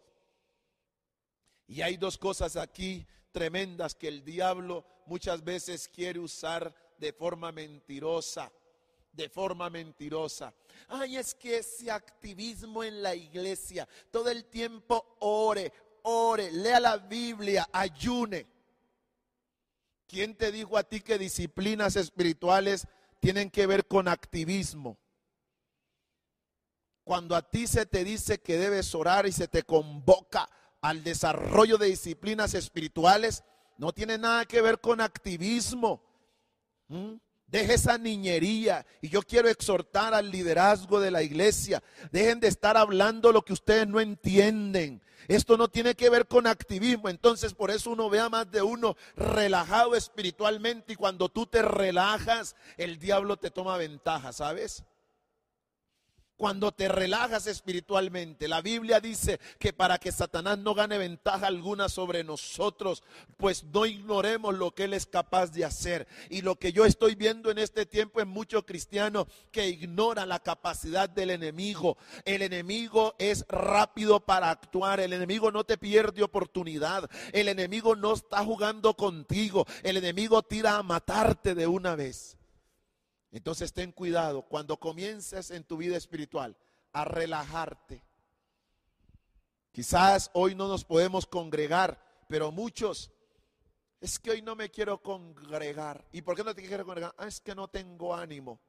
Y 1.67 1.81
hay 1.81 1.97
dos 1.97 2.17
cosas 2.17 2.55
aquí 2.55 3.05
tremendas 3.31 3.95
que 3.95 4.07
el 4.07 4.23
diablo 4.23 4.86
muchas 5.07 5.43
veces 5.43 5.89
quiere 5.89 6.19
usar 6.19 6.73
de 6.97 7.11
forma 7.11 7.51
mentirosa, 7.51 8.51
de 9.16 9.30
forma 9.30 9.70
mentirosa. 9.70 10.53
Ay, 10.88 11.18
es 11.18 11.34
que 11.34 11.57
ese 11.57 11.89
activismo 11.89 12.84
en 12.84 13.01
la 13.01 13.16
iglesia, 13.16 13.88
todo 14.11 14.30
el 14.30 14.45
tiempo 14.45 15.16
ore, 15.20 15.72
ore, 16.03 16.51
lea 16.51 16.80
la 16.80 16.97
Biblia, 16.97 17.68
ayune. 17.72 18.45
¿Quién 20.07 20.36
te 20.36 20.51
dijo 20.51 20.78
a 20.78 20.84
ti 20.84 21.01
que 21.01 21.18
disciplinas 21.18 21.95
espirituales 21.95 22.88
tienen 23.20 23.49
que 23.49 23.66
ver 23.66 23.88
con 23.88 24.07
activismo? 24.07 24.97
Cuando 27.03 27.36
a 27.36 27.41
ti 27.41 27.68
se 27.68 27.86
te 27.86 28.03
dice 28.03 28.39
que 28.39 28.57
debes 28.57 28.93
orar 28.93 29.26
y 29.26 29.32
se 29.32 29.47
te 29.47 29.63
convoca 29.63 30.49
al 30.82 31.03
desarrollo 31.03 31.78
de 31.78 31.88
disciplinas 31.88 32.53
espirituales, 32.53 33.43
no 33.78 33.91
tiene 33.91 34.18
nada 34.18 34.45
que 34.45 34.61
ver 34.61 34.80
con 34.80 35.01
activismo. 35.01 36.01
¿Mm? 36.88 37.16
Deje 37.48 37.76
esa 37.76 37.98
niñería. 37.98 38.86
Y 39.02 39.10
yo 39.10 39.22
quiero 39.22 39.50
exhortar 39.50 40.14
al 40.14 40.32
liderazgo 40.32 41.00
de 41.00 41.12
la 41.12 41.24
iglesia. 41.24 41.84
Dejen 42.12 42.39
de 42.39 42.48
estar 42.48 42.78
hablando 42.78 43.32
lo 43.32 43.43
que 43.43 43.54
ustedes 43.54 43.88
no 43.88 44.00
entienden. 44.00 45.02
Esto 45.28 45.58
no 45.58 45.68
tiene 45.68 45.96
que 45.96 46.10
ver 46.10 46.28
con 46.28 46.48
activismo. 46.48 47.10
Entonces 47.10 47.54
por 47.54 47.72
eso 47.72 47.91
uno 47.91 48.10
ve 48.10 48.20
a 48.20 48.30
más 48.30 48.50
de 48.52 48.62
uno 48.62 48.96
relajado 49.16 49.96
espiritualmente. 49.96 50.93
Y 50.93 50.96
cuando 50.96 51.30
tú 51.30 51.46
te 51.46 51.62
relajas, 51.62 52.56
el 52.78 53.00
diablo 53.00 53.38
te 53.38 53.52
toma 53.52 53.78
ventaja, 53.78 54.34
¿sabes? 54.34 54.84
Cuando 56.38 56.71
te 56.71 56.88
relajas 56.88 57.47
espiritualmente. 57.47 58.47
La 58.47 58.61
Biblia 58.61 58.99
dice 58.99 59.39
que 59.59 59.73
para 59.73 59.97
que 59.97 60.11
Satanás 60.11 60.57
no 60.57 60.73
gane 60.73 60.97
ventaja 60.97 61.47
alguna 61.47 61.89
sobre 61.89 62.23
nosotros, 62.23 63.03
pues 63.38 63.63
no 63.63 63.86
ignoremos 63.86 64.55
lo 64.55 64.73
que 64.73 64.86
Él 64.86 64.93
es 64.93 65.05
capaz 65.05 65.47
de 65.47 65.65
hacer. 65.65 66.07
Y 66.29 66.41
lo 66.41 66.55
que 66.55 66.73
yo 66.73 66.86
estoy 66.86 67.15
viendo 67.15 67.51
en 67.51 67.57
este 67.57 67.86
tiempo 67.86 68.19
es 68.19 68.27
muchos 68.27 68.63
cristianos 68.63 69.27
que 69.51 69.67
ignoran 69.67 70.29
la 70.29 70.39
capacidad 70.39 71.09
del 71.09 71.31
enemigo. 71.31 71.97
El 72.25 72.41
enemigo 72.41 73.15
es 73.17 73.45
rápido 73.47 74.19
para 74.19 74.49
actuar, 74.49 74.99
el 74.99 75.13
enemigo 75.13 75.51
no 75.51 75.63
te 75.63 75.77
pierde 75.77 76.23
oportunidad, 76.23 77.09
el 77.31 77.47
enemigo 77.47 77.95
no 77.95 78.13
está 78.13 78.43
jugando 78.43 78.95
contigo, 78.95 79.65
el 79.83 79.97
enemigo 79.97 80.41
tira 80.43 80.77
a 80.77 80.83
matarte 80.83 81.55
de 81.55 81.67
una 81.67 81.95
vez. 81.95 82.38
Entonces 83.36 83.73
ten 83.73 83.91
cuidado 83.91 84.43
cuando 84.43 84.77
comiences 84.77 85.51
en 85.51 85.65
tu 85.65 85.75
vida 85.75 85.97
espiritual 85.97 86.55
a 86.93 87.03
relajarte. 87.03 88.01
Quizás 89.73 90.31
hoy 90.31 90.55
no 90.55 90.69
nos 90.69 90.86
podemos 90.86 91.25
congregar, 91.25 92.01
pero 92.29 92.53
muchos, 92.53 93.11
es 93.99 94.19
que 94.19 94.31
hoy 94.31 94.41
no 94.41 94.55
me 94.55 94.71
quiero 94.71 95.01
congregar. 95.01 96.07
¿Y 96.13 96.21
por 96.21 96.38
qué 96.38 96.45
no 96.45 96.55
te 96.55 96.65
quiero 96.65 96.86
congregar? 96.86 97.13
Ah, 97.17 97.27
es 97.27 97.41
que 97.41 97.53
no 97.53 97.67
tengo 97.67 98.15
ánimo. 98.15 98.61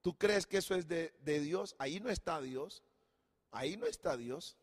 ¿Tú 0.00 0.16
crees 0.16 0.46
que 0.46 0.58
eso 0.58 0.76
es 0.76 0.86
de, 0.86 1.12
Dios? 1.24 1.74
Ahí 1.80 1.98
no 1.98 2.08
está 2.08 2.40
Dios. 2.40 2.84
Ahí 3.50 3.76
no 3.76 3.86
está 3.86 4.16
Dios. 4.16 4.56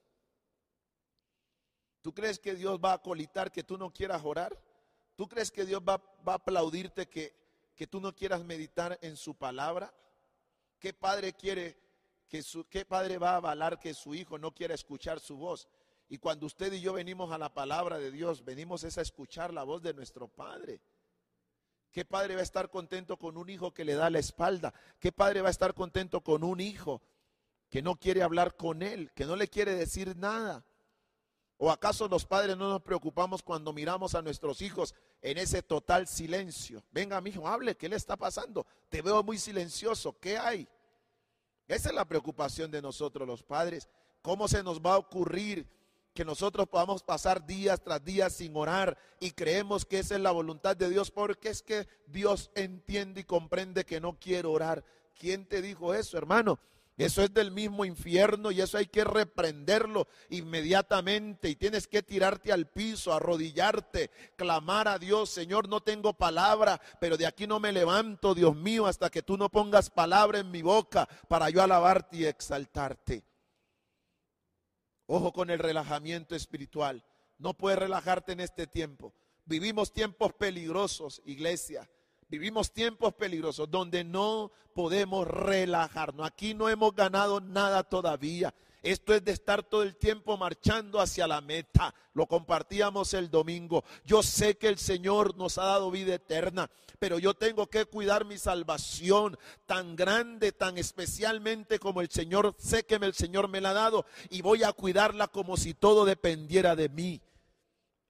¿Tú 2.01 2.13
crees 2.13 2.39
que 2.39 2.55
Dios 2.55 2.79
va 2.79 2.93
a 2.93 3.01
colitar 3.01 3.51
que 3.51 3.65
tú 3.65 3.77
no 3.77 3.91
quieras 3.91 4.21
orar? 4.23 4.57
¿Tú 5.17 5.27
crees 5.27 5.51
que 5.51 5.65
Dios 5.65 5.81
va, 5.81 5.97
va 6.25 6.31
a 6.31 6.35
aplaudirte 6.35 7.09
que 7.09 7.40
que 7.81 7.87
tú 7.87 7.99
no 7.99 8.13
quieras 8.13 8.43
meditar 8.43 8.99
en 9.01 9.17
su 9.17 9.33
palabra? 9.33 9.91
¿Qué 10.77 10.93
padre 10.93 11.33
quiere 11.33 11.79
que 12.27 12.43
su 12.43 12.63
qué 12.65 12.85
padre 12.85 13.17
va 13.17 13.31
a 13.31 13.35
avalar 13.37 13.79
que 13.79 13.95
su 13.95 14.13
hijo 14.13 14.37
no 14.37 14.53
quiera 14.53 14.75
escuchar 14.75 15.19
su 15.19 15.35
voz? 15.35 15.67
Y 16.07 16.19
cuando 16.19 16.45
usted 16.45 16.71
y 16.73 16.79
yo 16.79 16.93
venimos 16.93 17.31
a 17.31 17.39
la 17.39 17.51
palabra 17.51 17.97
de 17.97 18.11
Dios, 18.11 18.45
venimos 18.45 18.83
es 18.83 18.99
a 18.99 19.01
escuchar 19.01 19.51
la 19.51 19.63
voz 19.63 19.81
de 19.81 19.95
nuestro 19.95 20.27
Padre. 20.27 20.79
¿Qué 21.91 22.05
padre 22.05 22.35
va 22.35 22.41
a 22.41 22.43
estar 22.43 22.69
contento 22.69 23.17
con 23.17 23.35
un 23.35 23.49
hijo 23.49 23.73
que 23.73 23.83
le 23.83 23.95
da 23.95 24.11
la 24.11 24.19
espalda? 24.19 24.75
¿Qué 24.99 25.11
padre 25.11 25.41
va 25.41 25.47
a 25.47 25.49
estar 25.57 25.73
contento 25.73 26.21
con 26.21 26.43
un 26.43 26.59
hijo 26.59 27.01
que 27.67 27.81
no 27.81 27.95
quiere 27.95 28.21
hablar 28.21 28.57
con 28.57 28.83
él, 28.83 29.11
que 29.15 29.25
no 29.25 29.35
le 29.35 29.47
quiere 29.47 29.73
decir 29.73 30.15
nada? 30.15 30.63
¿O 31.57 31.71
acaso 31.71 32.07
los 32.07 32.27
padres 32.27 32.57
no 32.57 32.69
nos 32.69 32.83
preocupamos 32.83 33.41
cuando 33.41 33.73
miramos 33.73 34.13
a 34.13 34.21
nuestros 34.21 34.61
hijos 34.61 34.93
en 35.21 35.37
ese 35.37 35.61
total 35.61 36.07
silencio? 36.07 36.83
Venga, 36.91 37.21
mi 37.21 37.29
hijo, 37.29 37.47
hable, 37.47 37.75
¿qué 37.75 37.87
le 37.87 37.95
está 37.95 38.15
pasando? 38.15 38.65
Te 38.89 39.01
veo 39.01 39.23
muy 39.23 39.37
silencioso, 39.37 40.17
¿qué 40.19 40.37
hay? 40.37 40.67
Esa 41.67 41.89
es 41.89 41.95
la 41.95 42.05
preocupación 42.05 42.69
de 42.69 42.81
nosotros 42.81 43.27
los 43.27 43.43
padres. 43.43 43.87
¿Cómo 44.21 44.47
se 44.47 44.61
nos 44.61 44.81
va 44.81 44.95
a 44.95 44.97
ocurrir 44.97 45.67
que 46.13 46.25
nosotros 46.25 46.67
podamos 46.67 47.01
pasar 47.01 47.45
días 47.45 47.81
tras 47.81 48.03
días 48.03 48.33
sin 48.33 48.55
orar 48.57 48.97
y 49.19 49.31
creemos 49.31 49.85
que 49.85 49.99
esa 49.99 50.15
es 50.15 50.21
la 50.21 50.31
voluntad 50.31 50.75
de 50.75 50.89
Dios? 50.89 51.11
Porque 51.11 51.49
es 51.49 51.63
que 51.63 51.87
Dios 52.07 52.51
entiende 52.55 53.21
y 53.21 53.23
comprende 53.23 53.85
que 53.85 54.01
no 54.01 54.19
quiero 54.19 54.51
orar. 54.51 54.83
¿Quién 55.17 55.45
te 55.45 55.61
dijo 55.61 55.93
eso, 55.93 56.17
hermano? 56.17 56.59
Eso 57.01 57.23
es 57.23 57.33
del 57.33 57.49
mismo 57.49 57.83
infierno 57.83 58.51
y 58.51 58.61
eso 58.61 58.77
hay 58.77 58.85
que 58.85 59.03
reprenderlo 59.03 60.07
inmediatamente 60.29 61.49
y 61.49 61.55
tienes 61.55 61.87
que 61.87 62.03
tirarte 62.03 62.51
al 62.51 62.67
piso, 62.67 63.11
arrodillarte, 63.11 64.11
clamar 64.35 64.87
a 64.87 64.99
Dios, 64.99 65.31
Señor, 65.31 65.67
no 65.67 65.81
tengo 65.81 66.13
palabra, 66.13 66.79
pero 66.99 67.17
de 67.17 67.25
aquí 67.25 67.47
no 67.47 67.59
me 67.59 67.71
levanto, 67.71 68.35
Dios 68.35 68.55
mío, 68.55 68.85
hasta 68.85 69.09
que 69.09 69.23
tú 69.23 69.35
no 69.35 69.49
pongas 69.49 69.89
palabra 69.89 70.37
en 70.37 70.51
mi 70.51 70.61
boca 70.61 71.09
para 71.27 71.49
yo 71.49 71.63
alabarte 71.63 72.17
y 72.17 72.25
exaltarte. 72.25 73.23
Ojo 75.07 75.33
con 75.33 75.49
el 75.49 75.57
relajamiento 75.57 76.35
espiritual. 76.35 77.03
No 77.39 77.55
puedes 77.55 77.79
relajarte 77.79 78.33
en 78.33 78.41
este 78.41 78.67
tiempo. 78.67 79.15
Vivimos 79.45 79.91
tiempos 79.91 80.33
peligrosos, 80.33 81.19
iglesia. 81.25 81.89
Vivimos 82.31 82.71
tiempos 82.71 83.13
peligrosos 83.13 83.69
donde 83.69 84.05
no 84.05 84.53
podemos 84.73 85.27
relajarnos. 85.27 86.25
Aquí 86.25 86.53
no 86.53 86.69
hemos 86.69 86.95
ganado 86.95 87.41
nada 87.41 87.83
todavía. 87.83 88.53
Esto 88.81 89.13
es 89.13 89.25
de 89.25 89.33
estar 89.33 89.63
todo 89.63 89.83
el 89.83 89.97
tiempo 89.97 90.37
marchando 90.37 91.01
hacia 91.01 91.27
la 91.27 91.41
meta. 91.41 91.93
Lo 92.13 92.27
compartíamos 92.27 93.13
el 93.13 93.29
domingo. 93.29 93.83
Yo 94.05 94.23
sé 94.23 94.55
que 94.55 94.69
el 94.69 94.77
Señor 94.77 95.35
nos 95.35 95.57
ha 95.57 95.65
dado 95.65 95.91
vida 95.91 96.15
eterna, 96.15 96.71
pero 96.99 97.19
yo 97.19 97.33
tengo 97.33 97.67
que 97.67 97.83
cuidar 97.83 98.23
mi 98.23 98.37
salvación 98.37 99.37
tan 99.65 99.97
grande, 99.97 100.53
tan 100.53 100.77
especialmente 100.77 101.79
como 101.79 101.99
el 101.99 102.09
Señor, 102.09 102.55
sé 102.57 102.85
que 102.85 102.95
el 102.95 103.13
Señor 103.13 103.49
me 103.49 103.59
la 103.59 103.71
ha 103.71 103.73
dado 103.73 104.05
y 104.29 104.41
voy 104.41 104.63
a 104.63 104.71
cuidarla 104.71 105.27
como 105.27 105.57
si 105.57 105.73
todo 105.73 106.05
dependiera 106.05 106.77
de 106.77 106.87
mí. 106.87 107.21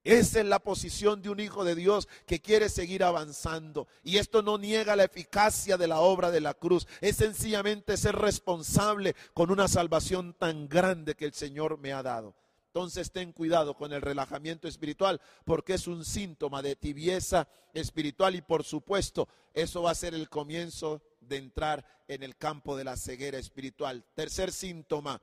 Esa 0.04 0.39
es 0.39 0.45
la 0.45 0.60
posición 0.60 1.22
de 1.22 1.30
un 1.30 1.39
hijo 1.39 1.64
de 1.64 1.76
Dios 1.76 2.08
que 2.26 2.39
quiere 2.39 2.70
seguir 2.70 3.04
avanzando. 3.04 3.88
Y 4.04 4.18
esto 4.18 4.41
no 4.41 4.58
niega 4.58 4.95
la 4.95 5.04
eficacia 5.04 5.78
de 5.78 5.88
la 5.88 5.99
obra 5.99 6.32
de 6.32 6.41
la 6.41 6.56
cruz. 6.56 6.88
Es 7.02 7.18
sencillamente 7.18 7.97
ser 7.97 8.16
responsable 8.16 9.16
con 9.34 9.52
una 9.52 9.68
salvación 9.68 10.34
tan 10.34 10.68
grande 10.68 11.14
que 11.14 11.26
el 11.26 11.34
Señor 11.34 11.78
me 11.78 11.93
ha 11.93 12.02
dado. 12.02 12.34
Entonces 12.74 13.12
ten 13.12 13.34
cuidado 13.34 13.76
con 13.76 13.91
el 13.91 14.02
relajamiento 14.02 14.68
espiritual 14.68 15.20
porque 15.43 15.74
es 15.74 15.88
un 15.88 16.06
síntoma 16.06 16.62
de 16.62 16.78
tibieza 16.78 17.47
espiritual 17.74 18.34
y 18.34 18.41
por 18.41 18.64
supuesto 18.64 19.28
eso 19.54 19.82
va 19.84 19.91
a 19.91 19.95
ser 19.95 20.14
el 20.14 20.30
comienzo 20.30 21.02
de 21.20 21.36
entrar 21.36 21.86
en 22.08 22.24
el 22.24 22.38
campo 22.38 22.78
de 22.78 22.86
la 22.86 22.95
ceguera 22.95 23.38
espiritual. 23.38 24.06
Tercer 24.16 24.54
síntoma, 24.54 25.22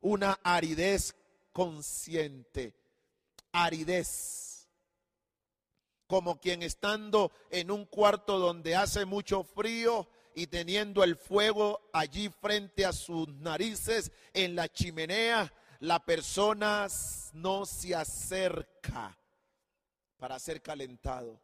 una 0.00 0.40
aridez 0.42 1.14
consciente 1.52 2.74
aridez. 3.52 4.68
Como 6.06 6.40
quien 6.40 6.62
estando 6.62 7.32
en 7.50 7.70
un 7.70 7.84
cuarto 7.84 8.38
donde 8.38 8.74
hace 8.74 9.04
mucho 9.04 9.44
frío 9.44 10.08
y 10.34 10.46
teniendo 10.46 11.04
el 11.04 11.16
fuego 11.16 11.90
allí 11.92 12.28
frente 12.28 12.86
a 12.86 12.92
sus 12.92 13.28
narices 13.28 14.12
en 14.32 14.54
la 14.54 14.68
chimenea, 14.68 15.52
la 15.80 16.04
persona 16.04 16.86
no 17.34 17.66
se 17.66 17.94
acerca 17.94 19.18
para 20.16 20.38
ser 20.38 20.62
calentado. 20.62 21.40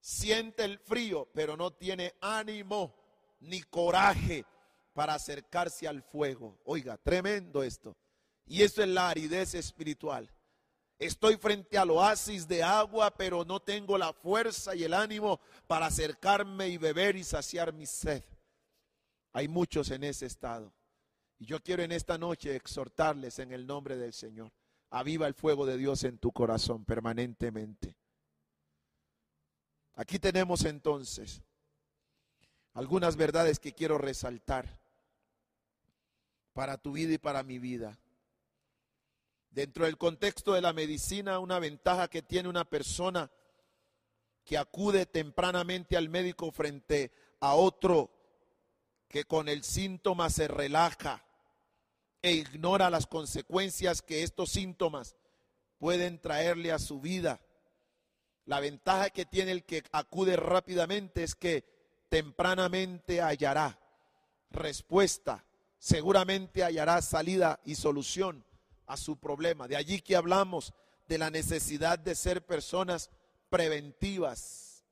Siente 0.00 0.64
el 0.64 0.78
frío, 0.78 1.28
pero 1.32 1.56
no 1.56 1.72
tiene 1.72 2.14
ánimo 2.20 2.94
ni 3.40 3.62
coraje 3.62 4.44
para 4.92 5.14
acercarse 5.14 5.88
al 5.88 6.02
fuego. 6.02 6.58
Oiga, 6.64 6.96
tremendo 6.98 7.62
esto. 7.62 7.96
Y 8.46 8.62
eso 8.62 8.82
es 8.82 8.88
la 8.88 9.08
aridez 9.08 9.54
espiritual. 9.54 10.30
Estoy 11.04 11.36
frente 11.36 11.76
al 11.76 11.90
oasis 11.90 12.48
de 12.48 12.62
agua, 12.62 13.10
pero 13.14 13.44
no 13.44 13.60
tengo 13.60 13.98
la 13.98 14.14
fuerza 14.14 14.74
y 14.74 14.84
el 14.84 14.94
ánimo 14.94 15.38
para 15.66 15.86
acercarme 15.86 16.68
y 16.68 16.78
beber 16.78 17.14
y 17.14 17.24
saciar 17.24 17.74
mi 17.74 17.84
sed. 17.84 18.24
Hay 19.34 19.46
muchos 19.46 19.90
en 19.90 20.02
ese 20.02 20.24
estado. 20.24 20.72
Y 21.38 21.44
yo 21.44 21.62
quiero 21.62 21.82
en 21.82 21.92
esta 21.92 22.16
noche 22.16 22.56
exhortarles 22.56 23.38
en 23.38 23.52
el 23.52 23.66
nombre 23.66 23.98
del 23.98 24.14
Señor. 24.14 24.50
Aviva 24.88 25.26
el 25.26 25.34
fuego 25.34 25.66
de 25.66 25.76
Dios 25.76 26.04
en 26.04 26.16
tu 26.16 26.32
corazón 26.32 26.86
permanentemente. 26.86 27.94
Aquí 29.96 30.18
tenemos 30.18 30.64
entonces 30.64 31.42
algunas 32.72 33.16
verdades 33.16 33.58
que 33.58 33.74
quiero 33.74 33.98
resaltar 33.98 34.80
para 36.54 36.78
tu 36.78 36.92
vida 36.92 37.12
y 37.12 37.18
para 37.18 37.42
mi 37.42 37.58
vida. 37.58 37.98
Dentro 39.54 39.84
del 39.84 39.96
contexto 39.96 40.54
de 40.54 40.60
la 40.60 40.72
medicina, 40.72 41.38
una 41.38 41.60
ventaja 41.60 42.08
que 42.08 42.22
tiene 42.22 42.48
una 42.48 42.64
persona 42.64 43.30
que 44.44 44.58
acude 44.58 45.06
tempranamente 45.06 45.96
al 45.96 46.08
médico 46.08 46.50
frente 46.50 47.12
a 47.38 47.54
otro 47.54 48.10
que 49.06 49.22
con 49.22 49.48
el 49.48 49.62
síntoma 49.62 50.28
se 50.28 50.48
relaja 50.48 51.24
e 52.20 52.32
ignora 52.32 52.90
las 52.90 53.06
consecuencias 53.06 54.02
que 54.02 54.24
estos 54.24 54.50
síntomas 54.50 55.14
pueden 55.78 56.20
traerle 56.20 56.72
a 56.72 56.80
su 56.80 57.00
vida. 57.00 57.40
La 58.46 58.58
ventaja 58.58 59.10
que 59.10 59.24
tiene 59.24 59.52
el 59.52 59.62
que 59.62 59.84
acude 59.92 60.34
rápidamente 60.34 61.22
es 61.22 61.36
que 61.36 61.64
tempranamente 62.08 63.22
hallará 63.22 63.78
respuesta, 64.50 65.44
seguramente 65.78 66.64
hallará 66.64 67.00
salida 67.02 67.60
y 67.64 67.76
solución 67.76 68.44
a 68.86 68.96
su 68.96 69.16
problema. 69.18 69.68
De 69.68 69.76
allí 69.76 70.00
que 70.00 70.16
hablamos 70.16 70.72
de 71.08 71.18
la 71.18 71.30
necesidad 71.30 71.98
de 71.98 72.14
ser 72.14 72.44
personas 72.44 73.10
preventivas, 73.48 74.84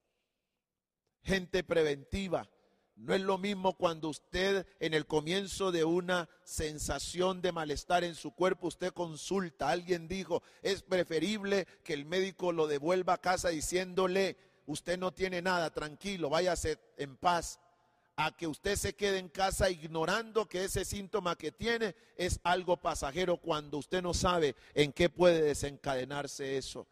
gente 1.22 1.64
preventiva. 1.64 2.48
No 2.94 3.14
es 3.14 3.22
lo 3.22 3.38
mismo 3.38 3.76
cuando 3.76 4.08
usted 4.08 4.66
en 4.78 4.94
el 4.94 5.06
comienzo 5.06 5.72
de 5.72 5.84
una 5.84 6.28
sensación 6.44 7.40
de 7.40 7.50
malestar 7.50 8.04
en 8.04 8.14
su 8.14 8.32
cuerpo, 8.32 8.68
usted 8.68 8.92
consulta. 8.92 9.70
Alguien 9.70 10.06
dijo, 10.06 10.42
es 10.62 10.82
preferible 10.82 11.66
que 11.82 11.94
el 11.94 12.04
médico 12.04 12.52
lo 12.52 12.66
devuelva 12.66 13.14
a 13.14 13.20
casa 13.20 13.48
diciéndole, 13.48 14.36
usted 14.66 14.98
no 14.98 15.12
tiene 15.12 15.42
nada, 15.42 15.70
tranquilo, 15.70 16.28
váyase 16.30 16.78
en 16.96 17.16
paz 17.16 17.58
a 18.16 18.36
que 18.36 18.46
usted 18.46 18.76
se 18.76 18.94
quede 18.94 19.18
en 19.18 19.28
casa 19.28 19.70
ignorando 19.70 20.46
que 20.46 20.64
ese 20.64 20.84
síntoma 20.84 21.36
que 21.36 21.52
tiene 21.52 21.94
es 22.16 22.40
algo 22.42 22.76
pasajero 22.76 23.38
cuando 23.38 23.78
usted 23.78 24.02
no 24.02 24.14
sabe 24.14 24.54
en 24.74 24.92
qué 24.92 25.08
puede 25.08 25.42
desencadenarse 25.42 26.56
eso. 26.56 26.86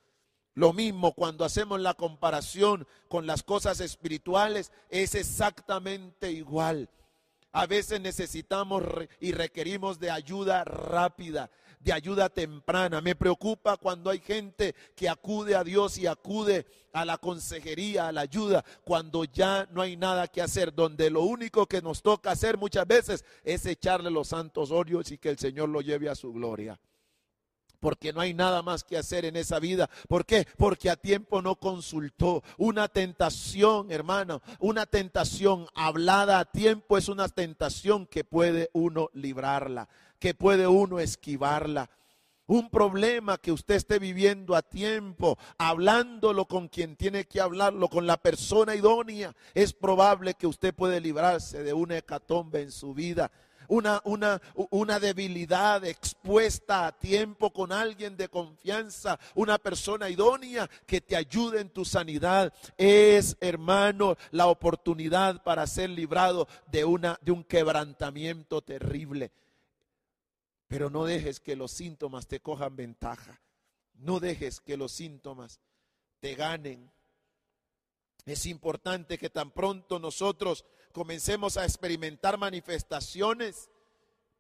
Lo 0.55 0.73
mismo 0.73 1.13
cuando 1.15 1.45
hacemos 1.45 1.81
la 1.81 1.95
comparación 1.95 2.87
con 3.09 3.27
las 3.27 3.43
cosas 3.43 3.81
espirituales, 3.81 4.73
es 4.89 5.15
exactamente 5.15 6.33
igual. 6.33 6.89
A 7.53 7.67
veces 7.67 8.01
necesitamos 8.01 8.83
y 9.21 9.33
requerimos 9.33 9.99
de 9.99 10.11
ayuda 10.11 10.65
rápida, 10.65 11.51
de 11.81 11.93
ayuda 11.93 12.29
temprana. 12.29 13.01
Me 13.01 13.17
preocupa 13.17 13.77
cuando 13.77 14.11
hay 14.11 14.21
gente 14.21 14.75
que 14.95 15.09
acude 15.09 15.57
a 15.57 15.65
Dios 15.65 15.99
y 15.99 16.07
acude 16.07 16.67
a 16.93 17.05
la 17.05 17.19
consejería, 17.19 18.09
a 18.09 18.13
la 18.13 18.23
ayuda, 18.23 18.65
cuando 18.85 19.25
ya 19.25 19.67
no 19.73 19.83
hay 19.83 19.97
nada 19.97 20.29
que 20.29 20.43
hacer, 20.43 20.75
donde 20.75 21.11
lo 21.11 21.23
único 21.23 21.67
que 21.67 21.83
nos 21.83 22.03
toca 22.03 22.31
hacer 22.31 22.59
muchas 22.59 22.87
veces 22.87 23.25
es 23.43 23.65
echarle 23.67 24.11
los 24.11 24.29
santos 24.29 24.71
óleos 24.71 25.11
y 25.11 25.19
que 25.19 25.31
el 25.31 25.39
Señor 25.39 25.69
lo 25.69 25.81
lleve 25.81 26.09
a 26.09 26.15
su 26.15 26.33
gloria 26.33 26.79
porque 27.81 28.13
no 28.13 28.21
hay 28.21 28.35
nada 28.35 28.63
más 28.63 28.85
que 28.85 28.97
hacer 28.97 29.25
en 29.25 29.37
esa 29.37 29.59
vida. 29.59 29.91
¿Por 30.07 30.25
qué? 30.27 30.47
Porque 30.57 30.91
a 30.91 30.97
tiempo 30.97 31.43
no 31.43 31.57
consultó. 31.57 32.45
Una 32.59 32.89
tentación, 32.89 33.91
hermano, 33.91 34.43
una 34.61 34.87
tentación 34.87 35.67
hablada 35.75 36.39
a 36.39 36.45
tiempo 36.45 36.99
es 36.99 37.09
una 37.09 37.29
tentación 37.29 38.07
que 38.07 38.23
puede 38.23 38.71
uno 38.75 39.09
librarla, 39.15 39.89
que 40.21 40.35
puede 40.35 40.69
uno 40.69 41.01
esquivarla. 41.01 41.91
Un 42.47 42.69
problema 42.69 43.39
que 43.39 43.53
usted 43.53 43.77
esté 43.77 43.99
viviendo 43.99 44.55
a 44.55 44.63
tiempo, 44.63 45.39
hablándolo 45.57 46.47
con 46.47 46.69
quien 46.69 46.97
tiene 46.97 47.25
que 47.25 47.41
hablarlo, 47.41 47.89
con 47.89 48.07
la 48.07 48.17
persona 48.17 48.75
idónea, 48.75 49.35
es 49.55 49.73
probable 49.73 50.35
que 50.35 50.47
usted 50.47 50.75
puede 50.75 51.01
librarse 51.01 51.63
de 51.63 51.73
una 51.73 51.99
hecatombe 51.99 52.61
en 52.61 52.71
su 52.71 52.93
vida 52.93 53.31
una, 53.71 54.03
una, 54.05 54.43
una 54.71 55.01
debilidad 55.01 55.85
expuesta 55.85 56.89
a 56.89 56.93
tiempo 56.93 57.53
con 57.53 57.73
alguien 57.73 58.17
de 58.17 58.29
confianza, 58.29 59.19
una 59.35 59.59
persona 59.59 60.11
idónea 60.11 60.69
que 60.87 61.01
te 61.01 61.17
ayude 61.17 61.61
en 61.61 61.71
tu 61.71 61.85
sanidad. 61.85 62.53
Es, 62.77 63.37
hermano, 63.41 64.17
la 64.33 64.49
oportunidad 64.49 65.43
para 65.43 65.67
ser 65.67 65.91
librado 65.91 66.49
de, 66.67 66.85
una, 66.85 67.19
de 67.23 67.31
un 67.31 67.45
quebrantamiento 67.45 68.61
terrible. 68.61 69.31
Pero 70.71 70.89
no 70.89 71.05
dejes 71.05 71.41
que 71.41 71.57
los 71.57 71.73
síntomas 71.73 72.29
te 72.29 72.39
cojan 72.39 72.77
ventaja. 72.77 73.41
No 73.95 74.21
dejes 74.21 74.61
que 74.61 74.77
los 74.77 74.93
síntomas 74.93 75.59
te 76.21 76.37
ganen. 76.37 76.93
Es 78.25 78.47
importante 78.47 79.19
que 79.19 79.31
tan 79.31 79.51
pronto 79.51 79.99
nosotros 79.99 80.65
comencemos 80.93 81.57
a 81.57 81.65
experimentar 81.65 82.39
manifestaciones, 82.39 83.69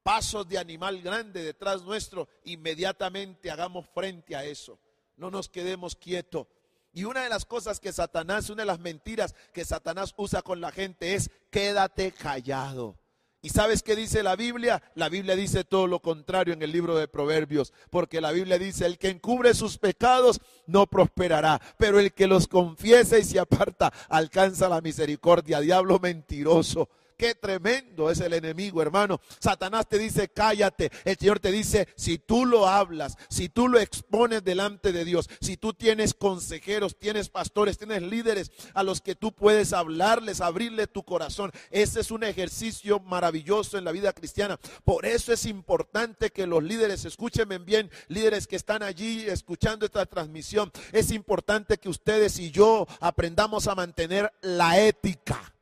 pasos 0.05 0.49
de 0.49 0.59
animal 0.59 1.03
grande 1.03 1.43
detrás 1.43 1.83
nuestro, 1.83 2.28
inmediatamente 2.45 3.51
hagamos 3.51 3.89
frente 3.89 4.37
a 4.37 4.45
eso. 4.45 4.78
No 5.16 5.33
nos 5.33 5.49
quedemos 5.49 5.97
quietos. 5.97 6.47
Y 6.93 7.03
una 7.03 7.24
de 7.24 7.28
las 7.28 7.45
cosas 7.45 7.81
que 7.81 7.93
Satanás, 7.93 8.51
una 8.51 8.62
de 8.62 8.66
las 8.66 8.78
mentiras 8.78 9.35
que 9.53 9.64
Satanás 9.64 10.14
usa 10.16 10.43
con 10.43 10.61
la 10.61 10.70
gente 10.70 11.14
es 11.14 11.28
quédate 11.51 12.12
callado. 12.12 13.00
¿Y 13.43 13.49
sabes 13.49 13.82
qué 13.82 13.97
dice 13.97 14.22
la 14.22 14.36
Biblia? 14.36 14.82
La 14.95 15.09
Biblia 15.09 15.34
dice 15.34 15.64
todo 15.64 15.86
lo 15.86 16.01
contrario 16.01 16.53
en 16.53 16.61
el 16.62 16.72
libro 16.72 16.97
de 16.97 17.09
Proverbios, 17.09 17.72
porque 17.88 18.20
la 18.20 18.32
Biblia 18.32 18.59
dice, 18.59 18.84
el 18.84 18.99
que 18.99 19.09
encubre 19.09 19.55
sus 19.55 19.78
pecados 19.78 20.41
no 20.66 20.86
prosperará, 20.86 21.61
pero 21.78 21.99
el 21.99 22.12
que 22.12 22.26
los 22.26 22.47
confiesa 22.47 23.18
y 23.18 23.24
se 23.24 23.38
aparta 23.38 23.93
alcanza 24.11 24.68
la 24.68 24.82
misericordia. 24.82 25.61
Diablo 25.61 25.99
mentiroso. 25.99 26.91
Qué 27.21 27.35
tremendo 27.35 28.11
es 28.11 28.18
el 28.21 28.33
enemigo, 28.33 28.81
hermano. 28.81 29.21
Satanás 29.41 29.87
te 29.87 29.99
dice, 29.99 30.31
cállate. 30.31 30.91
El 31.05 31.18
Señor 31.18 31.39
te 31.39 31.53
dice, 31.53 31.87
si 31.95 32.16
tú 32.16 32.47
lo 32.47 32.66
hablas, 32.66 33.18
si 33.29 33.51
tú 33.51 33.68
lo 33.68 33.79
expones 33.79 34.43
delante 34.43 34.91
de 34.91 35.05
Dios, 35.05 35.29
si 35.43 35.59
tú 35.59 35.75
tienes 35.75 36.14
consejeros, 36.14 36.97
tienes 36.99 37.29
pastores, 37.29 37.77
tienes 37.77 38.01
líderes 38.01 38.51
a 38.73 38.83
los 38.83 39.03
que 39.03 39.16
tú 39.16 39.33
puedes 39.33 39.75
hablarles, 39.75 40.41
abrirle 40.41 40.87
tu 40.87 41.03
corazón. 41.03 41.53
Ese 41.71 42.01
es 42.01 42.11
un 42.11 42.25
ejercicio 42.25 43.01
maravilloso 43.01 43.77
en 43.77 43.85
la 43.85 43.93
vida 43.93 44.14
cristiana. 44.14 44.59
Por 44.83 45.05
eso 45.05 45.35
es 45.35 45.45
importante 45.45 46.31
que 46.31 46.47
los 46.47 46.62
líderes, 46.62 47.05
escúchenme 47.05 47.59
bien, 47.59 47.91
líderes 48.09 48.47
que 48.47 48.57
están 48.57 48.83
allí 48.83 49.27
escuchando 49.27 49.85
esta 49.85 50.07
transmisión, 50.07 50.73
es 50.91 51.11
importante 51.11 51.77
que 51.77 51.91
ustedes 51.91 52.39
y 52.39 52.51
yo 52.51 52.87
aprendamos 52.99 53.66
a 53.66 53.75
mantener 53.75 54.33
la 54.41 54.81
ética 54.81 55.53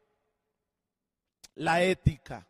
la 1.59 1.83
ética. 1.83 2.49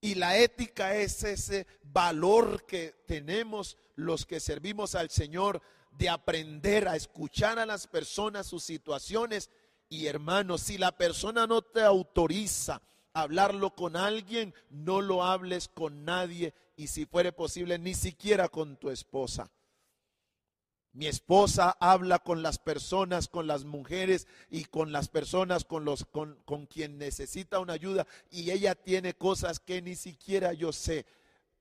Y 0.00 0.16
la 0.16 0.36
ética 0.36 0.96
es 0.96 1.22
ese 1.22 1.66
valor 1.84 2.66
que 2.66 2.94
tenemos 3.06 3.78
los 3.94 4.26
que 4.26 4.40
servimos 4.40 4.96
al 4.96 5.10
Señor 5.10 5.62
de 5.92 6.08
aprender 6.08 6.88
a 6.88 6.96
escuchar 6.96 7.60
a 7.60 7.66
las 7.66 7.86
personas, 7.86 8.48
sus 8.48 8.64
situaciones. 8.64 9.50
Y 9.88 10.06
hermanos, 10.06 10.62
si 10.62 10.78
la 10.78 10.90
persona 10.92 11.46
no 11.46 11.62
te 11.62 11.82
autoriza 11.82 12.82
a 13.12 13.22
hablarlo 13.22 13.74
con 13.74 13.94
alguien, 13.94 14.52
no 14.70 15.00
lo 15.00 15.22
hables 15.22 15.68
con 15.68 16.04
nadie 16.04 16.54
y 16.76 16.88
si 16.88 17.06
fuere 17.06 17.30
posible, 17.30 17.78
ni 17.78 17.94
siquiera 17.94 18.48
con 18.48 18.76
tu 18.76 18.90
esposa. 18.90 19.48
Mi 20.94 21.06
esposa 21.06 21.76
habla 21.80 22.18
con 22.18 22.42
las 22.42 22.58
personas, 22.58 23.26
con 23.26 23.46
las 23.46 23.64
mujeres 23.64 24.26
y 24.50 24.64
con 24.64 24.92
las 24.92 25.08
personas 25.08 25.64
con, 25.64 25.86
los, 25.86 26.04
con, 26.04 26.36
con 26.44 26.66
quien 26.66 26.98
necesita 26.98 27.60
una 27.60 27.72
ayuda 27.72 28.06
y 28.30 28.50
ella 28.50 28.74
tiene 28.74 29.14
cosas 29.14 29.58
que 29.58 29.80
ni 29.80 29.96
siquiera 29.96 30.52
yo 30.52 30.70
sé. 30.72 31.06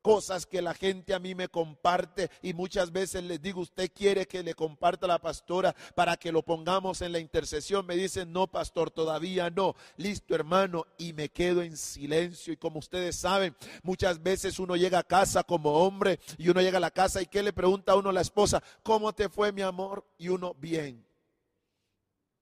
Cosas 0.02 0.46
que 0.46 0.62
la 0.62 0.74
gente 0.74 1.14
a 1.14 1.20
mí 1.20 1.36
me 1.36 1.48
comparte 1.48 2.30
y 2.42 2.54
muchas 2.54 2.92
veces 2.92 3.24
les 3.24 3.42
digo, 3.42 3.62
usted 3.62 3.92
quiere 3.94 4.28
que 4.28 4.44
le 4.44 4.54
comparta 4.54 5.08
la 5.08 5.20
pastora 5.20 5.76
para 5.96 6.18
que 6.18 6.32
lo 6.32 6.44
pongamos 6.44 7.02
en 7.02 7.12
la 7.12 7.20
intercesión. 7.20 7.86
Me 7.86 7.96
dicen, 7.96 8.32
no, 8.32 8.48
pastor, 8.48 8.92
todavía 8.92 9.50
no. 9.50 9.76
Listo, 9.98 10.36
hermano, 10.36 10.86
y 10.98 11.14
me 11.14 11.30
quedo 11.30 11.62
en 11.62 11.78
silencio. 11.78 12.54
Y 12.54 12.58
como 12.58 12.80
ustedes 12.80 13.16
saben, 13.16 13.56
muchas 13.84 14.22
veces 14.22 14.60
uno 14.60 14.76
llega 14.76 15.00
a 15.00 15.04
casa 15.04 15.44
como 15.44 15.72
hombre 15.74 16.20
y 16.38 16.50
uno 16.50 16.62
llega 16.62 16.78
a 16.78 16.82
la 16.82 16.92
casa 16.92 17.22
y 17.22 17.28
¿qué 17.28 17.44
le 17.44 17.54
pregunta 17.54 17.94
a 17.94 17.96
uno 17.96 18.10
a 18.10 18.14
la 18.14 18.22
esposa? 18.22 18.62
¿Cómo 18.84 19.14
te 19.14 19.30
fue 19.30 19.52
mi 19.52 19.62
amor? 19.62 20.06
Y 20.18 20.30
uno, 20.30 20.56
bien. 20.56 21.06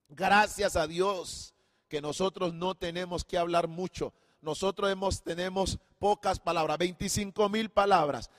Gracias 0.08 0.76
a 0.76 0.88
Dios 0.88 1.54
que 1.88 2.02
nosotros 2.02 2.54
no 2.54 2.76
tenemos 2.76 3.24
que 3.24 3.38
hablar 3.38 3.68
mucho 3.68 4.14
nosotros 4.42 4.90
hemos, 4.90 5.22
tenemos 5.22 5.80
pocas 6.00 6.40
palabras, 6.40 6.78
25 6.78 7.50
mil 7.50 7.70
palabras. 7.70 8.32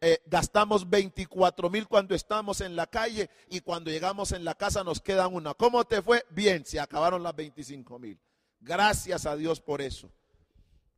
Eh, 0.00 0.22
gastamos 0.26 0.88
24 0.88 1.68
mil 1.68 1.86
cuando 1.86 2.14
estamos 2.14 2.60
en 2.60 2.74
la 2.74 2.86
calle 2.86 3.28
y 3.50 3.60
cuando 3.60 3.90
llegamos 3.90 4.32
en 4.32 4.44
la 4.44 4.54
casa 4.54 4.82
nos 4.82 5.00
quedan 5.00 5.34
una. 5.34 5.54
¿Cómo 5.54 5.84
te 5.84 6.00
fue? 6.00 6.24
Bien, 6.30 6.64
se 6.64 6.80
acabaron 6.80 7.22
las 7.22 7.36
25 7.36 7.98
mil. 7.98 8.18
Gracias 8.60 9.26
a 9.26 9.36
Dios 9.36 9.60
por 9.60 9.82
eso. 9.82 10.10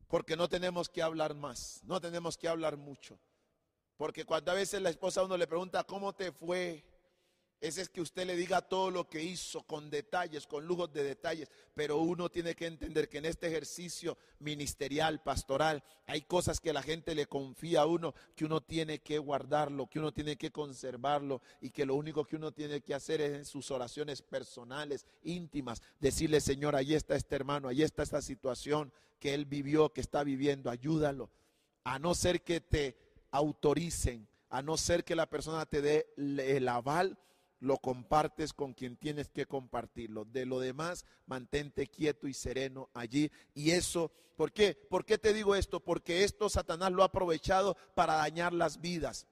Porque 0.08 0.36
no 0.36 0.48
tenemos 0.48 0.88
que 0.88 1.02
hablar 1.02 1.34
más, 1.34 1.80
no 1.84 2.00
tenemos 2.00 2.38
que 2.38 2.48
hablar 2.48 2.76
mucho. 2.76 3.18
Porque 3.96 4.24
cuando 4.24 4.52
a 4.52 4.54
veces 4.54 4.80
la 4.82 4.90
esposa 4.90 5.20
a 5.20 5.24
uno 5.24 5.36
le 5.36 5.46
pregunta, 5.46 5.84
¿cómo 5.84 6.12
te 6.12 6.30
fue? 6.30 6.84
Ese 7.64 7.80
es 7.80 7.88
que 7.88 8.02
usted 8.02 8.26
le 8.26 8.36
diga 8.36 8.60
todo 8.60 8.90
lo 8.90 9.08
que 9.08 9.22
hizo 9.22 9.62
con 9.62 9.88
detalles, 9.88 10.46
con 10.46 10.66
lujos 10.66 10.92
de 10.92 11.02
detalles, 11.02 11.50
pero 11.72 11.96
uno 11.96 12.28
tiene 12.28 12.54
que 12.54 12.66
entender 12.66 13.08
que 13.08 13.16
en 13.16 13.24
este 13.24 13.46
ejercicio 13.46 14.18
ministerial, 14.40 15.22
pastoral, 15.22 15.82
hay 16.06 16.20
cosas 16.20 16.60
que 16.60 16.74
la 16.74 16.82
gente 16.82 17.14
le 17.14 17.24
confía 17.24 17.80
a 17.80 17.86
uno, 17.86 18.14
que 18.36 18.44
uno 18.44 18.60
tiene 18.60 18.98
que 18.98 19.16
guardarlo, 19.16 19.86
que 19.86 19.98
uno 19.98 20.12
tiene 20.12 20.36
que 20.36 20.50
conservarlo 20.50 21.40
y 21.62 21.70
que 21.70 21.86
lo 21.86 21.94
único 21.94 22.26
que 22.26 22.36
uno 22.36 22.52
tiene 22.52 22.82
que 22.82 22.92
hacer 22.92 23.22
es 23.22 23.32
en 23.32 23.46
sus 23.46 23.70
oraciones 23.70 24.20
personales, 24.20 25.06
íntimas, 25.22 25.80
decirle, 26.00 26.42
Señor, 26.42 26.76
ahí 26.76 26.92
está 26.92 27.16
este 27.16 27.34
hermano, 27.34 27.68
ahí 27.68 27.82
está 27.82 28.02
esta 28.02 28.20
situación 28.20 28.92
que 29.18 29.32
él 29.32 29.46
vivió, 29.46 29.90
que 29.90 30.02
está 30.02 30.22
viviendo, 30.22 30.68
ayúdalo, 30.68 31.30
a 31.82 31.98
no 31.98 32.14
ser 32.14 32.42
que 32.42 32.60
te 32.60 32.94
autoricen, 33.30 34.28
a 34.50 34.60
no 34.60 34.76
ser 34.76 35.02
que 35.02 35.16
la 35.16 35.30
persona 35.30 35.64
te 35.64 35.80
dé 35.80 36.12
el 36.18 36.68
aval 36.68 37.16
lo 37.64 37.78
compartes 37.78 38.52
con 38.52 38.74
quien 38.74 38.96
tienes 38.96 39.30
que 39.30 39.46
compartirlo. 39.46 40.26
De 40.26 40.44
lo 40.44 40.60
demás, 40.60 41.06
mantente 41.26 41.86
quieto 41.86 42.28
y 42.28 42.34
sereno 42.34 42.90
allí. 42.92 43.32
Y 43.54 43.70
eso, 43.70 44.12
¿por 44.36 44.52
qué? 44.52 44.74
¿Por 44.90 45.06
qué 45.06 45.16
te 45.16 45.32
digo 45.32 45.56
esto? 45.56 45.80
Porque 45.80 46.24
esto 46.24 46.50
Satanás 46.50 46.92
lo 46.92 47.02
ha 47.02 47.06
aprovechado 47.06 47.76
para 47.94 48.16
dañar 48.16 48.52
las 48.52 48.80
vidas. 48.80 49.26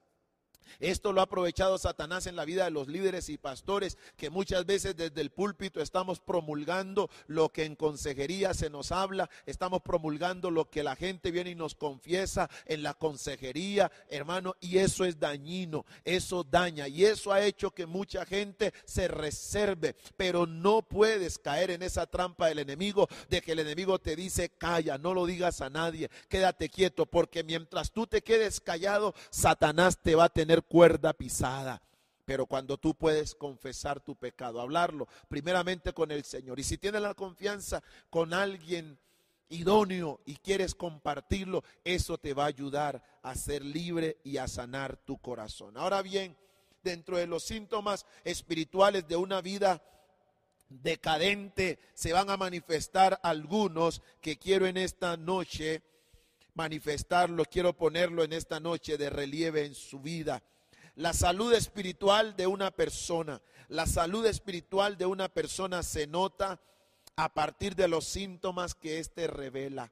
Esto 0.79 1.13
lo 1.13 1.21
ha 1.21 1.25
aprovechado 1.25 1.77
Satanás 1.77 2.27
en 2.27 2.35
la 2.35 2.45
vida 2.45 2.65
de 2.65 2.71
los 2.71 2.87
líderes 2.87 3.29
y 3.29 3.37
pastores, 3.37 3.97
que 4.17 4.29
muchas 4.29 4.65
veces 4.65 4.95
desde 4.95 5.21
el 5.21 5.29
púlpito 5.29 5.81
estamos 5.81 6.19
promulgando 6.19 7.09
lo 7.27 7.49
que 7.49 7.65
en 7.65 7.75
consejería 7.75 8.53
se 8.53 8.69
nos 8.69 8.91
habla, 8.91 9.29
estamos 9.45 9.81
promulgando 9.81 10.51
lo 10.51 10.69
que 10.69 10.83
la 10.83 10.95
gente 10.95 11.31
viene 11.31 11.51
y 11.51 11.55
nos 11.55 11.75
confiesa 11.75 12.49
en 12.65 12.83
la 12.83 12.93
consejería, 12.93 13.91
hermano, 14.09 14.55
y 14.59 14.77
eso 14.77 15.05
es 15.05 15.19
dañino, 15.19 15.85
eso 16.05 16.43
daña, 16.43 16.87
y 16.87 17.05
eso 17.05 17.31
ha 17.31 17.41
hecho 17.41 17.71
que 17.71 17.85
mucha 17.85 18.25
gente 18.25 18.73
se 18.85 19.07
reserve, 19.07 19.95
pero 20.17 20.45
no 20.45 20.81
puedes 20.81 21.39
caer 21.39 21.71
en 21.71 21.81
esa 21.81 22.05
trampa 22.05 22.47
del 22.47 22.59
enemigo, 22.59 23.07
de 23.29 23.41
que 23.41 23.53
el 23.53 23.59
enemigo 23.59 23.99
te 23.99 24.15
dice, 24.15 24.49
calla, 24.49 24.97
no 24.97 25.13
lo 25.13 25.25
digas 25.25 25.61
a 25.61 25.69
nadie, 25.69 26.09
quédate 26.29 26.69
quieto, 26.69 27.05
porque 27.05 27.43
mientras 27.43 27.91
tú 27.91 28.07
te 28.07 28.21
quedes 28.21 28.59
callado, 28.59 29.13
Satanás 29.29 29.97
te 30.01 30.15
va 30.15 30.25
a 30.25 30.29
tener 30.29 30.52
cuerda 30.61 31.13
pisada. 31.13 31.81
Pero 32.25 32.45
cuando 32.45 32.77
tú 32.77 32.95
puedes 32.95 33.35
confesar 33.35 33.99
tu 33.99 34.15
pecado, 34.15 34.61
hablarlo 34.61 35.07
primeramente 35.27 35.93
con 35.93 36.11
el 36.11 36.23
Señor. 36.23 36.59
Y 36.59 36.63
si 36.63 36.77
tienes 36.77 37.01
la 37.01 37.13
confianza 37.13 37.83
con 38.09 38.33
alguien 38.33 38.97
idóneo 39.49 40.21
y 40.25 40.35
quieres 40.37 40.73
compartirlo, 40.73 41.63
eso 41.83 42.17
te 42.17 42.33
va 42.33 42.43
a 42.43 42.47
ayudar 42.47 43.03
a 43.21 43.35
ser 43.35 43.63
libre 43.63 44.17
y 44.23 44.37
a 44.37 44.47
sanar 44.47 44.97
tu 44.97 45.17
corazón. 45.17 45.77
Ahora 45.77 46.01
bien, 46.01 46.37
dentro 46.81 47.17
de 47.17 47.27
los 47.27 47.43
síntomas 47.43 48.05
espirituales 48.23 49.07
de 49.07 49.15
una 49.15 49.41
vida 49.41 49.81
decadente 50.69 51.79
se 51.93 52.13
van 52.13 52.29
a 52.29 52.37
manifestar 52.37 53.19
algunos 53.21 54.01
que 54.21 54.37
quiero 54.37 54.65
en 54.65 54.77
esta 54.77 55.17
noche 55.17 55.83
manifestarlo, 56.55 57.45
quiero 57.45 57.73
ponerlo 57.73 58.23
en 58.23 58.33
esta 58.33 58.59
noche 58.59 58.97
de 58.97 59.09
relieve 59.09 59.65
en 59.65 59.75
su 59.75 59.99
vida. 59.99 60.43
La 60.95 61.13
salud 61.13 61.53
espiritual 61.53 62.35
de 62.35 62.47
una 62.47 62.71
persona, 62.71 63.41
la 63.67 63.87
salud 63.87 64.25
espiritual 64.25 64.97
de 64.97 65.05
una 65.05 65.29
persona 65.29 65.81
se 65.81 66.05
nota 66.05 66.59
a 67.15 67.33
partir 67.33 67.75
de 67.75 67.87
los 67.87 68.05
síntomas 68.05 68.75
que 68.75 68.99
éste 68.99 69.27
revela. 69.27 69.91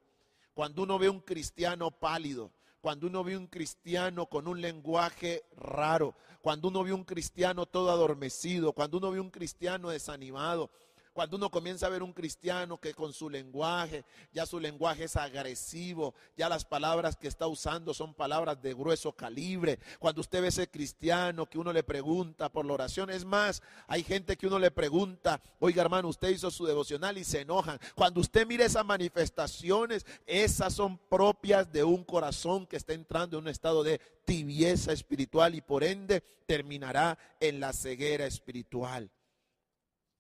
Cuando 0.54 0.84
uno 0.84 1.00
ve 1.00 1.10
un 1.10 1.22
cristiano 1.22 1.92
pálido, 1.92 2.52
cuando 2.82 3.08
uno 3.08 3.24
ve 3.24 3.38
un 3.38 3.48
cristiano 3.48 4.26
con 4.28 4.48
un 4.48 4.60
lenguaje 4.62 5.44
raro, 5.56 6.16
cuando 6.42 6.68
uno 6.68 6.84
ve 6.84 6.94
un 6.94 7.04
cristiano 7.04 7.66
todo 7.66 7.92
adormecido, 7.92 8.74
cuando 8.74 8.98
uno 8.98 9.12
ve 9.12 9.20
un 9.20 9.30
cristiano 9.30 9.90
desanimado, 9.90 10.72
cuando 11.14 11.38
uno 11.38 11.50
comienza 11.50 11.88
a 11.88 11.90
ver 11.90 12.04
un 12.04 12.14
cristiano 12.14 12.78
que 12.78 12.94
con 12.94 13.12
su 13.14 13.30
lenguaje, 13.30 14.06
ya 14.32 14.46
su 14.46 14.60
lenguaje 14.60 15.06
es 15.06 15.16
agresivo, 15.16 16.14
ya 16.38 16.48
las 16.48 16.64
palabras 16.64 17.16
que 17.18 17.28
está 17.28 17.48
usando 17.48 17.94
son 17.94 18.14
palabras 18.14 18.62
de 18.62 18.74
grueso 18.74 19.12
calibre. 19.12 19.80
Cuando 20.00 20.22
usted 20.22 20.42
ve 20.42 20.48
ese 20.48 20.70
cristiano 20.70 21.46
que 21.46 21.60
uno 21.60 21.74
le 21.74 21.84
pregunta 21.84 22.50
por 22.50 22.66
la 22.66 22.74
oración, 22.74 23.10
es 23.10 23.26
más, 23.26 23.62
hay 23.88 24.04
gente 24.04 24.38
que 24.38 24.48
uno 24.48 24.58
le 24.58 24.72
pregunta, 24.72 25.42
oiga 25.60 25.82
hermano, 25.82 26.08
usted 26.08 26.30
hizo 26.30 26.50
su 26.50 26.66
devocional 26.66 27.18
y 27.18 27.24
se 27.24 27.42
enojan. 27.42 27.80
Cuando 27.96 28.22
usted 28.22 28.48
mira 28.48 28.66
esas 28.66 28.86
manifestaciones, 28.86 30.06
esas 30.26 30.74
son 30.74 30.98
propias 30.98 31.72
de 31.72 31.84
un 31.84 32.04
corazón 32.04 32.66
que 32.66 32.78
está 32.78 32.94
entrando 32.94 33.38
en 33.38 33.44
un 33.44 33.50
estado 33.50 33.84
de 33.84 34.00
tibieza 34.26 34.94
espiritual 34.94 35.56
y 35.56 35.62
por 35.62 35.84
ende 35.84 36.22
terminará 36.46 37.18
en 37.40 37.60
la 37.60 37.74
ceguera 37.74 38.26
espiritual. 38.26 39.12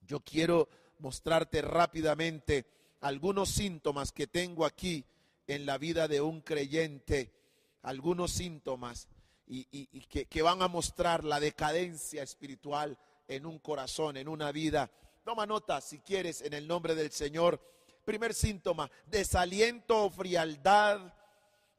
Yo 0.01 0.19
quiero 0.19 0.67
mostrarte 1.01 1.61
rápidamente 1.61 2.65
algunos 3.01 3.49
síntomas 3.49 4.11
que 4.11 4.27
tengo 4.27 4.65
aquí 4.65 5.03
en 5.47 5.65
la 5.65 5.77
vida 5.77 6.07
de 6.07 6.21
un 6.21 6.41
creyente, 6.41 7.33
algunos 7.81 8.31
síntomas 8.31 9.07
y, 9.47 9.85
que, 10.07 10.25
que 10.27 10.41
van 10.41 10.61
a 10.61 10.67
mostrar 10.67 11.25
la 11.25 11.39
decadencia 11.39 12.23
espiritual 12.23 12.97
en 13.27 13.45
un 13.45 13.59
corazón, 13.59 14.15
en 14.15 14.27
una 14.27 14.51
vida. 14.51 14.89
Toma 15.25 15.45
nota 15.45 15.81
si 15.81 15.99
quieres 15.99 16.41
en 16.41 16.53
el 16.53 16.67
nombre 16.67 16.95
del 16.95 17.11
Señor. 17.11 17.59
Primer 18.05 18.33
síntoma, 18.33 18.89
desaliento 19.07 20.05
o 20.05 20.09
frialdad 20.09 21.13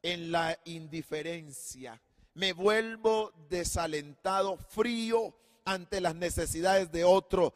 en 0.03 0.31
la 0.31 0.59
indiferencia. 0.65 1.99
Me 2.35 2.53
vuelvo 2.53 3.31
desalentado, 3.49 4.57
frío 4.57 5.35
ante 5.65 6.01
las 6.01 6.15
necesidades 6.15 6.91
de 6.91 7.03
otro 7.03 7.53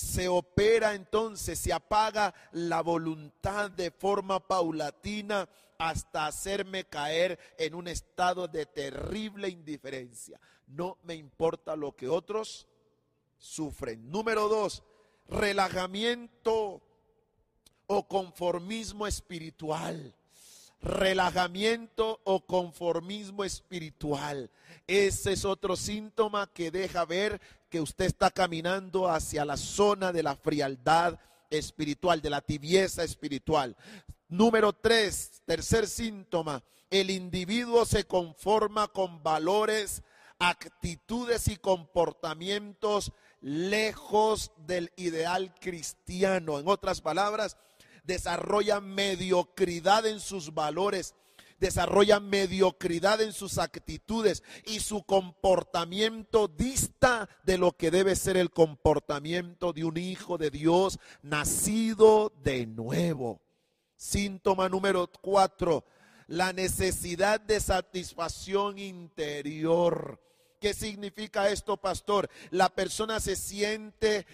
se 0.00 0.28
opera 0.28 0.94
entonces, 0.94 1.58
se 1.58 1.72
apaga 1.72 2.34
la 2.52 2.80
voluntad 2.80 3.70
de 3.70 3.90
forma 3.90 4.40
paulatina 4.40 5.48
hasta 5.78 6.26
hacerme 6.26 6.84
caer 6.84 7.38
en 7.58 7.74
un 7.74 7.86
estado 7.86 8.48
de 8.48 8.66
terrible 8.66 9.48
indiferencia. 9.48 10.40
No 10.66 10.98
me 11.02 11.14
importa 11.14 11.76
lo 11.76 11.94
que 11.94 12.08
otros 12.08 12.66
sufren. 13.36 14.10
Número 14.10 14.48
dos, 14.48 14.82
relajamiento 15.28 16.82
o 17.86 18.08
conformismo 18.08 19.06
espiritual 19.06 20.16
relajamiento 20.82 22.20
o 22.24 22.40
conformismo 22.40 23.44
espiritual. 23.44 24.50
Ese 24.86 25.32
es 25.32 25.44
otro 25.44 25.76
síntoma 25.76 26.46
que 26.52 26.70
deja 26.70 27.04
ver 27.04 27.40
que 27.68 27.80
usted 27.80 28.06
está 28.06 28.30
caminando 28.30 29.08
hacia 29.08 29.44
la 29.44 29.56
zona 29.56 30.12
de 30.12 30.22
la 30.22 30.36
frialdad 30.36 31.18
espiritual, 31.50 32.20
de 32.20 32.30
la 32.30 32.40
tibieza 32.40 33.04
espiritual. 33.04 33.76
Número 34.28 34.72
tres, 34.72 35.42
tercer 35.44 35.86
síntoma, 35.86 36.62
el 36.88 37.10
individuo 37.10 37.84
se 37.84 38.04
conforma 38.04 38.88
con 38.88 39.22
valores, 39.22 40.02
actitudes 40.38 41.48
y 41.48 41.56
comportamientos 41.56 43.12
lejos 43.40 44.52
del 44.66 44.92
ideal 44.96 45.54
cristiano. 45.60 46.58
En 46.58 46.68
otras 46.68 47.00
palabras, 47.00 47.56
desarrolla 48.10 48.80
mediocridad 48.80 50.04
en 50.04 50.18
sus 50.18 50.52
valores, 50.52 51.14
desarrolla 51.60 52.18
mediocridad 52.18 53.20
en 53.20 53.32
sus 53.32 53.56
actitudes 53.56 54.42
y 54.66 54.80
su 54.80 55.04
comportamiento 55.04 56.48
dista 56.48 57.28
de 57.44 57.56
lo 57.56 57.70
que 57.76 57.92
debe 57.92 58.16
ser 58.16 58.36
el 58.36 58.50
comportamiento 58.50 59.72
de 59.72 59.84
un 59.84 59.96
hijo 59.96 60.38
de 60.38 60.50
Dios 60.50 60.98
nacido 61.22 62.32
de 62.42 62.66
nuevo. 62.66 63.40
Síntoma 63.94 64.68
número 64.68 65.08
cuatro, 65.20 65.84
la 66.26 66.52
necesidad 66.52 67.40
de 67.40 67.60
satisfacción 67.60 68.76
interior. 68.76 70.20
¿Qué 70.60 70.74
significa 70.74 71.48
esto, 71.48 71.76
pastor? 71.76 72.28
La 72.50 72.70
persona 72.70 73.20
se 73.20 73.36
siente 73.36 74.26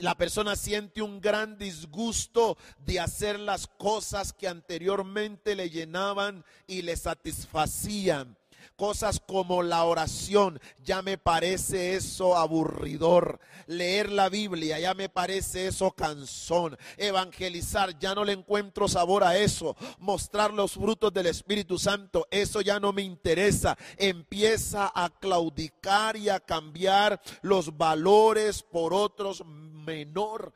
la 0.00 0.16
persona 0.16 0.56
siente 0.56 1.02
un 1.02 1.20
gran 1.20 1.58
disgusto 1.58 2.56
de 2.84 3.00
hacer 3.00 3.38
las 3.38 3.66
cosas 3.66 4.32
que 4.32 4.48
anteriormente 4.48 5.54
le 5.54 5.70
llenaban 5.70 6.44
y 6.66 6.82
le 6.82 6.96
satisfacían. 6.96 8.36
Cosas 8.76 9.18
como 9.18 9.64
la 9.64 9.82
oración, 9.82 10.60
ya 10.84 11.02
me 11.02 11.18
parece 11.18 11.96
eso 11.96 12.36
aburridor. 12.36 13.40
Leer 13.66 14.08
la 14.12 14.28
Biblia, 14.28 14.78
ya 14.78 14.94
me 14.94 15.08
parece 15.08 15.66
eso 15.66 15.90
cansón. 15.90 16.78
Evangelizar, 16.96 17.98
ya 17.98 18.14
no 18.14 18.24
le 18.24 18.34
encuentro 18.34 18.86
sabor 18.86 19.24
a 19.24 19.36
eso. 19.36 19.76
Mostrar 19.98 20.52
los 20.52 20.74
frutos 20.74 21.12
del 21.12 21.26
Espíritu 21.26 21.76
Santo, 21.76 22.28
eso 22.30 22.60
ya 22.60 22.78
no 22.78 22.92
me 22.92 23.02
interesa. 23.02 23.76
Empieza 23.96 24.92
a 24.94 25.10
claudicar 25.10 26.16
y 26.16 26.28
a 26.28 26.38
cambiar 26.38 27.20
los 27.42 27.76
valores 27.76 28.62
por 28.62 28.94
otros 28.94 29.42
menor, 29.88 30.52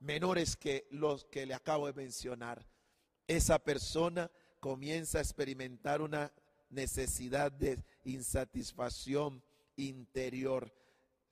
menores 0.00 0.54
que 0.54 0.86
los 0.90 1.24
que 1.24 1.46
le 1.46 1.54
acabo 1.54 1.86
de 1.86 1.94
mencionar. 1.94 2.66
Esa 3.26 3.58
persona 3.58 4.30
comienza 4.60 5.16
a 5.16 5.22
experimentar 5.22 6.02
una 6.02 6.30
necesidad 6.68 7.50
de 7.50 7.82
insatisfacción 8.04 9.42
interior. 9.76 10.74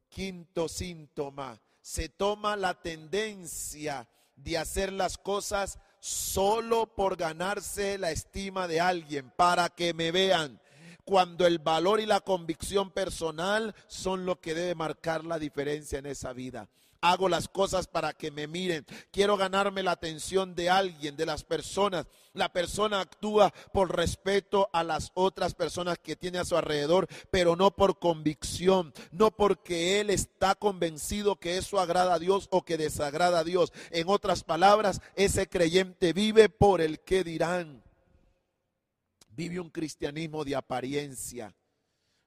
Quinto 0.09 0.69
síntoma, 0.69 1.61
se 1.83 2.09
toma 2.09 2.57
la 2.57 2.81
tendencia 2.81 4.09
de 4.37 4.57
hacer 4.57 4.91
las 4.91 5.19
cosas 5.19 5.79
solo 6.01 6.95
por 6.95 7.17
ganarse 7.17 7.99
la 7.99 8.11
estima 8.11 8.67
de 8.67 8.81
alguien, 8.81 9.31
para 9.37 9.69
que 9.69 9.93
me 9.93 10.13
vean, 10.13 10.63
cuando 11.05 11.47
el 11.47 11.59
valor 11.59 12.01
y 12.01 12.07
la 12.07 12.23
convicción 12.23 12.91
personal 12.91 13.75
son 13.87 14.25
lo 14.25 14.41
que 14.41 14.55
debe 14.55 14.75
marcar 14.75 15.27
la 15.27 15.39
diferencia 15.39 15.99
en 15.99 16.07
esa 16.07 16.33
vida 16.33 16.71
hago 17.05 17.29
las 17.29 17.49
cosas 17.49 17.87
para 17.87 18.15
que 18.15 18.31
me 18.31 18.47
miren. 18.47 18.87
Quiero 19.11 19.37
ganarme 19.37 19.83
la 19.83 19.91
atención 19.91 20.55
de 20.55 20.71
alguien, 20.71 21.17
de 21.17 21.27
las 21.27 21.45
personas. 21.45 22.07
La 22.33 22.51
persona 22.51 23.01
actúa 23.01 23.53
por 23.73 23.95
respeto 23.95 24.71
a 24.73 24.83
las 24.83 25.13
otras 25.13 25.55
personas 25.55 25.99
que 25.99 26.17
tiene 26.17 26.39
a 26.39 26.47
su 26.47 26.57
alrededor, 26.57 27.07
pero 27.31 27.57
no 27.57 27.73
por 27.73 27.99
convicción, 27.99 28.95
no 29.13 29.31
porque 29.31 30.01
él 30.01 30.09
está 30.09 30.55
convencido 30.55 31.37
que 31.37 31.59
eso 31.59 31.79
agrada 31.79 32.15
a 32.15 32.19
Dios 32.19 32.49
o 32.51 32.65
que 32.65 32.79
desagrada 32.79 33.41
a 33.41 33.45
Dios. 33.45 33.73
En 33.91 34.09
otras 34.09 34.43
palabras, 34.43 35.03
ese 35.15 35.47
creyente 35.47 36.15
vive 36.15 36.49
por 36.49 36.81
el 36.81 37.01
que 37.01 37.23
dirán. 37.23 37.83
Vive 39.29 39.61
un 39.61 39.69
cristianismo 39.69 40.43
de 40.45 40.57
apariencia, 40.57 41.55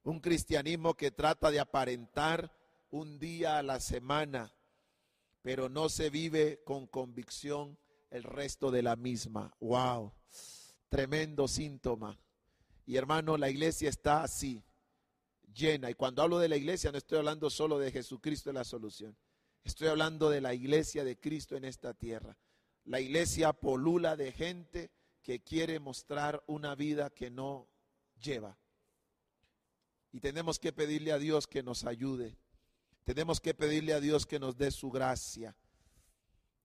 un 0.03 0.19
cristianismo 0.19 0.93
que 0.93 1.09
trata 1.09 1.49
de 1.49 1.59
aparentar 1.59 2.51
un 2.91 3.17
día 3.19 3.57
a 3.57 3.63
la 3.63 3.79
semana, 3.79 4.53
pero 5.47 5.69
no 5.69 5.87
se 5.87 6.09
vive 6.09 6.61
con 6.65 6.87
convicción 6.87 7.77
el 8.09 8.23
resto 8.23 8.69
de 8.69 8.83
la 8.83 8.97
misma. 8.97 9.55
Wow, 9.61 10.11
tremendo 10.89 11.47
síntoma. 11.47 12.19
Y 12.85 12.97
hermano, 12.97 13.37
la 13.37 13.49
iglesia 13.49 13.87
está 13.87 14.23
así, 14.23 14.61
llena. 15.53 15.89
Y 15.89 15.93
cuando 15.93 16.21
hablo 16.21 16.37
de 16.39 16.49
la 16.49 16.57
iglesia 16.57 16.91
no 16.91 16.97
estoy 16.97 17.19
hablando 17.19 17.49
solo 17.49 17.79
de 17.79 17.93
Jesucristo 17.93 18.51
la 18.51 18.65
solución. 18.65 19.15
Estoy 19.63 19.87
hablando 19.87 20.29
de 20.29 20.41
la 20.41 20.53
iglesia 20.53 21.05
de 21.05 21.17
Cristo 21.17 21.55
en 21.55 21.63
esta 21.63 21.93
tierra. 21.93 22.37
La 22.83 22.99
iglesia 22.99 23.53
polula 23.53 24.17
de 24.17 24.33
gente 24.33 24.91
que 25.23 25.39
quiere 25.39 25.79
mostrar 25.79 26.43
una 26.47 26.75
vida 26.75 27.09
que 27.09 27.29
no 27.29 27.69
lleva. 28.21 28.57
Y 30.11 30.19
tenemos 30.19 30.59
que 30.59 30.73
pedirle 30.73 31.13
a 31.13 31.19
Dios 31.19 31.47
que 31.47 31.63
nos 31.63 31.85
ayude 31.85 32.35
tenemos 33.07 33.39
que 33.39 33.53
pedirle 33.53 33.93
a 33.93 34.01
Dios 34.01 34.25
que 34.25 34.37
nos 34.37 34.57
dé 34.57 34.69
su 34.69 34.91
gracia. 34.91 35.55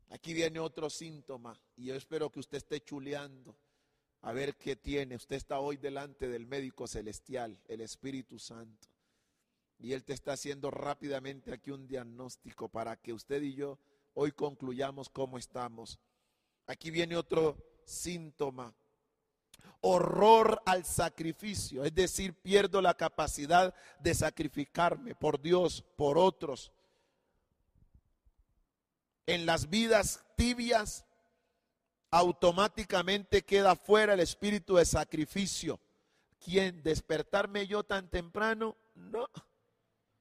Aquí 0.08 0.34
viene 0.34 0.58
otro 0.58 0.90
síntoma 0.90 1.56
y 1.76 1.84
yo 1.84 1.94
espero 1.94 2.32
que 2.32 2.40
usted 2.40 2.56
esté 2.56 2.80
chuleando 2.80 3.56
a 4.22 4.32
ver 4.32 4.56
qué 4.56 4.74
tiene. 4.74 5.14
Usted 5.14 5.36
está 5.36 5.60
hoy 5.60 5.76
delante 5.76 6.28
del 6.28 6.48
médico 6.48 6.88
celestial, 6.88 7.62
el 7.68 7.80
Espíritu 7.80 8.40
Santo. 8.40 8.88
Y 9.78 9.92
Él 9.92 10.02
te 10.02 10.14
está 10.14 10.32
haciendo 10.32 10.72
rápidamente 10.72 11.52
aquí 11.52 11.70
un 11.70 11.86
diagnóstico 11.86 12.68
para 12.68 12.96
que 12.96 13.12
usted 13.12 13.40
y 13.40 13.54
yo 13.54 13.78
hoy 14.12 14.32
concluyamos 14.32 15.10
cómo 15.10 15.38
estamos. 15.38 16.00
Aquí 16.66 16.90
viene 16.90 17.16
otro 17.16 17.56
síntoma 17.84 18.74
horror 19.82 20.62
al 20.64 20.84
sacrificio, 20.84 21.84
es 21.84 21.94
decir, 21.94 22.34
pierdo 22.34 22.80
la 22.80 22.94
capacidad 22.94 23.74
de 23.98 24.14
sacrificarme 24.14 25.14
por 25.14 25.40
Dios, 25.40 25.84
por 25.96 26.18
otros. 26.18 26.72
En 29.26 29.44
las 29.44 29.68
vidas 29.68 30.24
tibias 30.36 31.04
automáticamente 32.10 33.42
queda 33.42 33.74
fuera 33.74 34.14
el 34.14 34.20
espíritu 34.20 34.76
de 34.76 34.84
sacrificio. 34.84 35.80
¿Quién? 36.38 36.82
¿Despertarme 36.82 37.66
yo 37.66 37.82
tan 37.82 38.08
temprano? 38.08 38.76
No. 38.94 39.28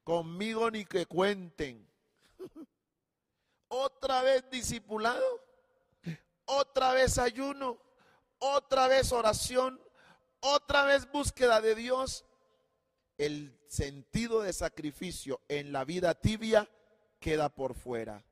Conmigo 0.03 0.71
ni 0.71 0.85
que 0.85 1.05
cuenten. 1.05 1.87
Otra 3.67 4.23
vez 4.23 4.49
discipulado. 4.49 5.23
Otra 6.45 6.93
vez 6.93 7.17
ayuno 7.17 7.90
otra 8.41 8.87
vez 8.87 9.11
oración, 9.11 9.79
otra 10.41 10.83
vez 10.83 11.09
búsqueda 11.11 11.61
de 11.61 11.75
Dios, 11.75 12.25
el 13.17 13.57
sentido 13.67 14.41
de 14.41 14.51
sacrificio 14.51 15.41
en 15.47 15.71
la 15.71 15.85
vida 15.85 16.15
tibia 16.15 16.67
queda 17.19 17.49
por 17.49 17.75
fuera. 17.75 18.23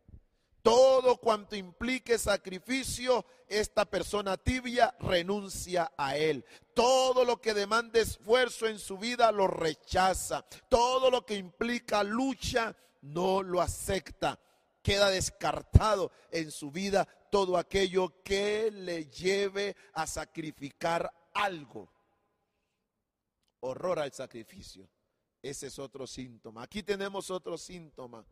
Todo 0.64 1.18
cuanto 1.18 1.55
implique 1.55 2.18
sacrificio, 2.18 3.26
esta 3.47 3.86
persona 3.86 4.36
tibia 4.36 4.93
renuncia 4.99 5.91
a 5.95 6.18
él. 6.18 6.43
Todo 6.74 7.24
lo 7.24 7.39
que 7.39 7.53
demande 7.53 8.01
esfuerzo 8.01 8.68
en 8.68 8.80
su 8.80 8.97
vida 8.97 9.32
lo 9.32 9.47
rechaza. 9.47 10.43
Todo 10.68 11.10
lo 11.10 11.26
que 11.26 11.36
implica 11.36 12.03
lucha 12.03 12.76
no 13.01 13.41
lo 13.41 13.62
acepta. 13.62 14.39
Queda 14.82 15.10
descartado 15.10 16.12
en 16.32 16.51
su 16.51 16.72
vida 16.72 17.07
todo 17.30 17.57
aquello 17.57 18.21
que 18.23 18.71
le 18.71 19.05
lleve 19.05 19.75
a 19.93 20.05
sacrificar 20.07 21.11
algo. 21.34 21.91
Horror 23.61 23.99
al 23.99 24.13
sacrificio. 24.13 24.89
Ese 25.41 25.67
es 25.67 25.80
otro 25.80 26.05
síntoma. 26.05 26.63
Aquí 26.63 26.84
tenemos 26.84 27.32
otro 27.32 27.57
síntoma. 27.57 28.25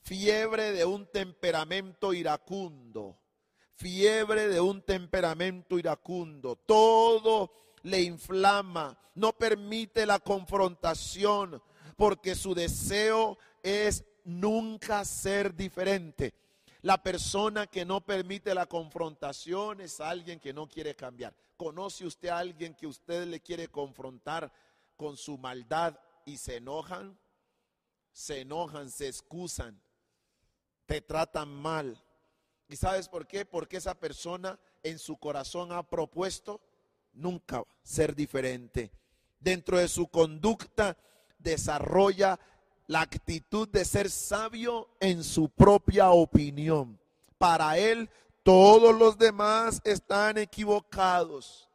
Fiebre 0.00 0.72
de 0.72 0.84
un 0.84 1.06
temperamento 1.06 2.12
iracundo. 2.12 3.18
Fiebre 3.74 4.48
de 4.48 4.60
un 4.60 4.82
temperamento 4.82 5.78
iracundo. 5.78 6.56
Todo 6.56 7.52
le 7.82 8.02
inflama. 8.02 8.98
No 9.14 9.32
permite 9.32 10.06
la 10.06 10.18
confrontación 10.18 11.62
porque 11.96 12.34
su 12.34 12.54
deseo 12.54 13.38
es 13.62 14.04
nunca 14.24 15.04
ser 15.04 15.54
diferente. 15.54 16.34
La 16.82 17.02
persona 17.02 17.66
que 17.66 17.84
no 17.84 18.00
permite 18.00 18.54
la 18.54 18.66
confrontación 18.66 19.80
es 19.80 20.00
alguien 20.00 20.38
que 20.38 20.52
no 20.52 20.68
quiere 20.68 20.94
cambiar. 20.94 21.34
¿Conoce 21.56 22.06
usted 22.06 22.28
a 22.28 22.38
alguien 22.38 22.74
que 22.74 22.86
usted 22.86 23.26
le 23.26 23.40
quiere 23.40 23.68
confrontar 23.68 24.52
con 24.96 25.16
su 25.16 25.36
maldad 25.38 25.98
y 26.24 26.36
se 26.36 26.56
enojan? 26.56 27.18
Se 28.12 28.40
enojan, 28.42 28.90
se 28.90 29.08
excusan, 29.08 29.80
te 30.86 31.00
tratan 31.00 31.48
mal. 31.48 32.00
¿Y 32.68 32.76
sabes 32.76 33.08
por 33.08 33.26
qué? 33.26 33.44
Porque 33.44 33.78
esa 33.78 33.94
persona 33.94 34.58
en 34.82 34.98
su 34.98 35.16
corazón 35.16 35.72
ha 35.72 35.82
propuesto 35.82 36.60
nunca 37.12 37.64
ser 37.82 38.14
diferente. 38.14 38.92
Dentro 39.40 39.78
de 39.78 39.88
su 39.88 40.08
conducta 40.08 40.96
desarrolla 41.38 42.38
la 42.88 43.02
actitud 43.02 43.68
de 43.68 43.84
ser 43.84 44.10
sabio 44.10 44.88
en 44.98 45.22
su 45.22 45.50
propia 45.50 46.10
opinión. 46.10 46.98
Para 47.36 47.78
él, 47.78 48.10
todos 48.42 48.98
los 48.98 49.18
demás 49.18 49.80
están 49.84 50.38
equivocados. 50.38 51.68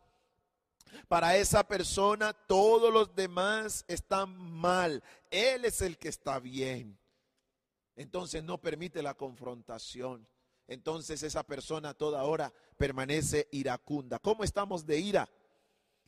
Para 1.08 1.38
esa 1.38 1.66
persona, 1.68 2.34
todos 2.34 2.92
los 2.92 3.16
demás 3.16 3.86
están 3.88 4.36
mal. 4.36 5.04
Él 5.30 5.66
es 5.66 5.82
el 5.82 6.00
que 6.00 6.10
está 6.10 6.40
bien. 6.40 6.98
Entonces 7.96 8.44
no 8.44 8.58
permite 8.58 9.04
la 9.04 9.14
confrontación. 9.14 10.28
Entonces 10.68 11.22
esa 11.22 11.44
persona 11.44 11.94
toda 11.94 12.24
hora 12.24 12.52
permanece 12.76 13.48
iracunda. 13.52 14.18
¿Cómo 14.18 14.44
estamos 14.44 14.88
de 14.88 14.98
ira? 15.00 15.30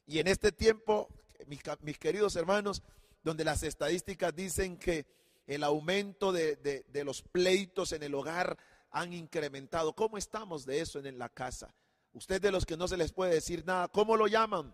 Y 0.07 0.17
en 0.17 0.27
este 0.27 0.51
tiempo, 0.51 1.09
mis, 1.45 1.61
mis 1.81 1.99
queridos 1.99 2.35
hermanos, 2.35 2.81
donde 3.25 3.43
las 3.43 3.63
estadísticas 3.63 4.35
dicen 4.35 4.77
que 4.77 5.07
el 5.47 5.63
aumento 5.63 6.31
de, 6.31 6.85
los 7.03 7.23
pleitos 7.23 7.91
en 7.91 8.03
el 8.03 8.13
hogar 8.13 8.55
han 8.91 9.13
incrementado. 9.13 9.93
¿Cómo 9.93 10.19
estamos 10.19 10.63
de 10.63 10.79
eso 10.79 10.99
en 10.99 11.17
la 11.17 11.27
casa? 11.27 11.73
Usted 12.13 12.39
de 12.39 12.51
los 12.51 12.67
que 12.67 12.77
no 12.77 12.87
se 12.87 12.97
les 12.97 13.11
puede 13.11 13.33
decir 13.33 13.65
nada. 13.65 13.87
¿Cómo 13.87 14.15
lo 14.15 14.27
llaman? 14.27 14.73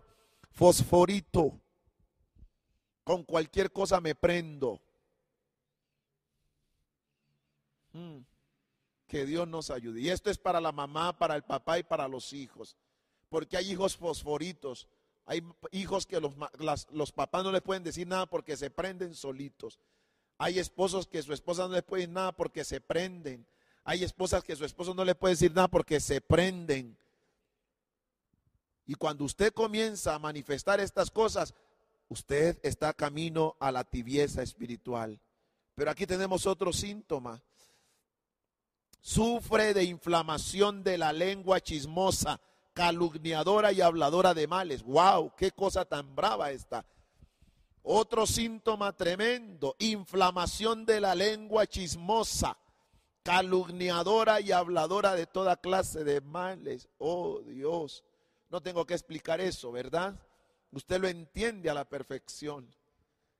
Fosforito. 0.50 1.58
Con 3.04 3.24
cualquier 3.24 3.72
cosa 3.72 4.02
me 4.02 4.14
prendo. 4.14 4.82
Mm. 7.92 8.18
Que 9.06 9.24
Dios 9.24 9.48
nos 9.48 9.70
ayude. 9.70 9.98
Y 9.98 10.10
esto 10.10 10.30
es 10.30 10.36
para 10.36 10.60
la 10.60 10.72
mamá, 10.72 11.18
para 11.18 11.36
el 11.36 11.42
papá 11.42 11.78
y 11.78 11.82
para 11.82 12.06
los 12.06 12.34
hijos. 12.34 12.76
Porque 13.30 13.56
hay 13.56 13.72
hijos 13.72 13.96
fosforitos. 13.96 14.88
Hay 15.26 15.42
hijos 15.70 16.06
que 16.06 16.20
los, 16.20 16.34
los 16.90 17.12
papás 17.12 17.44
no 17.44 17.52
les 17.52 17.62
pueden 17.62 17.84
decir 17.84 18.06
nada 18.06 18.26
porque 18.26 18.56
se 18.56 18.70
prenden 18.70 19.14
solitos. 19.14 19.78
Hay 20.38 20.58
esposos 20.58 21.06
que 21.06 21.22
su 21.22 21.32
esposa 21.32 21.68
no 21.68 21.74
les 21.74 21.84
puede 21.84 22.02
decir 22.02 22.14
nada 22.14 22.32
porque 22.32 22.64
se 22.64 22.80
prenden. 22.80 23.46
Hay 23.84 24.04
esposas 24.04 24.42
que 24.42 24.56
su 24.56 24.64
esposo 24.64 24.94
no 24.94 25.04
le 25.04 25.14
puede 25.14 25.34
decir 25.34 25.54
nada 25.54 25.68
porque 25.68 26.00
se 26.00 26.20
prenden. 26.20 26.96
Y 28.86 28.94
cuando 28.94 29.24
usted 29.24 29.52
comienza 29.52 30.14
a 30.14 30.18
manifestar 30.18 30.80
estas 30.80 31.10
cosas, 31.10 31.54
usted 32.08 32.58
está 32.62 32.92
camino 32.92 33.56
a 33.60 33.72
la 33.72 33.84
tibieza 33.84 34.42
espiritual. 34.42 35.20
Pero 35.74 35.90
aquí 35.90 36.06
tenemos 36.06 36.46
otro 36.46 36.72
síntoma. 36.72 37.40
Sufre 39.00 39.74
de 39.74 39.84
inflamación 39.84 40.84
de 40.84 40.98
la 40.98 41.12
lengua 41.12 41.60
chismosa, 41.60 42.40
calumniadora 42.72 43.72
y 43.72 43.80
habladora 43.80 44.34
de 44.34 44.46
males. 44.46 44.82
¡Wow! 44.82 45.32
¡Qué 45.36 45.50
cosa 45.50 45.84
tan 45.84 46.14
brava 46.14 46.50
esta! 46.50 46.84
Otro 47.82 48.26
síntoma 48.26 48.92
tremendo, 48.92 49.74
inflamación 49.80 50.86
de 50.86 51.00
la 51.00 51.16
lengua 51.16 51.66
chismosa, 51.66 52.56
calumniadora 53.24 54.40
y 54.40 54.52
habladora 54.52 55.14
de 55.16 55.26
toda 55.26 55.56
clase 55.56 56.04
de 56.04 56.20
males. 56.20 56.88
Oh 56.98 57.40
Dios, 57.40 58.04
no 58.50 58.60
tengo 58.60 58.86
que 58.86 58.94
explicar 58.94 59.40
eso, 59.40 59.72
¿verdad? 59.72 60.14
Usted 60.70 61.00
lo 61.00 61.08
entiende 61.08 61.70
a 61.70 61.74
la 61.74 61.84
perfección. 61.84 62.72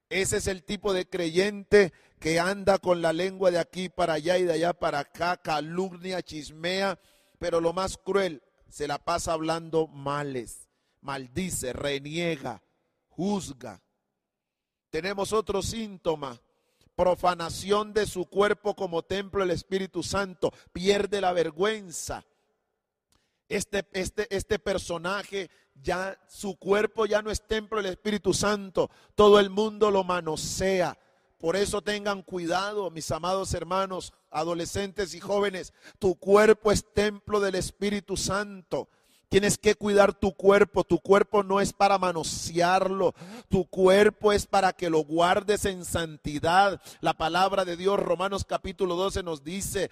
Ese 0.08 0.38
es 0.38 0.46
el 0.46 0.64
tipo 0.64 0.92
de 0.92 1.08
creyente 1.08 1.92
que 2.18 2.38
anda 2.38 2.78
con 2.78 3.00
la 3.00 3.12
lengua 3.12 3.50
de 3.50 3.58
aquí 3.58 3.88
para 3.88 4.14
allá 4.14 4.38
y 4.38 4.42
de 4.42 4.52
allá 4.52 4.72
para 4.72 4.98
acá, 4.98 5.36
calumnia, 5.36 6.20
chismea, 6.20 6.98
pero 7.38 7.60
lo 7.60 7.72
más 7.72 7.96
cruel, 7.96 8.42
se 8.72 8.88
la 8.88 8.96
pasa 8.96 9.34
hablando 9.34 9.86
males, 9.86 10.66
maldice, 11.02 11.74
reniega, 11.74 12.62
juzga. 13.10 13.82
Tenemos 14.88 15.34
otro 15.34 15.60
síntoma, 15.60 16.40
profanación 16.96 17.92
de 17.92 18.06
su 18.06 18.24
cuerpo 18.24 18.74
como 18.74 19.02
templo 19.02 19.40
del 19.40 19.50
Espíritu 19.50 20.02
Santo, 20.02 20.54
pierde 20.72 21.20
la 21.20 21.34
vergüenza. 21.34 22.24
Este, 23.46 23.86
este, 23.92 24.34
este 24.34 24.58
personaje 24.58 25.50
ya 25.74 26.18
su 26.26 26.56
cuerpo 26.56 27.04
ya 27.04 27.20
no 27.20 27.30
es 27.30 27.46
templo 27.46 27.76
del 27.82 27.92
Espíritu 27.92 28.32
Santo, 28.32 28.90
todo 29.14 29.38
el 29.38 29.50
mundo 29.50 29.90
lo 29.90 30.02
manosea. 30.02 30.98
Por 31.42 31.56
eso 31.56 31.82
tengan 31.82 32.22
cuidado, 32.22 32.88
mis 32.92 33.10
amados 33.10 33.52
hermanos, 33.52 34.12
adolescentes 34.30 35.12
y 35.12 35.18
jóvenes, 35.18 35.72
tu 35.98 36.14
cuerpo 36.14 36.70
es 36.70 36.84
templo 36.94 37.40
del 37.40 37.56
Espíritu 37.56 38.16
Santo. 38.16 38.88
Tienes 39.28 39.58
que 39.58 39.74
cuidar 39.74 40.14
tu 40.14 40.34
cuerpo. 40.34 40.84
Tu 40.84 41.00
cuerpo 41.00 41.42
no 41.42 41.60
es 41.60 41.72
para 41.72 41.98
manosearlo. 41.98 43.12
Tu 43.48 43.64
cuerpo 43.64 44.32
es 44.32 44.46
para 44.46 44.72
que 44.72 44.88
lo 44.88 45.00
guardes 45.00 45.64
en 45.64 45.84
santidad. 45.84 46.80
La 47.00 47.14
palabra 47.14 47.64
de 47.64 47.76
Dios, 47.76 47.98
Romanos 47.98 48.44
capítulo 48.44 48.94
12 48.94 49.24
nos 49.24 49.42
dice, 49.42 49.90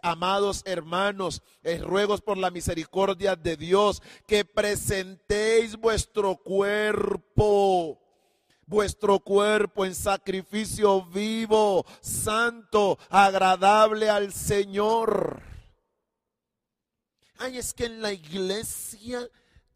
amados 0.00 0.62
hermanos, 0.64 1.42
eh, 1.62 1.76
ruegos 1.76 2.22
por 2.22 2.38
la 2.38 2.50
misericordia 2.50 3.36
de 3.36 3.58
Dios, 3.58 4.02
que 4.26 4.46
presentéis 4.46 5.76
vuestro 5.76 6.36
cuerpo 6.36 8.00
vuestro 8.66 9.20
cuerpo 9.20 9.84
en 9.84 9.94
sacrificio 9.94 11.02
vivo, 11.04 11.86
santo, 12.00 12.98
agradable 13.08 14.10
al 14.10 14.32
Señor. 14.32 15.40
Ay, 17.38 17.58
es 17.58 17.72
que 17.72 17.86
en 17.86 18.02
la 18.02 18.12
iglesia 18.12 19.28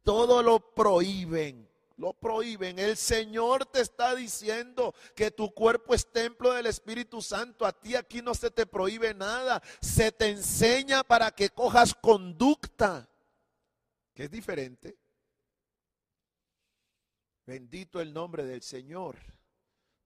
todo 0.03 0.43
lo 0.43 0.75
prohíben. 0.75 1.69
Lo 1.97 2.15
prohíben. 2.15 2.79
El 2.79 2.97
Señor 2.97 3.67
te 3.67 3.83
está 3.83 4.15
diciendo 4.15 4.95
que 5.15 5.31
tu 5.31 5.53
cuerpo 5.53 5.95
es 5.95 6.11
templo 6.11 6.55
del 6.55 6.65
Espíritu 6.65 7.21
Santo. 7.21 7.67
A 7.67 7.79
ti 7.79 7.95
aquí 7.95 8.23
no 8.23 8.35
se 8.35 8.51
te 8.51 8.65
prohíbe 8.65 9.13
nada. 9.13 9.63
Se 9.83 10.11
te 10.11 10.31
enseña 10.31 11.05
para 11.05 11.31
que 11.31 11.51
cojas 11.51 11.95
conducta. 11.95 13.07
Que 14.15 14.25
es 14.25 14.31
diferente. 14.31 15.00
Bendito 17.47 18.01
el 18.01 18.13
nombre 18.13 18.45
del 18.45 18.63
Señor. 18.63 19.17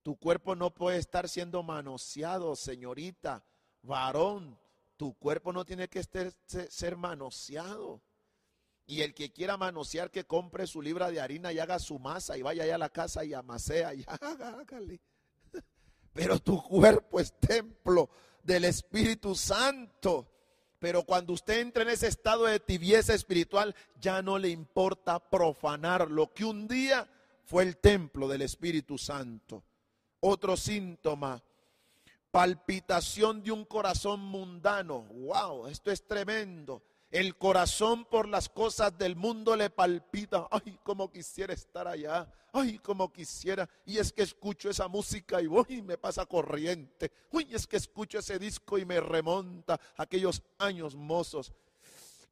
Tu 0.03 0.15
cuerpo 0.17 0.55
no 0.55 0.73
puede 0.73 0.97
estar 0.97 1.27
siendo 1.27 1.63
manoseado, 1.63 2.55
señorita, 2.55 3.43
varón. 3.81 4.59
Tu 4.97 5.13
cuerpo 5.15 5.51
no 5.51 5.65
tiene 5.65 5.87
que 5.87 6.03
ser 6.03 6.95
manoseado. 6.95 8.01
Y 8.87 9.01
el 9.01 9.15
que 9.15 9.31
quiera 9.31 9.57
manosear, 9.57 10.11
que 10.11 10.25
compre 10.25 10.67
su 10.67 10.81
libra 10.81 11.09
de 11.09 11.19
harina 11.19 11.51
y 11.51 11.59
haga 11.59 11.79
su 11.79 11.97
masa 11.97 12.37
y 12.37 12.43
vaya 12.43 12.63
allá 12.63 12.75
a 12.75 12.79
la 12.79 12.89
casa 12.89 13.25
y 13.25 13.33
amasea 13.33 13.95
y 13.95 14.05
hágale. 14.21 15.01
Pero 16.13 16.39
tu 16.39 16.61
cuerpo 16.61 17.19
es 17.19 17.33
templo 17.39 18.09
del 18.43 18.65
Espíritu 18.65 19.35
Santo. 19.35 20.31
Pero 20.77 21.03
cuando 21.03 21.33
usted 21.33 21.61
entra 21.61 21.81
en 21.81 21.89
ese 21.89 22.07
estado 22.07 22.45
de 22.45 22.59
tibieza 22.59 23.13
espiritual, 23.13 23.75
ya 23.99 24.21
no 24.21 24.37
le 24.37 24.49
importa 24.49 25.19
profanar 25.19 26.11
lo 26.11 26.31
que 26.31 26.45
un 26.45 26.67
día 26.67 27.09
fue 27.45 27.63
el 27.63 27.77
templo 27.77 28.27
del 28.27 28.41
Espíritu 28.41 28.97
Santo. 28.97 29.63
Otro 30.19 30.57
síntoma 30.57 31.41
palpitación 32.35 33.41
de 33.41 33.49
un 33.53 33.63
corazón 33.63 34.19
mundano. 34.19 35.03
Wow, 35.03 35.67
esto 35.67 35.89
es 35.89 36.05
tremendo. 36.05 36.83
El 37.09 37.37
corazón 37.37 38.03
por 38.03 38.27
las 38.27 38.49
cosas 38.49 38.97
del 38.97 39.15
mundo 39.15 39.55
le 39.55 39.69
palpita. 39.69 40.45
Ay, 40.51 40.77
como 40.83 41.09
quisiera 41.09 41.53
estar 41.53 41.87
allá. 41.87 42.29
Ay, 42.51 42.77
como 42.79 43.09
quisiera. 43.13 43.69
Y 43.85 43.99
es 43.99 44.11
que 44.11 44.23
escucho 44.23 44.69
esa 44.69 44.89
música 44.89 45.41
y 45.41 45.47
voy 45.47 45.81
me 45.81 45.97
pasa 45.97 46.25
corriente. 46.25 47.09
Uy, 47.31 47.47
es 47.51 47.65
que 47.65 47.77
escucho 47.77 48.19
ese 48.19 48.37
disco 48.37 48.77
y 48.77 48.83
me 48.83 48.99
remonta 48.99 49.79
aquellos 49.95 50.43
años 50.57 50.93
mozos. 50.93 51.53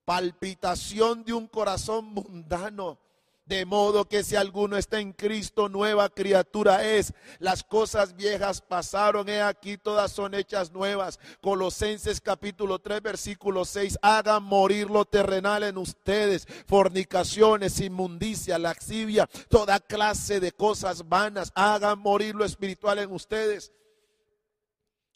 Palpitación 0.04 1.24
de 1.24 1.32
un 1.32 1.48
corazón 1.48 2.08
mundano. 2.08 3.00
De 3.46 3.66
modo 3.66 4.06
que 4.08 4.24
si 4.24 4.38
alguno 4.38 4.78
está 4.78 5.02
en 5.02 5.12
Cristo, 5.12 5.68
nueva 5.68 6.08
criatura 6.08 6.86
es. 6.86 7.14
Las 7.40 7.62
cosas 7.62 8.16
viejas 8.16 8.62
pasaron, 8.62 9.28
he 9.28 9.42
aquí 9.42 9.78
todas 9.78 10.14
son 10.14 10.34
hechas 10.34 10.72
nuevas. 10.72 11.20
Colosenses 11.42 12.22
capítulo 12.22 12.80
3, 12.80 13.02
versículo 13.02 13.66
6. 13.66 14.00
Hagan 14.02 14.44
morir 14.44 14.90
lo 14.90 15.04
terrenal 15.04 15.64
en 15.64 15.78
ustedes. 15.78 16.48
Fornicaciones, 16.68 17.82
inmundicia, 17.82 18.58
laxivia, 18.58 19.28
toda 19.50 19.82
clase 19.82 20.40
de 20.40 20.54
cosas 20.54 21.10
vanas. 21.10 21.52
Hagan 21.54 22.00
morir 22.00 22.36
lo 22.36 22.46
espiritual 22.46 23.00
en 23.00 23.12
ustedes. 23.12 23.74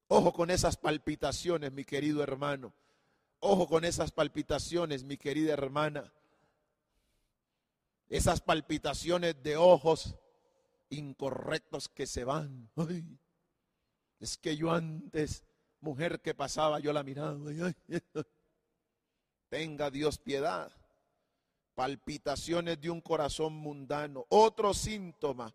Ojo 0.10 0.34
con 0.34 0.52
esas 0.52 0.76
palpitaciones, 0.76 1.72
mi 1.72 1.86
querido 1.86 2.22
hermano. 2.24 2.74
Ojo 3.40 3.68
con 3.68 3.86
esas 3.86 4.12
palpitaciones, 4.12 5.06
mi 5.06 5.16
querida 5.16 5.54
hermana 5.54 6.12
esas 8.10 8.42
palpitaciones 8.42 9.42
de 9.44 9.58
ojos 9.58 10.16
incorrectos 10.90 11.90
que 11.90 12.08
se 12.08 12.24
van. 12.24 12.70
es 14.20 14.38
que 14.38 14.56
yo 14.56 14.72
antes, 14.72 15.44
mujer 15.82 16.22
que 16.22 16.34
pasaba, 16.34 16.80
yo 16.80 16.94
la 16.94 17.04
miraba. 17.04 17.38
Tenga 19.50 19.90
Dios 19.90 20.18
piedad. 20.18 20.72
Palpitaciones 21.76 22.82
de 22.82 22.90
un 22.90 23.02
corazón 23.02 23.54
mundano. 23.54 24.26
Otro 24.30 24.74
síntoma, 24.74 25.54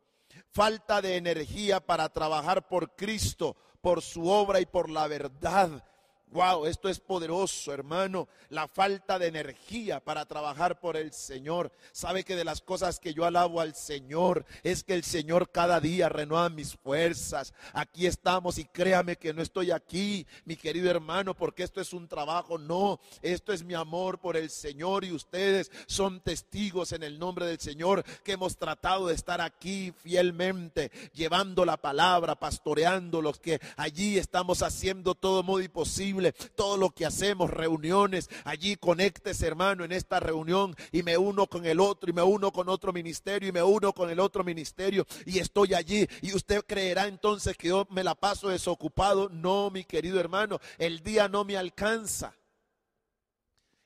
falta 0.51 1.03
de 1.03 1.17
energía 1.17 1.81
para 1.81 2.09
trabajar 2.09 2.69
por 2.69 2.95
Cristo, 2.95 3.57
por 3.81 4.03
su 4.03 4.29
obra 4.29 4.61
y 4.61 4.67
por 4.67 4.89
la 4.89 5.09
verdad. 5.09 5.85
Wow, 6.33 6.65
esto 6.65 6.89
es 6.89 6.99
poderoso, 6.99 7.75
hermano. 7.75 8.27
La 8.49 8.67
falta 8.67 9.19
de 9.19 9.27
energía 9.27 10.01
para 10.01 10.25
trabajar 10.25 10.81
por 10.81 10.97
el 10.97 11.13
Señor. 11.13 11.71
Sabe 11.93 12.25
que 12.25 12.37
de 12.37 12.45
las 12.45 12.63
cosas 12.63 12.99
que 12.99 13.13
yo 13.13 13.27
alabo 13.27 13.61
al 13.61 13.75
Señor 13.75 14.47
es 14.63 14.83
que 14.83 14.95
el 14.95 15.05
Señor 15.05 15.51
cada 15.51 15.79
día 15.79 16.09
renueva 16.09 16.49
mis 16.49 16.75
fuerzas. 16.75 17.53
Aquí 17.75 18.07
estamos 18.07 18.57
y 18.57 18.65
créame 18.65 19.17
que 19.17 19.35
no 19.35 19.43
estoy 19.43 19.73
aquí, 19.73 20.27
mi 20.47 20.57
querido 20.57 20.91
hermano, 20.91 21.35
porque 21.35 21.65
esto 21.65 21.83
es 21.83 21.93
un 21.93 22.09
trabajo. 22.09 22.57
No, 22.57 22.99
esto 23.21 23.53
es 23.53 23.63
mi 23.63 23.75
amor 23.75 24.19
por 24.19 24.39
el 24.39 24.49
Señor 24.49 25.05
y 25.05 25.13
ustedes 25.13 25.71
son 25.87 26.21
testigos 26.21 26.93
en 26.93 27.03
el 27.03 27.19
nombre 27.19 27.45
del 27.45 27.61
Señor 27.61 28.05
que 28.25 28.33
hemos 28.33 28.57
tratado 28.57 29.09
de 29.09 29.15
estar 29.15 29.43
aquí 29.43 29.93
fielmente, 29.99 30.91
llevando 31.13 31.67
la 31.67 31.77
palabra, 31.77 32.37
pastoreando 32.37 33.21
los 33.21 33.39
que 33.39 33.61
allí 33.77 34.17
estamos 34.17 34.63
haciendo 34.63 35.15
todo 35.15 35.43
modo 35.43 35.61
y 35.61 35.69
posible 35.69 36.22
todo 36.55 36.77
lo 36.77 36.91
que 36.91 37.05
hacemos, 37.05 37.51
reuniones, 37.51 38.31
allí 38.45 38.77
conectes 38.77 39.43
hermano 39.43 39.85
en 39.85 39.91
esta 39.91 40.21
reunión 40.21 40.77
y 40.93 41.03
me 41.03 41.19
uno 41.19 41.49
con 41.49 41.67
el 41.67 41.81
otro 41.81 42.09
y 42.09 42.13
me 42.13 42.23
uno 42.23 42.53
con 42.53 42.69
otro 42.69 42.93
ministerio 42.93 43.49
y 43.49 43.53
me 43.53 43.63
uno 43.63 43.93
con 43.93 44.11
el 44.11 44.21
otro 44.21 44.45
ministerio 44.45 45.05
y 45.27 45.41
estoy 45.41 45.75
allí 45.75 46.07
y 46.21 46.35
usted 46.35 46.65
creerá 46.65 47.07
entonces 47.07 47.57
que 47.57 47.69
yo 47.69 47.87
me 47.91 48.05
la 48.05 48.15
paso 48.15 48.49
desocupado. 48.49 49.29
No, 49.31 49.71
mi 49.71 49.85
querido 49.85 50.21
hermano, 50.21 50.61
el 50.79 51.03
día 51.03 51.29
no 51.29 51.45
me 51.45 51.57
alcanza. 51.57 52.35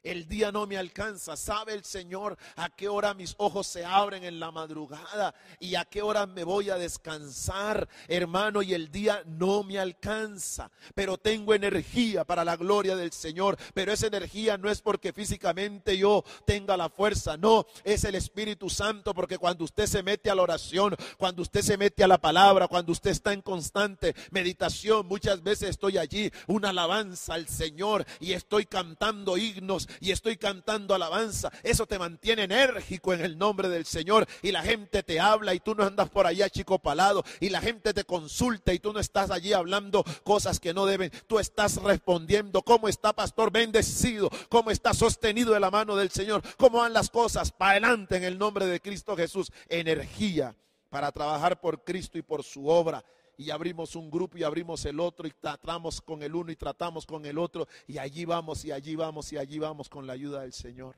El 0.07 0.29
día 0.29 0.53
no 0.53 0.69
me 0.69 0.77
alcanza. 0.77 1.37
¿Sabe 1.37 1.75
el 1.75 1.85
Señor 1.85 2.39
a 2.55 2.71
qué 2.71 2.89
hora 2.89 3.13
mis 3.13 3.35
ojos 3.39 3.67
se 3.67 3.85
abren 3.85 4.23
en 4.23 4.39
la 4.39 4.53
madrugada 4.53 5.35
y 5.59 5.75
a 5.75 5.85
qué 5.85 6.01
hora 6.01 6.27
me 6.27 6.45
voy 6.45 6.71
a 6.71 6.77
descansar, 6.77 7.89
hermano? 8.07 8.63
Y 8.63 8.73
el 8.73 8.93
día 8.93 9.25
no 9.27 9.65
me 9.65 9.81
alcanza. 9.81 10.71
Pero 10.95 11.19
tengo 11.19 11.55
energía 11.55 12.25
para 12.25 12.45
la 12.45 12.57
gloria 12.57 12.95
del 12.95 13.11
Señor. 13.11 13.59
Pero 13.75 13.93
esa 13.93 14.07
energía 14.07 14.57
no 14.57 14.71
es 14.71 14.81
porque 14.81 15.13
físicamente 15.13 15.99
yo 15.99 16.25
tenga 16.45 16.77
la 16.77 16.89
fuerza. 16.89 17.37
No, 17.37 17.67
es 17.83 18.05
el 18.05 18.15
Espíritu 18.15 18.71
Santo. 18.71 19.13
Porque 19.13 19.39
cuando 19.39 19.65
usted 19.65 19.87
se 19.87 20.05
mete 20.05 20.31
a 20.31 20.37
la 20.37 20.43
oración, 20.43 20.95
cuando 21.19 21.43
usted 21.43 21.63
se 21.63 21.77
mete 21.77 22.05
a 22.05 22.09
la 22.09 22.19
palabra, 22.19 22.69
cuando 22.69 22.93
usted 22.93 23.11
está 23.11 23.33
en 23.33 23.43
constante 23.43 24.15
meditación, 24.31 25.05
muchas 25.09 25.43
veces 25.43 25.71
estoy 25.71 25.99
allí, 25.99 26.31
una 26.47 26.69
alabanza 26.69 27.35
al 27.35 27.49
Señor 27.49 28.07
y 28.21 28.35
estoy 28.35 28.67
cantando 28.67 29.37
himnos 29.37 29.89
y 30.01 30.11
estoy 30.11 30.37
cantando 30.37 30.95
alabanza. 30.95 31.51
Eso 31.63 31.87
te 31.87 31.99
mantiene 31.99 32.45
enérgico 32.45 33.13
en 33.13 33.21
el 33.21 33.39
nombre 33.39 33.69
del 33.69 33.87
Señor. 33.87 34.27
Y 34.43 34.53
la 34.53 34.63
gente 34.63 35.03
te 35.03 35.21
habla 35.21 35.55
y 35.55 35.61
tú 35.61 35.75
no 35.75 35.85
andas 35.85 36.09
por 36.11 36.27
allá 36.27 36.49
chico 36.51 36.79
palado. 36.79 37.25
Y 37.41 37.51
la 37.51 37.61
gente 37.61 37.95
te 37.95 38.05
consulta 38.05 38.73
y 38.73 38.79
tú 38.79 38.93
no 38.93 39.01
estás 39.01 39.31
allí 39.31 39.53
hablando 39.53 40.05
cosas 40.25 40.61
que 40.61 40.75
no 40.75 40.87
deben. 40.87 41.11
Tú 41.27 41.39
estás 41.39 41.77
respondiendo 41.83 42.63
cómo 42.63 42.89
está 42.89 43.13
pastor 43.13 43.51
bendecido, 43.51 44.31
cómo 44.49 44.71
está 44.71 44.95
sostenido 44.95 45.53
de 45.53 45.61
la 45.61 45.71
mano 45.71 45.97
del 45.97 46.11
Señor, 46.11 46.43
cómo 46.57 46.79
van 46.79 46.93
las 46.93 47.11
cosas 47.11 47.53
para 47.53 47.73
adelante 47.73 48.17
en 48.17 48.25
el 48.25 48.39
nombre 48.39 48.67
de 48.67 48.81
Cristo 48.81 49.17
Jesús. 49.17 49.53
Energía 49.69 50.55
para 50.91 51.13
trabajar 51.13 51.61
por 51.61 51.85
Cristo 51.85 52.19
y 52.19 52.23
por 52.23 52.43
su 52.43 52.69
obra 52.69 53.05
y 53.37 53.51
abrimos 53.51 53.95
un 53.97 54.11
grupo 54.11 54.39
y 54.39 54.43
abrimos 54.43 54.85
el 54.87 54.99
otro 54.99 55.27
y 55.27 55.31
tratamos 55.31 56.01
con 56.01 56.23
el 56.23 56.35
uno 56.35 56.51
y 56.51 56.57
tratamos 56.57 57.05
con 57.05 57.27
el 57.27 57.39
otro 57.39 57.69
y 57.87 57.99
allí 57.99 58.25
vamos 58.25 58.65
y 58.65 58.73
allí 58.73 58.97
vamos 58.97 59.33
y 59.33 59.37
allí 59.37 59.59
vamos 59.59 59.89
con 59.89 60.07
la 60.07 60.15
ayuda 60.15 60.43
del 60.43 60.53
Señor. 60.53 60.97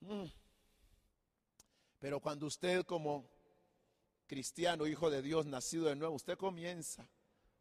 Mm. 0.00 0.24
Pero 1.98 2.20
cuando 2.20 2.46
usted 2.46 2.84
como 2.84 3.28
cristiano, 4.26 4.86
hijo 4.86 5.10
de 5.10 5.20
Dios, 5.20 5.46
nacido 5.46 5.86
de 5.86 5.96
nuevo, 5.96 6.14
usted 6.14 6.38
comienza 6.38 7.08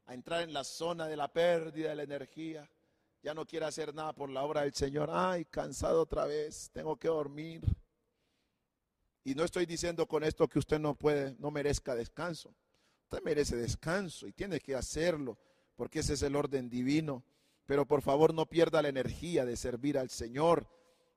a 0.06 0.14
entrar 0.14 0.44
en 0.44 0.54
la 0.54 0.64
zona 0.64 1.08
de 1.08 1.18
la 1.18 1.28
pérdida 1.28 1.90
de 1.90 1.96
la 1.96 2.04
energía, 2.04 2.70
ya 3.24 3.34
no 3.34 3.46
quiere 3.46 3.66
hacer 3.66 3.94
nada 3.94 4.14
por 4.14 4.30
la 4.30 4.44
obra 4.44 4.62
del 4.62 4.74
Señor, 4.74 5.10
ay, 5.12 5.46
cansado 5.46 6.02
otra 6.02 6.26
vez, 6.26 6.70
tengo 6.72 6.96
que 6.98 7.08
dormir. 7.08 7.62
Y 9.24 9.36
no 9.36 9.44
estoy 9.44 9.66
diciendo 9.66 10.08
con 10.08 10.24
esto 10.24 10.48
que 10.48 10.60
usted 10.60 10.80
no 10.80 10.96
puede, 10.96 11.36
no 11.40 11.52
merezca 11.52 11.96
descanso. 11.96 12.54
Usted 13.10 13.24
merece 13.24 13.56
descanso 13.56 14.28
y 14.28 14.34
tiene 14.34 14.60
que 14.60 14.76
hacerlo, 14.76 15.38
porque 15.78 16.00
ese 16.00 16.16
es 16.16 16.24
el 16.24 16.36
orden 16.36 16.70
divino. 16.70 17.24
Pero 17.66 17.88
por 17.88 18.02
favor 18.02 18.34
no 18.34 18.46
pierda 18.46 18.82
la 18.82 18.90
energía 18.90 19.46
de 19.46 19.56
servir 19.56 19.98
al 19.98 20.10
Señor, 20.10 20.68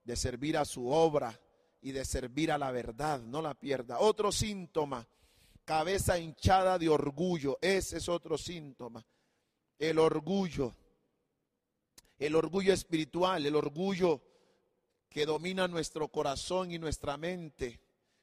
de 0.04 0.14
servir 0.14 0.56
a 0.56 0.64
su 0.64 0.88
obra 0.88 1.40
y 1.80 1.90
de 1.90 2.04
servir 2.04 2.52
a 2.52 2.58
la 2.58 2.70
verdad. 2.70 3.20
No 3.22 3.42
la 3.42 3.54
pierda. 3.54 3.98
Otro 3.98 4.30
síntoma, 4.30 5.04
cabeza 5.64 6.16
hinchada 6.16 6.78
de 6.78 6.88
orgullo. 6.88 7.58
Ese 7.60 7.98
es 7.98 8.08
otro 8.08 8.38
síntoma. 8.38 9.04
El 9.76 9.98
orgullo. 9.98 10.76
El 12.20 12.36
orgullo 12.36 12.72
espiritual, 12.72 13.44
el 13.44 13.56
orgullo 13.56 14.22
que 15.08 15.26
domina 15.26 15.66
nuestro 15.66 16.06
corazón 16.06 16.70
y 16.70 16.78
nuestra 16.78 17.16
mente. 17.16 17.80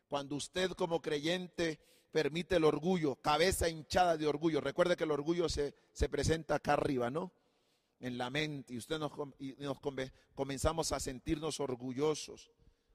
Cuando 0.07 0.37
usted 0.37 0.71
como 0.71 1.01
creyente 1.01 1.81
permite 2.11 2.55
el 2.55 2.63
orgullo, 2.63 3.15
cabeza 3.15 3.69
hinchada 3.69 4.17
de 4.17 4.27
orgullo. 4.27 4.61
Recuerde 4.61 4.95
que 4.95 5.03
el 5.03 5.11
orgullo 5.11 5.49
se, 5.49 5.75
se 5.93 6.09
presenta 6.09 6.55
acá 6.55 6.73
arriba, 6.73 7.09
¿no? 7.09 7.31
En 7.99 8.17
la 8.17 8.29
mente. 8.29 8.73
Y 8.73 8.77
usted 8.77 8.99
nos, 8.99 9.11
y 9.39 9.55
nos 9.59 9.79
comenzamos 10.33 10.91
a 10.91 10.99
sentirnos 10.99 11.59
orgullosos, 11.59 12.51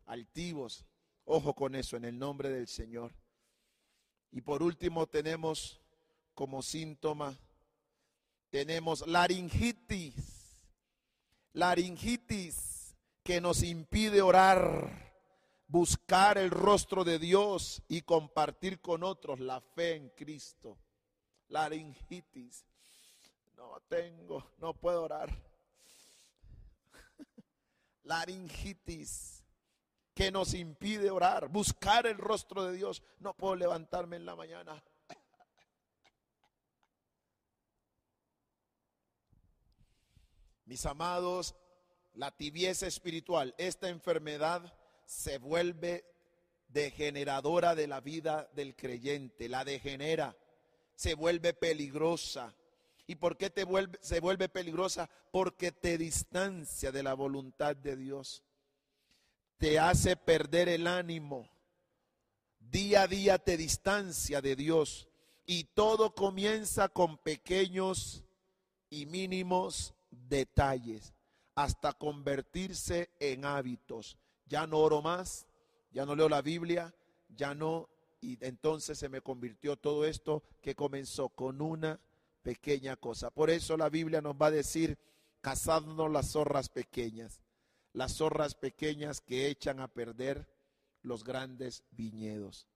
altivos. 0.07 0.85
Ojo 1.25 1.55
con 1.55 1.75
eso, 1.75 1.97
en 1.97 2.05
el 2.05 2.19
nombre 2.19 2.51
del 2.51 2.69
Señor. 2.69 3.13
Y 4.33 4.41
por 4.41 4.63
último 4.63 5.07
tenemos 5.07 5.81
como 6.35 6.63
síntoma, 6.63 7.39
tenemos 8.51 9.07
laringitis. 9.07 10.15
Laringitis 11.53 12.97
que 13.23 13.41
nos 13.41 13.63
impide 13.63 14.23
orar 14.23 15.12
buscar 15.73 16.37
el 16.37 16.51
rostro 16.51 17.03
de 17.03 17.19
Dios 17.19 17.83
y 17.89 18.03
compartir 18.03 18.83
con 18.83 19.03
otros 19.03 19.41
la 19.41 19.63
fe 19.63 19.97
en 19.97 20.11
Cristo. 20.11 20.77
Laringitis. 21.49 22.67
No 23.57 23.81
tengo, 23.89 24.53
no 24.59 24.75
puedo 24.75 25.03
orar. 25.03 25.31
Laringitis 28.05 29.43
que 30.15 30.31
nos 30.31 30.53
impide 30.53 31.11
orar, 31.11 31.49
buscar 31.49 32.07
el 32.07 32.19
rostro 32.19 32.65
de 32.65 32.77
Dios. 32.77 33.03
No 33.19 33.33
puedo 33.33 33.57
levantarme 33.57 34.17
en 34.17 34.27
la 34.27 34.37
mañana. 34.37 34.85
Mis 40.67 40.85
amados, 40.85 41.55
la 42.13 42.31
tibieza 42.31 42.87
espiritual, 42.87 43.55
esta 43.57 43.89
enfermedad 43.89 44.71
se 45.13 45.39
vuelve 45.39 46.05
degeneradora 46.69 47.75
de 47.75 47.87
la 47.87 48.01
vida 48.01 48.49
del 48.55 48.75
creyente, 48.75 49.49
la 49.49 49.65
degenera, 49.65 50.37
se 50.95 51.15
vuelve 51.15 51.53
peligrosa. 51.53 52.55
¿Y 53.07 53.17
por 53.17 53.37
qué 53.37 53.51
te 53.51 53.65
vuelve, 53.65 53.99
se 54.01 54.21
vuelve 54.21 54.49
peligrosa? 54.49 55.11
Porque 55.31 55.71
te 55.71 55.99
distancia 55.99 56.91
de 56.91 57.03
la 57.03 57.15
voluntad 57.15 57.77
de 57.77 57.97
Dios. 57.97 58.43
Te 59.59 59.79
hace 59.79 60.17
perder 60.17 60.69
el 60.69 60.87
ánimo. 60.87 61.49
Día 62.59 63.03
a 63.03 63.07
día 63.07 63.39
te 63.39 63.57
distancia 63.57 64.41
de 64.41 64.57
Dios. 64.57 65.09
Y 65.45 65.65
todo 65.65 66.15
comienza 66.15 66.89
con 66.89 67.19
pequeños 67.19 68.25
y 68.89 69.07
mínimos 69.07 69.95
detalles 70.11 71.13
hasta 71.55 71.93
convertirse 71.93 73.11
en 73.21 73.45
hábitos 73.45 74.17
ya 74.53 74.67
no 74.67 74.81
oro 74.81 75.01
más, 75.01 75.47
ya 75.93 76.05
no 76.05 76.15
leo 76.15 76.29
la 76.29 76.43
Biblia, 76.43 76.95
ya 77.31 77.55
no, 77.55 77.89
y 78.21 78.37
entonces 78.45 78.99
se 78.99 79.09
me 79.09 79.23
convirtió 79.23 79.77
todo 79.79 80.05
esto 80.05 80.43
que 80.61 80.75
comenzó 80.75 81.31
con 81.31 81.63
una 81.63 81.99
pequeña 82.43 82.97
cosa. 82.97 83.31
Por 83.31 83.49
eso 83.49 83.79
la 83.79 83.89
Biblia 83.89 84.21
nos 84.21 84.35
va 84.35 84.49
a 84.49 84.51
decir, 84.51 84.99
cazadnos 85.41 86.11
las 86.13 86.33
zorras 86.33 86.69
pequeñas, 86.69 87.41
las 87.95 88.17
zorras 88.17 88.55
pequeñas 88.55 89.23
que 89.23 89.49
echan 89.49 89.81
a 89.81 89.89
perder 89.89 90.47
los 91.01 91.25
grandes 91.25 91.83
viñedos. 91.91 92.69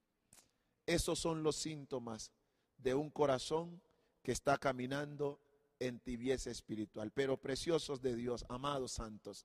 Esos 0.87 1.19
son 1.19 1.43
los 1.43 1.57
síntomas 1.57 2.33
de 2.79 2.95
un 2.95 3.11
corazón 3.11 3.83
que 4.23 4.33
está 4.33 4.57
caminando 4.57 5.39
en 5.79 6.01
tibieza 6.01 6.51
espiritual, 6.51 7.13
pero 7.13 7.37
preciosos 7.37 8.01
de 8.01 8.17
Dios, 8.17 8.47
amados 8.49 8.93
santos. 8.93 9.45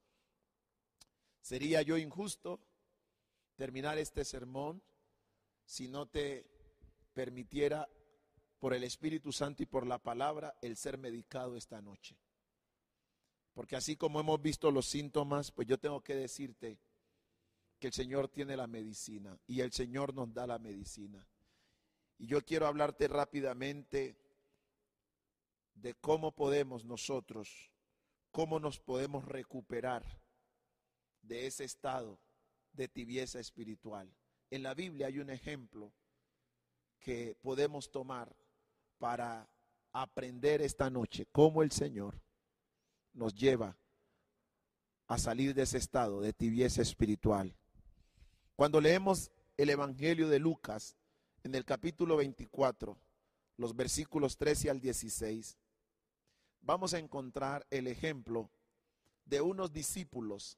Sería 1.41 1.81
yo 1.81 1.97
injusto 1.97 2.59
terminar 3.55 3.97
este 3.97 4.23
sermón 4.23 4.81
si 5.65 5.87
no 5.87 6.07
te 6.07 6.45
permitiera 7.13 7.89
por 8.59 8.73
el 8.73 8.83
Espíritu 8.83 9.31
Santo 9.31 9.63
y 9.63 9.65
por 9.65 9.87
la 9.87 9.97
palabra 9.97 10.55
el 10.61 10.77
ser 10.77 10.97
medicado 10.97 11.57
esta 11.57 11.81
noche. 11.81 12.15
Porque 13.53 13.75
así 13.75 13.97
como 13.97 14.19
hemos 14.19 14.41
visto 14.41 14.71
los 14.71 14.85
síntomas, 14.85 15.51
pues 15.51 15.67
yo 15.67 15.79
tengo 15.79 16.01
que 16.01 16.15
decirte 16.15 16.79
que 17.79 17.87
el 17.87 17.93
Señor 17.93 18.29
tiene 18.29 18.55
la 18.55 18.67
medicina 18.67 19.37
y 19.47 19.61
el 19.61 19.71
Señor 19.71 20.13
nos 20.13 20.31
da 20.33 20.45
la 20.45 20.59
medicina. 20.59 21.27
Y 22.19 22.27
yo 22.27 22.45
quiero 22.45 22.67
hablarte 22.67 23.07
rápidamente 23.07 24.15
de 25.73 25.95
cómo 25.95 26.31
podemos 26.33 26.85
nosotros, 26.85 27.71
cómo 28.29 28.59
nos 28.59 28.79
podemos 28.79 29.25
recuperar 29.25 30.20
de 31.21 31.47
ese 31.47 31.63
estado 31.63 32.19
de 32.73 32.87
tibieza 32.87 33.39
espiritual. 33.39 34.13
En 34.49 34.63
la 34.63 34.73
Biblia 34.73 35.07
hay 35.07 35.19
un 35.19 35.29
ejemplo 35.29 35.93
que 36.99 37.35
podemos 37.41 37.91
tomar 37.91 38.35
para 38.97 39.49
aprender 39.91 40.61
esta 40.61 40.89
noche 40.89 41.25
cómo 41.31 41.63
el 41.63 41.71
Señor 41.71 42.21
nos 43.13 43.33
lleva 43.35 43.77
a 45.07 45.17
salir 45.17 45.53
de 45.53 45.63
ese 45.63 45.77
estado 45.77 46.21
de 46.21 46.31
tibieza 46.31 46.81
espiritual. 46.81 47.53
Cuando 48.55 48.79
leemos 48.79 49.31
el 49.57 49.69
Evangelio 49.69 50.29
de 50.29 50.39
Lucas 50.39 50.95
en 51.43 51.55
el 51.55 51.65
capítulo 51.65 52.17
24, 52.17 52.97
los 53.57 53.75
versículos 53.75 54.37
13 54.37 54.69
al 54.69 54.79
16, 54.79 55.57
vamos 56.61 56.93
a 56.93 56.99
encontrar 56.99 57.65
el 57.69 57.87
ejemplo 57.87 58.49
de 59.25 59.41
unos 59.41 59.73
discípulos 59.73 60.57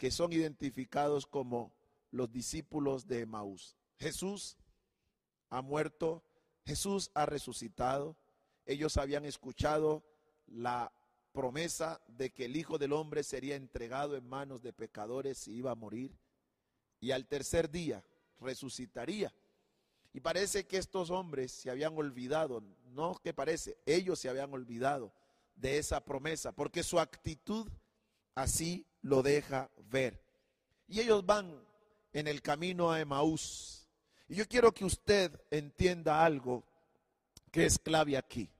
que 0.00 0.10
son 0.10 0.32
identificados 0.32 1.26
como 1.26 1.74
los 2.10 2.32
discípulos 2.32 3.06
de 3.06 3.20
Emaús. 3.20 3.76
Jesús 3.98 4.56
ha 5.50 5.60
muerto, 5.60 6.24
Jesús 6.64 7.10
ha 7.12 7.26
resucitado, 7.26 8.16
ellos 8.64 8.96
habían 8.96 9.26
escuchado 9.26 10.02
la 10.46 10.90
promesa 11.32 12.00
de 12.08 12.30
que 12.30 12.46
el 12.46 12.56
Hijo 12.56 12.78
del 12.78 12.94
Hombre 12.94 13.22
sería 13.22 13.56
entregado 13.56 14.16
en 14.16 14.26
manos 14.26 14.62
de 14.62 14.72
pecadores 14.72 15.46
y 15.46 15.56
iba 15.56 15.70
a 15.70 15.74
morir, 15.74 16.16
y 16.98 17.10
al 17.10 17.26
tercer 17.26 17.70
día 17.70 18.02
resucitaría. 18.40 19.34
Y 20.14 20.20
parece 20.20 20.66
que 20.66 20.78
estos 20.78 21.10
hombres 21.10 21.52
se 21.52 21.68
habían 21.68 21.94
olvidado, 21.94 22.62
no 22.86 23.16
que 23.22 23.34
parece, 23.34 23.76
ellos 23.84 24.18
se 24.18 24.30
habían 24.30 24.50
olvidado 24.54 25.12
de 25.56 25.76
esa 25.76 26.02
promesa, 26.02 26.52
porque 26.52 26.82
su 26.82 26.98
actitud 26.98 27.70
así 28.34 28.86
lo 29.02 29.22
deja 29.22 29.70
ver. 29.90 30.20
Y 30.88 31.00
ellos 31.00 31.24
van 31.24 31.62
en 32.12 32.26
el 32.26 32.42
camino 32.42 32.90
a 32.90 33.00
Emaús. 33.00 33.86
Y 34.28 34.36
yo 34.36 34.46
quiero 34.46 34.72
que 34.72 34.84
usted 34.84 35.32
entienda 35.50 36.24
algo 36.24 36.64
que 37.50 37.66
es 37.66 37.78
clave 37.78 38.16
aquí. 38.16 38.50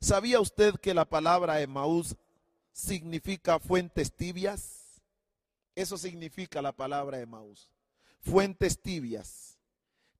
¿Sabía 0.00 0.40
usted 0.40 0.74
que 0.76 0.94
la 0.94 1.04
palabra 1.04 1.60
Emaús 1.60 2.16
significa 2.72 3.58
fuentes 3.58 4.12
tibias? 4.12 5.02
Eso 5.74 5.98
significa 5.98 6.62
la 6.62 6.72
palabra 6.72 7.20
Emaús. 7.20 7.68
Fuentes 8.20 8.80
tibias. 8.80 9.58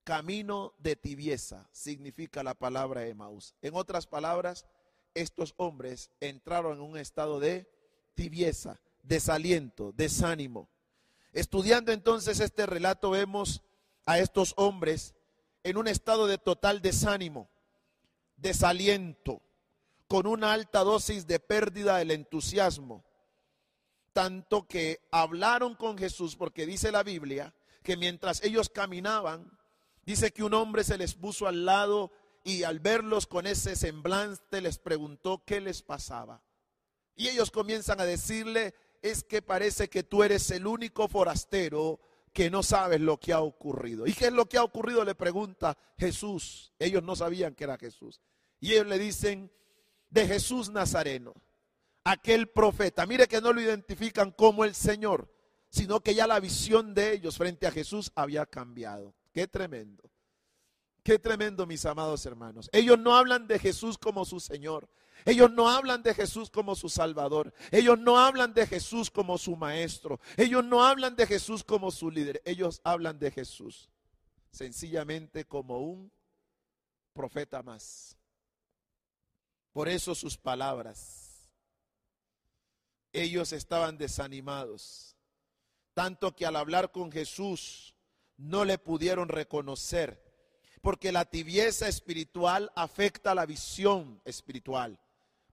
Camino 0.04 0.72
de 0.78 0.96
tibieza 0.96 1.68
significa 1.70 2.42
la 2.42 2.54
palabra 2.54 3.06
Emaús. 3.06 3.54
En 3.60 3.74
otras 3.74 4.06
palabras, 4.06 4.66
estos 5.14 5.54
hombres 5.58 6.10
entraron 6.20 6.78
en 6.78 6.82
un 6.82 6.96
estado 6.96 7.40
de 7.40 7.68
tibieza, 8.14 8.80
desaliento, 9.08 9.92
desánimo. 9.92 10.68
Estudiando 11.32 11.92
entonces 11.92 12.40
este 12.40 12.66
relato 12.66 13.10
vemos 13.10 13.62
a 14.06 14.18
estos 14.18 14.54
hombres 14.56 15.14
en 15.64 15.76
un 15.76 15.88
estado 15.88 16.26
de 16.26 16.38
total 16.38 16.80
desánimo, 16.80 17.50
desaliento, 18.36 19.42
con 20.06 20.26
una 20.26 20.52
alta 20.52 20.84
dosis 20.84 21.26
de 21.26 21.40
pérdida 21.40 21.98
del 21.98 22.12
entusiasmo. 22.12 23.04
Tanto 24.12 24.66
que 24.66 25.00
hablaron 25.10 25.74
con 25.74 25.98
Jesús, 25.98 26.36
porque 26.36 26.66
dice 26.66 26.92
la 26.92 27.02
Biblia 27.02 27.54
que 27.82 27.96
mientras 27.96 28.42
ellos 28.42 28.68
caminaban, 28.68 29.58
dice 30.04 30.32
que 30.32 30.42
un 30.42 30.54
hombre 30.54 30.84
se 30.84 30.98
les 30.98 31.14
puso 31.14 31.46
al 31.46 31.64
lado 31.64 32.10
y 32.44 32.62
al 32.62 32.80
verlos 32.80 33.26
con 33.26 33.46
ese 33.46 33.76
semblante 33.76 34.60
les 34.60 34.78
preguntó 34.78 35.42
qué 35.44 35.60
les 35.60 35.82
pasaba. 35.82 36.42
Y 37.14 37.28
ellos 37.28 37.50
comienzan 37.50 38.00
a 38.00 38.04
decirle, 38.04 38.74
es 39.02 39.24
que 39.24 39.42
parece 39.42 39.88
que 39.88 40.02
tú 40.02 40.22
eres 40.22 40.50
el 40.50 40.66
único 40.66 41.08
forastero 41.08 42.00
que 42.32 42.50
no 42.50 42.62
sabes 42.62 43.00
lo 43.00 43.18
que 43.18 43.32
ha 43.32 43.40
ocurrido. 43.40 44.06
¿Y 44.06 44.12
qué 44.12 44.26
es 44.26 44.32
lo 44.32 44.48
que 44.48 44.58
ha 44.58 44.64
ocurrido? 44.64 45.04
Le 45.04 45.14
pregunta 45.14 45.76
Jesús. 45.96 46.72
Ellos 46.78 47.02
no 47.02 47.16
sabían 47.16 47.54
que 47.54 47.64
era 47.64 47.78
Jesús. 47.78 48.20
Y 48.60 48.72
ellos 48.72 48.86
le 48.86 48.98
dicen, 48.98 49.50
de 50.10 50.26
Jesús 50.26 50.70
Nazareno, 50.70 51.34
aquel 52.04 52.48
profeta. 52.48 53.06
Mire 53.06 53.26
que 53.26 53.40
no 53.40 53.52
lo 53.52 53.60
identifican 53.60 54.30
como 54.30 54.64
el 54.64 54.74
Señor, 54.74 55.32
sino 55.68 56.00
que 56.00 56.14
ya 56.14 56.26
la 56.26 56.40
visión 56.40 56.94
de 56.94 57.12
ellos 57.12 57.36
frente 57.36 57.66
a 57.66 57.70
Jesús 57.70 58.10
había 58.14 58.46
cambiado. 58.46 59.14
Qué 59.32 59.46
tremendo. 59.46 60.10
Qué 61.02 61.18
tremendo, 61.18 61.66
mis 61.66 61.84
amados 61.86 62.24
hermanos. 62.26 62.68
Ellos 62.72 62.98
no 62.98 63.16
hablan 63.16 63.46
de 63.46 63.58
Jesús 63.58 63.98
como 63.98 64.24
su 64.24 64.40
Señor. 64.40 64.88
Ellos 65.24 65.50
no 65.50 65.68
hablan 65.68 66.02
de 66.02 66.14
Jesús 66.14 66.50
como 66.50 66.74
su 66.74 66.88
Salvador. 66.88 67.52
Ellos 67.70 67.98
no 67.98 68.18
hablan 68.18 68.54
de 68.54 68.66
Jesús 68.66 69.10
como 69.10 69.38
su 69.38 69.56
Maestro. 69.56 70.20
Ellos 70.36 70.64
no 70.64 70.84
hablan 70.84 71.16
de 71.16 71.26
Jesús 71.26 71.64
como 71.64 71.90
su 71.90 72.10
líder. 72.10 72.42
Ellos 72.44 72.80
hablan 72.84 73.18
de 73.18 73.30
Jesús 73.30 73.90
sencillamente 74.50 75.44
como 75.44 75.78
un 75.78 76.10
profeta 77.12 77.62
más. 77.62 78.16
Por 79.72 79.88
eso 79.88 80.14
sus 80.14 80.36
palabras. 80.36 81.50
Ellos 83.12 83.52
estaban 83.52 83.98
desanimados. 83.98 85.16
Tanto 85.94 86.34
que 86.34 86.46
al 86.46 86.56
hablar 86.56 86.92
con 86.92 87.10
Jesús 87.10 87.94
no 88.36 88.64
le 88.64 88.78
pudieron 88.78 89.28
reconocer 89.28 90.28
porque 90.80 91.10
la 91.10 91.24
tibieza 91.24 91.88
espiritual 91.88 92.70
afecta 92.76 93.34
la 93.34 93.46
visión 93.46 94.20
espiritual. 94.24 95.00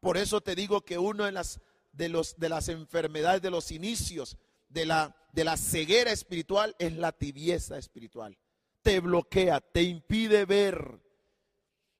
Por 0.06 0.18
eso 0.18 0.39
te 0.39 0.53
digo 0.53 0.82
que 0.82 0.99
una 0.99 1.26
de 1.26 1.32
las, 1.32 1.60
de 1.91 2.10
los, 2.10 2.38
de 2.38 2.47
las 2.47 2.70
enfermedades, 2.70 3.41
de 3.41 3.49
los 3.49 3.72
inicios 3.72 4.38
de 4.70 4.86
la, 4.86 5.16
de 5.32 5.43
la 5.43 5.58
ceguera 5.58 6.12
espiritual 6.12 6.76
es 6.78 6.93
la 6.93 7.12
tibieza 7.12 7.80
espiritual. 7.80 8.38
Te 8.84 8.99
bloquea, 8.99 9.62
te 9.62 9.82
impide 9.82 10.45
ver. 10.45 11.01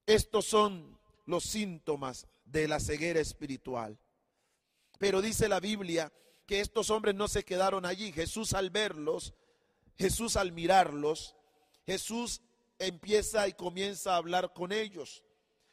Estos 0.06 0.46
son 0.46 1.00
los 1.26 1.46
síntomas 1.46 2.28
de 2.46 2.68
la 2.68 2.80
ceguera 2.80 3.20
espiritual. 3.20 3.98
Pero 5.00 5.20
dice 5.20 5.50
la 5.50 5.60
Biblia 5.60 6.14
que 6.46 6.60
estos 6.60 6.92
hombres 6.92 7.16
no 7.16 7.28
se 7.28 7.44
quedaron 7.44 7.88
allí. 7.88 8.12
Jesús 8.12 8.54
al 8.54 8.70
verlos, 8.70 9.34
Jesús 9.98 10.36
al 10.36 10.52
mirarlos, 10.52 11.36
Jesús 11.88 12.44
empieza 12.78 13.48
y 13.48 13.54
comienza 13.54 14.14
a 14.14 14.18
hablar 14.18 14.54
con 14.54 14.72
ellos. 14.72 15.24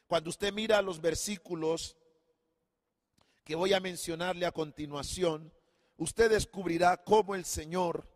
Cuando 0.07 0.31
usted 0.31 0.51
mira 0.51 0.81
los 0.81 1.03
versículos 1.03 1.99
que 3.45 3.55
voy 3.55 3.73
a 3.73 3.81
mencionarle 3.81 4.47
a 4.47 4.53
continuación, 4.53 5.53
usted 5.97 6.31
descubrirá 6.31 6.97
cómo 6.99 7.35
el 7.35 7.45
Señor 7.45 8.09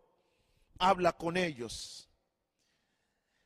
habla 0.77 1.13
con 1.13 1.37
ellos. 1.37 2.09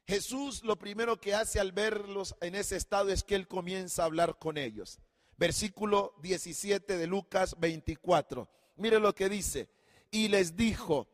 Jesús 0.07 0.63
lo 0.63 0.77
primero 0.77 1.19
que 1.19 1.33
hace 1.33 1.59
al 1.59 1.71
verlos 1.71 2.35
en 2.41 2.55
ese 2.55 2.75
estado 2.75 3.09
es 3.09 3.23
que 3.23 3.35
Él 3.35 3.47
comienza 3.47 4.03
a 4.03 4.05
hablar 4.05 4.37
con 4.39 4.57
ellos. 4.57 4.99
Versículo 5.37 6.13
17 6.21 6.97
de 6.97 7.07
Lucas 7.07 7.55
24. 7.59 8.49
Mire 8.75 8.99
lo 8.99 9.15
que 9.15 9.29
dice. 9.29 9.69
Y 10.11 10.27
les 10.27 10.55
dijo, 10.57 11.07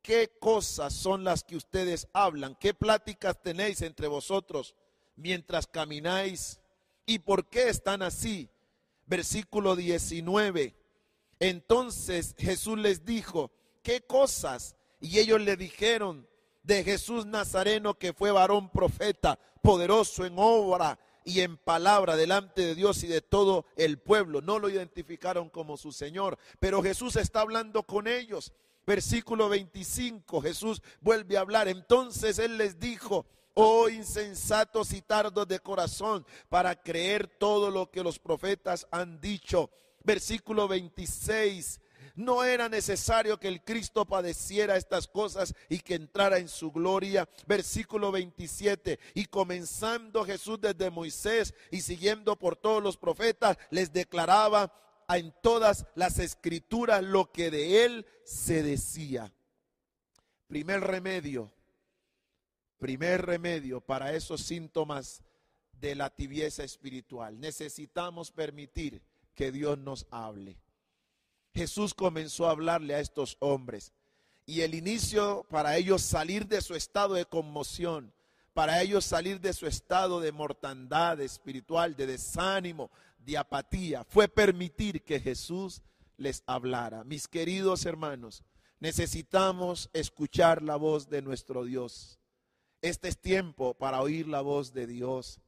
qué 0.00 0.36
cosas 0.40 0.92
son 0.92 1.24
las 1.24 1.44
que 1.44 1.56
ustedes 1.56 2.08
hablan, 2.12 2.56
qué 2.56 2.74
pláticas 2.74 3.40
tenéis 3.42 3.82
entre 3.82 4.08
vosotros 4.08 4.74
mientras 5.16 5.66
camináis 5.66 6.58
y 7.06 7.20
por 7.20 7.48
qué 7.48 7.68
están 7.68 8.02
así. 8.02 8.48
Versículo 9.06 9.76
19. 9.76 10.74
Entonces 11.40 12.34
Jesús 12.38 12.78
les 12.78 13.04
dijo, 13.04 13.50
¿qué 13.82 14.00
cosas? 14.00 14.76
Y 15.00 15.18
ellos 15.18 15.40
le 15.40 15.56
dijeron 15.56 16.28
de 16.62 16.84
Jesús 16.84 17.26
Nazareno 17.26 17.98
que 17.98 18.12
fue 18.12 18.30
varón 18.30 18.70
profeta, 18.70 19.38
poderoso 19.60 20.24
en 20.24 20.34
obra 20.36 20.98
y 21.24 21.40
en 21.40 21.56
palabra 21.56 22.16
delante 22.16 22.62
de 22.62 22.74
Dios 22.74 23.02
y 23.02 23.08
de 23.08 23.20
todo 23.20 23.66
el 23.76 23.98
pueblo. 23.98 24.40
No 24.40 24.58
lo 24.58 24.68
identificaron 24.68 25.48
como 25.48 25.76
su 25.76 25.92
Señor, 25.92 26.38
pero 26.60 26.82
Jesús 26.82 27.16
está 27.16 27.40
hablando 27.40 27.82
con 27.82 28.06
ellos 28.06 28.52
Versículo 28.84 29.48
25, 29.48 30.42
Jesús 30.42 30.82
vuelve 31.00 31.36
a 31.36 31.40
hablar. 31.40 31.68
Entonces 31.68 32.38
Él 32.38 32.58
les 32.58 32.80
dijo, 32.80 33.26
oh 33.54 33.88
insensatos 33.88 34.92
y 34.92 35.02
tardos 35.02 35.46
de 35.48 35.60
corazón, 35.60 36.26
para 36.48 36.74
creer 36.74 37.26
todo 37.26 37.70
lo 37.70 37.90
que 37.90 38.02
los 38.02 38.18
profetas 38.18 38.86
han 38.90 39.20
dicho. 39.20 39.70
Versículo 40.04 40.68
26. 40.68 41.80
No 42.14 42.44
era 42.44 42.68
necesario 42.68 43.38
que 43.38 43.48
el 43.48 43.62
Cristo 43.62 44.04
padeciera 44.04 44.76
estas 44.76 45.08
cosas 45.08 45.54
y 45.68 45.78
que 45.78 45.94
entrara 45.94 46.38
en 46.38 46.48
su 46.48 46.70
gloria. 46.70 47.28
Versículo 47.46 48.12
27. 48.12 48.98
Y 49.14 49.26
comenzando 49.26 50.24
Jesús 50.24 50.60
desde 50.60 50.90
Moisés 50.90 51.54
y 51.70 51.80
siguiendo 51.80 52.36
por 52.36 52.56
todos 52.56 52.82
los 52.82 52.96
profetas, 52.96 53.56
les 53.70 53.92
declaraba 53.92 54.72
en 55.08 55.34
todas 55.42 55.86
las 55.94 56.18
escrituras 56.18 57.02
lo 57.02 57.32
que 57.32 57.50
de 57.50 57.84
él 57.84 58.06
se 58.24 58.62
decía. 58.62 59.32
Primer 60.46 60.80
remedio, 60.80 61.50
primer 62.82 63.24
remedio 63.24 63.80
para 63.80 64.12
esos 64.12 64.40
síntomas 64.40 65.22
de 65.80 65.94
la 65.94 66.10
tibieza 66.10 66.64
espiritual. 66.64 67.38
Necesitamos 67.38 68.32
permitir 68.32 69.00
que 69.36 69.52
Dios 69.52 69.78
nos 69.78 70.08
hable. 70.10 70.58
Jesús 71.54 71.94
comenzó 71.94 72.48
a 72.48 72.50
hablarle 72.50 72.96
a 72.96 72.98
estos 72.98 73.36
hombres 73.38 73.92
y 74.46 74.62
el 74.62 74.74
inicio 74.74 75.46
para 75.48 75.76
ellos 75.76 76.02
salir 76.02 76.48
de 76.48 76.60
su 76.60 76.74
estado 76.74 77.14
de 77.14 77.24
conmoción, 77.24 78.12
para 78.52 78.82
ellos 78.82 79.04
salir 79.04 79.40
de 79.40 79.52
su 79.52 79.68
estado 79.68 80.18
de 80.18 80.32
mortandad 80.32 81.20
espiritual, 81.20 81.94
de 81.94 82.08
desánimo, 82.08 82.90
de 83.16 83.38
apatía, 83.38 84.02
fue 84.02 84.26
permitir 84.26 85.04
que 85.04 85.20
Jesús 85.20 85.82
les 86.16 86.42
hablara. 86.46 87.04
Mis 87.04 87.28
queridos 87.28 87.86
hermanos, 87.86 88.42
necesitamos 88.80 89.88
escuchar 89.92 90.62
la 90.62 90.74
voz 90.74 91.08
de 91.08 91.22
nuestro 91.22 91.64
Dios. 91.64 92.18
Este 92.82 93.06
es 93.06 93.18
tiempo 93.18 93.74
para 93.74 94.02
oír 94.02 94.26
la 94.26 94.40
voz 94.40 94.72
de 94.72 94.88
Dios. 94.88 95.40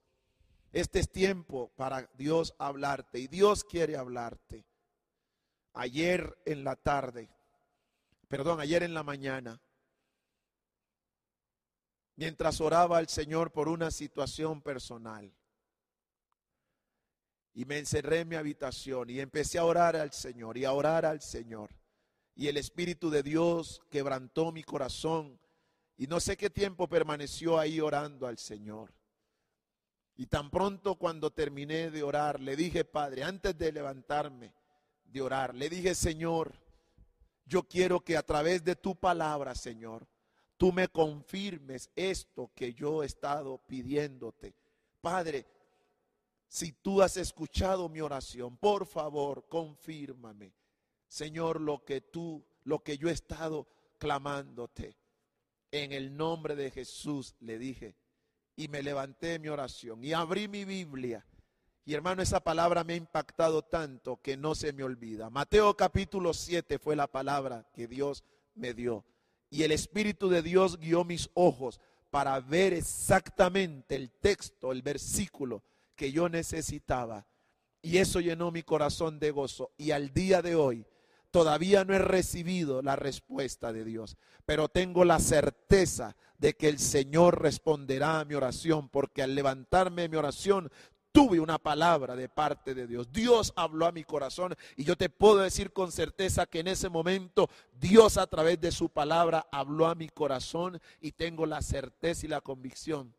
Este 0.72 1.00
es 1.00 1.10
tiempo 1.10 1.72
para 1.74 2.08
Dios 2.14 2.54
hablarte 2.58 3.18
y 3.18 3.26
Dios 3.26 3.64
quiere 3.64 3.96
hablarte. 3.96 4.64
Ayer 5.72 6.38
en 6.46 6.62
la 6.62 6.76
tarde, 6.76 7.28
perdón, 8.28 8.60
ayer 8.60 8.84
en 8.84 8.94
la 8.94 9.02
mañana, 9.02 9.60
mientras 12.14 12.60
oraba 12.60 12.98
al 12.98 13.08
Señor 13.08 13.50
por 13.50 13.68
una 13.68 13.90
situación 13.90 14.62
personal, 14.62 15.34
y 17.52 17.64
me 17.64 17.78
encerré 17.78 18.20
en 18.20 18.28
mi 18.28 18.36
habitación 18.36 19.10
y 19.10 19.18
empecé 19.18 19.58
a 19.58 19.64
orar 19.64 19.96
al 19.96 20.12
Señor 20.12 20.56
y 20.56 20.64
a 20.64 20.72
orar 20.72 21.04
al 21.04 21.20
Señor. 21.20 21.70
Y 22.36 22.46
el 22.46 22.56
Espíritu 22.56 23.10
de 23.10 23.24
Dios 23.24 23.80
quebrantó 23.90 24.52
mi 24.52 24.62
corazón 24.62 25.40
y 25.96 26.06
no 26.06 26.20
sé 26.20 26.36
qué 26.36 26.50
tiempo 26.50 26.88
permaneció 26.88 27.58
ahí 27.58 27.80
orando 27.80 28.26
al 28.26 28.38
Señor. 28.38 28.92
Y 30.16 30.26
tan 30.26 30.50
pronto 30.50 30.96
cuando 30.96 31.32
terminé 31.32 31.90
de 31.90 32.02
orar, 32.02 32.40
le 32.40 32.56
dije, 32.56 32.84
Padre, 32.84 33.24
antes 33.24 33.56
de 33.56 33.72
levantarme 33.72 34.54
de 35.04 35.20
orar, 35.20 35.54
le 35.54 35.68
dije, 35.68 35.94
Señor, 35.94 36.54
yo 37.46 37.64
quiero 37.64 38.00
que 38.00 38.16
a 38.16 38.22
través 38.22 38.64
de 38.64 38.76
tu 38.76 38.96
palabra, 38.96 39.54
Señor, 39.54 40.06
tú 40.56 40.72
me 40.72 40.88
confirmes 40.88 41.90
esto 41.94 42.50
que 42.54 42.74
yo 42.74 43.02
he 43.02 43.06
estado 43.06 43.58
pidiéndote. 43.66 44.54
Padre, 45.00 45.46
si 46.48 46.72
tú 46.72 47.02
has 47.02 47.16
escuchado 47.16 47.88
mi 47.88 48.00
oración, 48.00 48.56
por 48.56 48.86
favor, 48.86 49.46
confírmame, 49.48 50.54
Señor, 51.08 51.60
lo 51.60 51.84
que 51.84 52.00
tú, 52.00 52.44
lo 52.64 52.82
que 52.82 52.96
yo 52.96 53.08
he 53.08 53.12
estado 53.12 53.68
clamándote. 53.98 54.96
En 55.74 55.90
el 55.90 56.16
nombre 56.16 56.54
de 56.54 56.70
Jesús 56.70 57.34
le 57.40 57.58
dije, 57.58 57.96
y 58.54 58.68
me 58.68 58.80
levanté 58.80 59.40
mi 59.40 59.48
oración 59.48 60.04
y 60.04 60.12
abrí 60.12 60.46
mi 60.46 60.64
Biblia. 60.64 61.26
Y 61.84 61.94
hermano, 61.94 62.22
esa 62.22 62.38
palabra 62.38 62.84
me 62.84 62.92
ha 62.92 62.96
impactado 62.96 63.62
tanto 63.62 64.22
que 64.22 64.36
no 64.36 64.54
se 64.54 64.72
me 64.72 64.84
olvida. 64.84 65.30
Mateo 65.30 65.76
capítulo 65.76 66.32
7 66.32 66.78
fue 66.78 66.94
la 66.94 67.08
palabra 67.08 67.66
que 67.74 67.88
Dios 67.88 68.22
me 68.54 68.72
dio. 68.72 69.04
Y 69.50 69.64
el 69.64 69.72
Espíritu 69.72 70.28
de 70.28 70.42
Dios 70.42 70.78
guió 70.78 71.02
mis 71.02 71.28
ojos 71.34 71.80
para 72.08 72.38
ver 72.38 72.72
exactamente 72.72 73.96
el 73.96 74.12
texto, 74.12 74.70
el 74.70 74.82
versículo 74.82 75.64
que 75.96 76.12
yo 76.12 76.28
necesitaba. 76.28 77.26
Y 77.82 77.98
eso 77.98 78.20
llenó 78.20 78.52
mi 78.52 78.62
corazón 78.62 79.18
de 79.18 79.32
gozo. 79.32 79.72
Y 79.76 79.90
al 79.90 80.14
día 80.14 80.40
de 80.40 80.54
hoy 80.54 80.86
todavía 81.34 81.84
no 81.84 81.94
he 81.94 81.98
recibido 81.98 82.80
la 82.80 82.94
respuesta 82.94 83.72
de 83.72 83.84
Dios, 83.84 84.16
pero 84.46 84.68
tengo 84.68 85.04
la 85.04 85.18
certeza 85.18 86.14
de 86.38 86.54
que 86.54 86.68
el 86.68 86.78
Señor 86.78 87.42
responderá 87.42 88.20
a 88.20 88.24
mi 88.24 88.36
oración, 88.36 88.88
porque 88.88 89.20
al 89.20 89.34
levantarme 89.34 90.08
mi 90.08 90.16
oración 90.16 90.70
tuve 91.10 91.40
una 91.40 91.58
palabra 91.58 92.14
de 92.14 92.28
parte 92.28 92.72
de 92.72 92.86
Dios. 92.86 93.10
Dios 93.10 93.52
habló 93.56 93.86
a 93.86 93.90
mi 93.90 94.04
corazón 94.04 94.54
y 94.76 94.84
yo 94.84 94.94
te 94.94 95.08
puedo 95.08 95.38
decir 95.38 95.72
con 95.72 95.90
certeza 95.90 96.46
que 96.46 96.60
en 96.60 96.68
ese 96.68 96.88
momento 96.88 97.50
Dios 97.80 98.16
a 98.16 98.28
través 98.28 98.60
de 98.60 98.70
su 98.70 98.88
palabra 98.88 99.48
habló 99.50 99.88
a 99.88 99.96
mi 99.96 100.08
corazón 100.10 100.80
y 101.00 101.10
tengo 101.10 101.46
la 101.46 101.62
certeza 101.62 102.26
y 102.26 102.28
la 102.28 102.42
convicción 102.42 103.12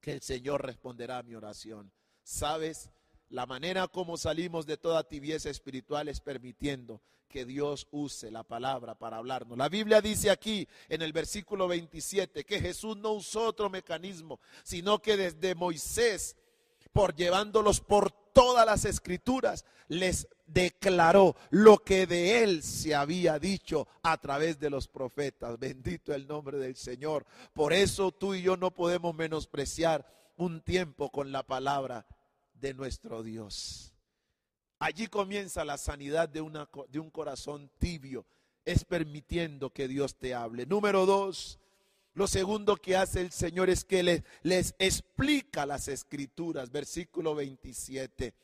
que 0.00 0.12
el 0.12 0.22
Señor 0.22 0.64
responderá 0.64 1.18
a 1.18 1.24
mi 1.24 1.34
oración. 1.34 1.90
¿Sabes? 2.22 2.90
La 3.30 3.46
manera 3.46 3.86
como 3.86 4.16
salimos 4.16 4.66
de 4.66 4.76
toda 4.76 5.06
tibieza 5.06 5.50
espiritual 5.50 6.08
es 6.08 6.20
permitiendo 6.20 7.00
que 7.28 7.44
Dios 7.44 7.86
use 7.92 8.28
la 8.28 8.42
palabra 8.42 8.96
para 8.96 9.18
hablarnos. 9.18 9.56
La 9.56 9.68
Biblia 9.68 10.00
dice 10.00 10.30
aquí 10.30 10.66
en 10.88 11.00
el 11.00 11.12
versículo 11.12 11.68
27 11.68 12.44
que 12.44 12.60
Jesús 12.60 12.96
no 12.96 13.12
usó 13.12 13.44
otro 13.44 13.70
mecanismo, 13.70 14.40
sino 14.64 15.00
que 15.00 15.16
desde 15.16 15.54
Moisés, 15.54 16.36
por 16.92 17.14
llevándolos 17.14 17.80
por 17.80 18.10
todas 18.10 18.66
las 18.66 18.84
escrituras, 18.84 19.64
les 19.86 20.26
declaró 20.46 21.36
lo 21.50 21.78
que 21.84 22.08
de 22.08 22.42
él 22.42 22.64
se 22.64 22.96
había 22.96 23.38
dicho 23.38 23.86
a 24.02 24.20
través 24.20 24.58
de 24.58 24.70
los 24.70 24.88
profetas. 24.88 25.56
Bendito 25.56 26.12
el 26.12 26.26
nombre 26.26 26.58
del 26.58 26.74
Señor. 26.74 27.24
Por 27.52 27.72
eso 27.72 28.10
tú 28.10 28.34
y 28.34 28.42
yo 28.42 28.56
no 28.56 28.72
podemos 28.72 29.14
menospreciar 29.14 30.04
un 30.36 30.62
tiempo 30.62 31.10
con 31.10 31.30
la 31.30 31.44
palabra 31.44 32.04
de 32.60 32.74
nuestro 32.74 33.22
Dios. 33.22 33.92
Allí 34.78 35.06
comienza 35.06 35.64
la 35.64 35.78
sanidad 35.78 36.28
de, 36.28 36.40
una, 36.40 36.68
de 36.88 36.98
un 36.98 37.10
corazón 37.10 37.70
tibio. 37.78 38.24
Es 38.64 38.84
permitiendo 38.84 39.70
que 39.70 39.88
Dios 39.88 40.16
te 40.16 40.34
hable. 40.34 40.66
Número 40.66 41.06
dos, 41.06 41.58
lo 42.14 42.26
segundo 42.26 42.76
que 42.76 42.96
hace 42.96 43.20
el 43.20 43.32
Señor 43.32 43.70
es 43.70 43.84
que 43.84 44.02
les, 44.02 44.22
les 44.42 44.74
explica 44.78 45.66
las 45.66 45.88
escrituras. 45.88 46.70
Versículo 46.70 47.34
27. 47.34 48.34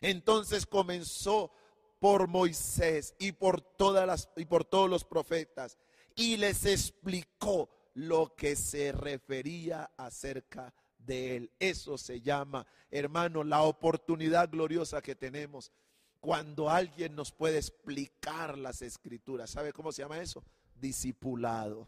Entonces 0.00 0.66
comenzó 0.66 1.50
por 1.98 2.28
Moisés 2.28 3.14
y 3.18 3.32
por, 3.32 3.60
todas 3.60 4.06
las, 4.06 4.28
y 4.36 4.44
por 4.44 4.64
todos 4.64 4.90
los 4.90 5.04
profetas 5.04 5.78
y 6.16 6.38
les 6.38 6.64
explicó 6.64 7.68
lo 7.94 8.34
que 8.34 8.56
se 8.56 8.90
refería 8.90 9.90
acerca 9.96 10.64
de 10.64 10.85
de 11.06 11.36
Él. 11.36 11.50
Eso 11.58 11.96
se 11.96 12.20
llama, 12.20 12.66
hermano, 12.90 13.44
la 13.44 13.62
oportunidad 13.62 14.50
gloriosa 14.50 15.00
que 15.00 15.14
tenemos 15.14 15.72
cuando 16.20 16.68
alguien 16.68 17.14
nos 17.14 17.32
puede 17.32 17.58
explicar 17.58 18.58
las 18.58 18.82
escrituras. 18.82 19.50
¿Sabe 19.50 19.72
cómo 19.72 19.92
se 19.92 20.02
llama 20.02 20.18
eso? 20.18 20.42
Discipulado. 20.74 21.86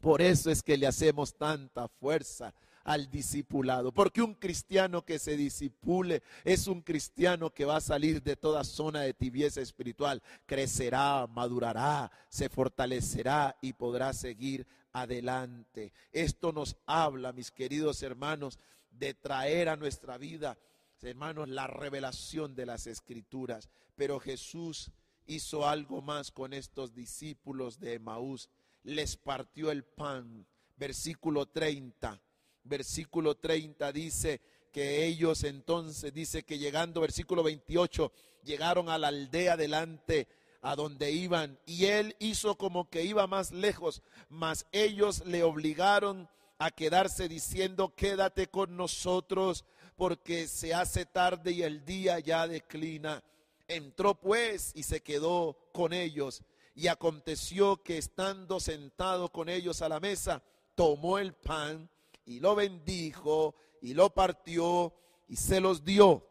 Por 0.00 0.22
eso 0.22 0.50
es 0.50 0.62
que 0.62 0.76
le 0.76 0.86
hacemos 0.86 1.34
tanta 1.34 1.88
fuerza 1.88 2.54
al 2.84 3.10
discipulado. 3.10 3.92
Porque 3.92 4.22
un 4.22 4.34
cristiano 4.34 5.04
que 5.04 5.18
se 5.18 5.36
disipule 5.36 6.22
es 6.44 6.68
un 6.68 6.80
cristiano 6.80 7.52
que 7.52 7.64
va 7.64 7.76
a 7.76 7.80
salir 7.80 8.22
de 8.22 8.36
toda 8.36 8.62
zona 8.62 9.00
de 9.00 9.12
tibieza 9.12 9.60
espiritual. 9.60 10.22
Crecerá, 10.46 11.26
madurará, 11.26 12.10
se 12.28 12.48
fortalecerá 12.48 13.56
y 13.60 13.72
podrá 13.72 14.12
seguir 14.12 14.66
adelante. 15.00 15.92
Esto 16.10 16.52
nos 16.52 16.76
habla, 16.86 17.32
mis 17.32 17.50
queridos 17.50 18.02
hermanos, 18.02 18.58
de 18.90 19.12
traer 19.12 19.68
a 19.68 19.76
nuestra 19.76 20.16
vida, 20.16 20.58
hermanos, 21.02 21.48
la 21.48 21.66
revelación 21.66 22.54
de 22.54 22.66
las 22.66 22.86
escrituras. 22.86 23.68
Pero 23.94 24.18
Jesús 24.18 24.90
hizo 25.26 25.68
algo 25.68 26.00
más 26.00 26.30
con 26.30 26.52
estos 26.52 26.94
discípulos 26.94 27.78
de 27.78 27.94
Emaús. 27.94 28.48
Les 28.84 29.16
partió 29.16 29.70
el 29.70 29.84
pan. 29.84 30.46
Versículo 30.76 31.46
30. 31.46 32.20
Versículo 32.64 33.36
30 33.36 33.92
dice 33.92 34.40
que 34.72 35.04
ellos 35.04 35.44
entonces, 35.44 36.12
dice 36.12 36.42
que 36.42 36.58
llegando, 36.58 37.00
versículo 37.00 37.42
28, 37.42 38.12
llegaron 38.44 38.88
a 38.88 38.98
la 38.98 39.08
aldea 39.08 39.56
delante 39.56 40.26
a 40.66 40.74
donde 40.74 41.12
iban 41.12 41.60
y 41.64 41.84
él 41.84 42.16
hizo 42.18 42.58
como 42.58 42.90
que 42.90 43.04
iba 43.04 43.28
más 43.28 43.52
lejos, 43.52 44.02
mas 44.28 44.66
ellos 44.72 45.24
le 45.24 45.44
obligaron 45.44 46.28
a 46.58 46.72
quedarse 46.72 47.28
diciendo, 47.28 47.94
quédate 47.94 48.48
con 48.48 48.76
nosotros 48.76 49.64
porque 49.94 50.48
se 50.48 50.74
hace 50.74 51.06
tarde 51.06 51.52
y 51.52 51.62
el 51.62 51.84
día 51.84 52.18
ya 52.18 52.48
declina. 52.48 53.22
Entró 53.68 54.16
pues 54.16 54.72
y 54.74 54.82
se 54.82 55.02
quedó 55.02 55.56
con 55.72 55.92
ellos. 55.92 56.42
Y 56.74 56.88
aconteció 56.88 57.80
que 57.84 57.96
estando 57.96 58.58
sentado 58.58 59.30
con 59.30 59.48
ellos 59.48 59.82
a 59.82 59.88
la 59.88 60.00
mesa, 60.00 60.42
tomó 60.74 61.20
el 61.20 61.32
pan 61.32 61.88
y 62.24 62.40
lo 62.40 62.56
bendijo 62.56 63.54
y 63.80 63.94
lo 63.94 64.10
partió 64.10 64.92
y 65.28 65.36
se 65.36 65.60
los 65.60 65.84
dio. 65.84 66.26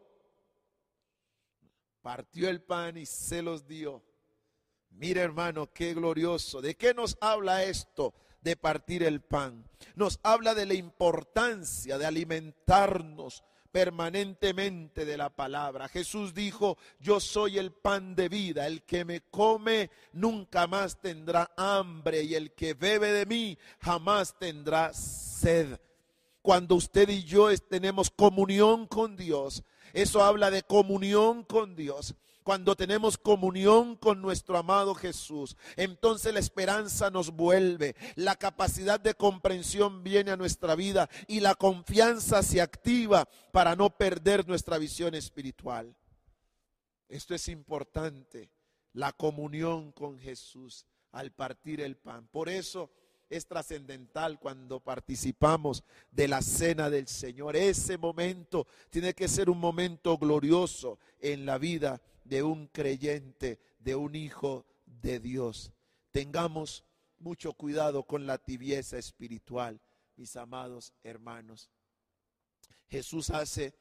Partió 2.02 2.50
el 2.50 2.60
pan 2.60 2.98
y 2.98 3.06
se 3.06 3.40
los 3.40 3.66
dio. 3.66 4.02
Mira 4.98 5.22
hermano, 5.22 5.70
qué 5.72 5.92
glorioso. 5.92 6.62
¿De 6.62 6.74
qué 6.74 6.94
nos 6.94 7.18
habla 7.20 7.64
esto 7.64 8.14
de 8.40 8.56
partir 8.56 9.02
el 9.02 9.20
pan? 9.20 9.68
Nos 9.94 10.18
habla 10.22 10.54
de 10.54 10.64
la 10.64 10.74
importancia 10.74 11.98
de 11.98 12.06
alimentarnos 12.06 13.44
permanentemente 13.70 15.04
de 15.04 15.18
la 15.18 15.28
palabra. 15.28 15.86
Jesús 15.88 16.32
dijo, 16.32 16.78
yo 16.98 17.20
soy 17.20 17.58
el 17.58 17.72
pan 17.72 18.14
de 18.14 18.30
vida, 18.30 18.66
el 18.66 18.84
que 18.84 19.04
me 19.04 19.20
come 19.20 19.90
nunca 20.14 20.66
más 20.66 20.98
tendrá 20.98 21.50
hambre 21.58 22.22
y 22.22 22.34
el 22.34 22.52
que 22.52 22.72
bebe 22.72 23.12
de 23.12 23.26
mí 23.26 23.58
jamás 23.80 24.38
tendrá 24.38 24.94
sed. 24.94 25.78
Cuando 26.40 26.74
usted 26.74 27.10
y 27.10 27.22
yo 27.24 27.54
tenemos 27.58 28.10
comunión 28.10 28.86
con 28.86 29.14
Dios, 29.14 29.62
eso 29.92 30.22
habla 30.22 30.50
de 30.50 30.62
comunión 30.62 31.44
con 31.44 31.76
Dios 31.76 32.14
cuando 32.46 32.76
tenemos 32.76 33.18
comunión 33.18 33.96
con 33.96 34.22
nuestro 34.22 34.56
amado 34.56 34.94
Jesús, 34.94 35.56
entonces 35.74 36.32
la 36.32 36.38
esperanza 36.38 37.10
nos 37.10 37.32
vuelve, 37.32 37.96
la 38.14 38.36
capacidad 38.36 39.00
de 39.00 39.14
comprensión 39.14 40.04
viene 40.04 40.30
a 40.30 40.36
nuestra 40.36 40.76
vida 40.76 41.10
y 41.26 41.40
la 41.40 41.56
confianza 41.56 42.44
se 42.44 42.60
activa 42.60 43.28
para 43.50 43.74
no 43.74 43.90
perder 43.90 44.46
nuestra 44.46 44.78
visión 44.78 45.16
espiritual. 45.16 45.96
Esto 47.08 47.34
es 47.34 47.48
importante, 47.48 48.52
la 48.92 49.10
comunión 49.10 49.90
con 49.90 50.16
Jesús 50.16 50.86
al 51.10 51.32
partir 51.32 51.80
el 51.80 51.96
pan. 51.96 52.28
Por 52.28 52.48
eso 52.48 52.92
es 53.28 53.48
trascendental 53.48 54.38
cuando 54.38 54.78
participamos 54.78 55.82
de 56.12 56.28
la 56.28 56.42
cena 56.42 56.90
del 56.90 57.08
Señor. 57.08 57.56
Ese 57.56 57.98
momento 57.98 58.68
tiene 58.88 59.14
que 59.14 59.26
ser 59.26 59.50
un 59.50 59.58
momento 59.58 60.16
glorioso 60.16 61.00
en 61.18 61.44
la 61.44 61.58
vida 61.58 62.00
de 62.28 62.42
un 62.42 62.66
creyente, 62.68 63.58
de 63.78 63.94
un 63.94 64.14
hijo 64.14 64.66
de 64.84 65.20
Dios. 65.20 65.72
Tengamos 66.12 66.84
mucho 67.18 67.52
cuidado 67.52 68.04
con 68.04 68.26
la 68.26 68.38
tibieza 68.38 68.98
espiritual, 68.98 69.80
mis 70.16 70.36
amados 70.36 70.92
hermanos. 71.02 71.70
Jesús 72.88 73.30
hace 73.30 73.74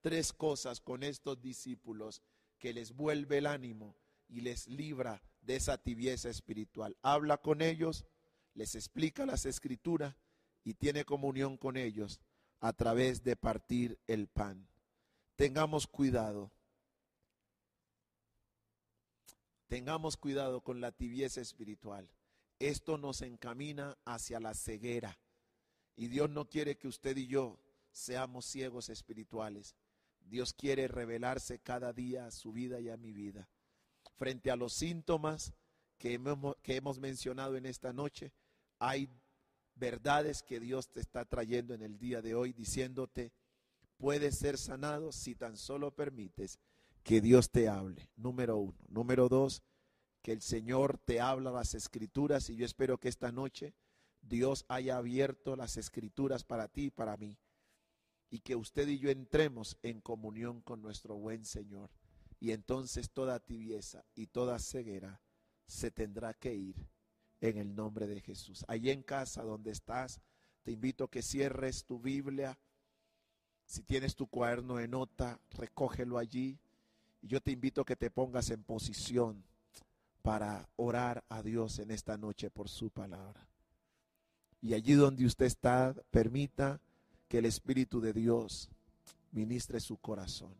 tres 0.00 0.32
cosas 0.32 0.80
con 0.80 1.02
estos 1.02 1.40
discípulos 1.40 2.22
que 2.58 2.72
les 2.72 2.92
vuelve 2.92 3.38
el 3.38 3.46
ánimo 3.46 3.96
y 4.28 4.40
les 4.40 4.66
libra 4.66 5.22
de 5.40 5.56
esa 5.56 5.78
tibieza 5.78 6.28
espiritual. 6.28 6.96
Habla 7.02 7.38
con 7.38 7.62
ellos, 7.62 8.04
les 8.54 8.74
explica 8.74 9.26
las 9.26 9.46
escrituras 9.46 10.14
y 10.64 10.74
tiene 10.74 11.04
comunión 11.04 11.56
con 11.56 11.76
ellos 11.76 12.20
a 12.60 12.72
través 12.72 13.22
de 13.22 13.36
partir 13.36 13.98
el 14.06 14.26
pan. 14.26 14.68
Tengamos 15.36 15.86
cuidado. 15.86 16.50
Tengamos 19.68 20.16
cuidado 20.16 20.60
con 20.60 20.80
la 20.80 20.92
tibieza 20.92 21.40
espiritual. 21.40 22.08
Esto 22.58 22.98
nos 22.98 23.22
encamina 23.22 23.98
hacia 24.04 24.40
la 24.40 24.54
ceguera. 24.54 25.18
Y 25.96 26.08
Dios 26.08 26.30
no 26.30 26.48
quiere 26.48 26.76
que 26.76 26.88
usted 26.88 27.16
y 27.16 27.26
yo 27.26 27.58
seamos 27.90 28.44
ciegos 28.46 28.90
espirituales. 28.90 29.74
Dios 30.20 30.52
quiere 30.52 30.88
revelarse 30.88 31.58
cada 31.58 31.92
día 31.92 32.26
a 32.26 32.30
su 32.30 32.52
vida 32.52 32.80
y 32.80 32.90
a 32.90 32.96
mi 32.96 33.12
vida. 33.12 33.48
Frente 34.16 34.50
a 34.50 34.56
los 34.56 34.72
síntomas 34.72 35.52
que 35.98 36.14
hemos, 36.14 36.98
mencionado 36.98 37.56
en 37.56 37.66
esta 37.66 37.92
noche, 37.92 38.32
hay 38.78 39.08
verdades 39.74 40.42
que 40.42 40.60
Dios 40.60 40.90
te 40.90 41.00
está 41.00 41.24
trayendo 41.24 41.74
en 41.74 41.82
el 41.82 41.98
día 41.98 42.22
de 42.22 42.34
hoy 42.34 42.52
diciéndote, 42.52 43.32
puedes 43.96 44.38
ser 44.38 44.58
sanado 44.58 45.12
si 45.12 45.34
tan 45.34 45.56
solo 45.56 45.94
permites 45.94 46.58
que 47.06 47.20
Dios 47.20 47.52
te 47.52 47.68
hable. 47.68 48.10
Número 48.16 48.56
uno. 48.56 48.76
Número 48.88 49.28
dos, 49.28 49.62
que 50.22 50.32
el 50.32 50.42
Señor 50.42 50.98
te 50.98 51.20
habla 51.20 51.52
las 51.52 51.74
escrituras 51.74 52.50
y 52.50 52.56
yo 52.56 52.66
espero 52.66 52.98
que 52.98 53.08
esta 53.08 53.30
noche 53.30 53.76
Dios 54.22 54.64
haya 54.66 54.96
abierto 54.96 55.54
las 55.54 55.76
escrituras 55.76 56.42
para 56.42 56.66
ti 56.66 56.86
y 56.86 56.90
para 56.90 57.16
mí 57.16 57.38
y 58.28 58.40
que 58.40 58.56
usted 58.56 58.88
y 58.88 58.98
yo 58.98 59.10
entremos 59.10 59.78
en 59.84 60.00
comunión 60.00 60.62
con 60.62 60.82
nuestro 60.82 61.14
buen 61.14 61.44
Señor. 61.44 61.92
Y 62.40 62.50
entonces 62.50 63.08
toda 63.08 63.38
tibieza 63.38 64.04
y 64.16 64.26
toda 64.26 64.58
ceguera 64.58 65.22
se 65.68 65.92
tendrá 65.92 66.34
que 66.34 66.56
ir 66.56 66.88
en 67.40 67.56
el 67.56 67.72
nombre 67.76 68.08
de 68.08 68.20
Jesús. 68.20 68.64
Allí 68.66 68.90
en 68.90 69.04
casa 69.04 69.44
donde 69.44 69.70
estás, 69.70 70.20
te 70.64 70.72
invito 70.72 71.04
a 71.04 71.10
que 71.12 71.22
cierres 71.22 71.84
tu 71.84 72.00
Biblia. 72.00 72.58
Si 73.64 73.84
tienes 73.84 74.16
tu 74.16 74.26
cuaderno 74.26 74.78
de 74.78 74.88
nota, 74.88 75.40
recógelo 75.50 76.18
allí. 76.18 76.58
Y 77.26 77.28
yo 77.28 77.40
te 77.40 77.50
invito 77.50 77.80
a 77.80 77.84
que 77.84 77.96
te 77.96 78.08
pongas 78.08 78.50
en 78.50 78.62
posición 78.62 79.42
para 80.22 80.68
orar 80.76 81.24
a 81.28 81.42
Dios 81.42 81.80
en 81.80 81.90
esta 81.90 82.16
noche 82.16 82.50
por 82.50 82.68
su 82.68 82.88
palabra. 82.90 83.48
Y 84.60 84.74
allí 84.74 84.92
donde 84.92 85.26
usted 85.26 85.46
está, 85.46 85.92
permita 86.12 86.80
que 87.26 87.38
el 87.38 87.46
Espíritu 87.46 88.00
de 88.00 88.12
Dios 88.12 88.70
ministre 89.32 89.80
su 89.80 89.96
corazón. 89.96 90.54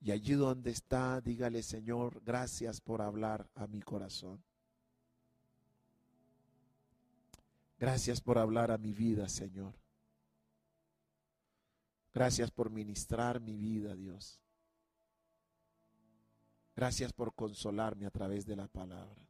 Y 0.00 0.12
allí 0.12 0.32
donde 0.32 0.70
está, 0.70 1.20
dígale, 1.20 1.62
Señor, 1.62 2.22
gracias 2.24 2.80
por 2.80 3.02
hablar 3.02 3.46
a 3.54 3.66
mi 3.66 3.82
corazón. 3.82 4.42
Gracias 7.78 8.22
por 8.22 8.38
hablar 8.38 8.70
a 8.70 8.78
mi 8.78 8.94
vida, 8.94 9.28
Señor. 9.28 9.74
Gracias 12.14 12.50
por 12.50 12.70
ministrar 12.70 13.40
mi 13.42 13.58
vida, 13.58 13.94
Dios. 13.94 14.40
Gracias 16.76 17.12
por 17.12 17.34
consolarme 17.34 18.06
a 18.06 18.10
través 18.10 18.46
de 18.46 18.56
la 18.56 18.66
palabra. 18.66 19.22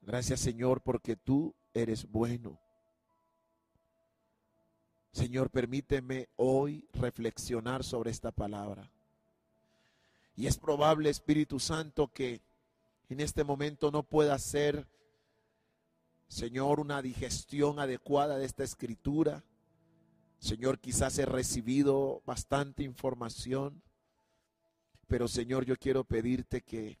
Gracias, 0.00 0.40
Señor, 0.40 0.82
porque 0.82 1.16
tú 1.16 1.54
eres 1.72 2.10
bueno. 2.10 2.58
Señor, 5.12 5.50
permíteme 5.50 6.28
hoy 6.36 6.88
reflexionar 6.92 7.84
sobre 7.84 8.10
esta 8.10 8.32
palabra. 8.32 8.90
Y 10.34 10.46
es 10.46 10.58
probable, 10.58 11.08
Espíritu 11.10 11.60
Santo, 11.60 12.08
que 12.08 12.42
en 13.08 13.20
este 13.20 13.44
momento 13.44 13.92
no 13.92 14.02
pueda 14.02 14.36
ser, 14.38 14.88
Señor, 16.26 16.80
una 16.80 17.00
digestión 17.00 17.78
adecuada 17.78 18.38
de 18.38 18.46
esta 18.46 18.64
escritura. 18.64 19.44
Señor, 20.40 20.80
quizás 20.80 21.18
he 21.18 21.26
recibido 21.26 22.22
bastante 22.26 22.82
información, 22.82 23.83
pero 25.14 25.28
Señor, 25.28 25.64
yo 25.64 25.76
quiero 25.76 26.02
pedirte 26.02 26.62
que 26.62 26.98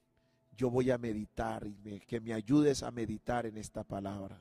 yo 0.56 0.70
voy 0.70 0.92
a 0.92 0.98
meditar 0.98 1.66
y 1.66 1.98
que 1.98 2.20
me 2.20 2.32
ayudes 2.32 2.84
a 2.84 2.92
meditar 2.92 3.44
en 3.44 3.56
esta 3.58 3.82
palabra. 3.82 4.40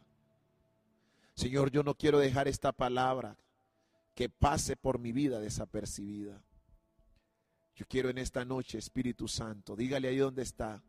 Señor, 1.34 1.72
yo 1.72 1.82
no 1.82 1.96
quiero 1.96 2.20
dejar 2.20 2.48
esta 2.48 2.72
palabra 2.72 3.36
que 4.14 4.30
pase 4.30 4.76
por 4.76 5.00
mi 5.00 5.12
vida 5.12 5.40
desapercibida. 5.40 6.40
Yo 7.76 7.88
quiero 7.90 8.12
en 8.12 8.20
esta 8.20 8.46
noche, 8.46 8.78
Espíritu 8.78 9.28
Santo, 9.28 9.76
dígale 9.76 10.08
ahí 10.08 10.18
donde 10.18 10.44
está, 10.44 10.84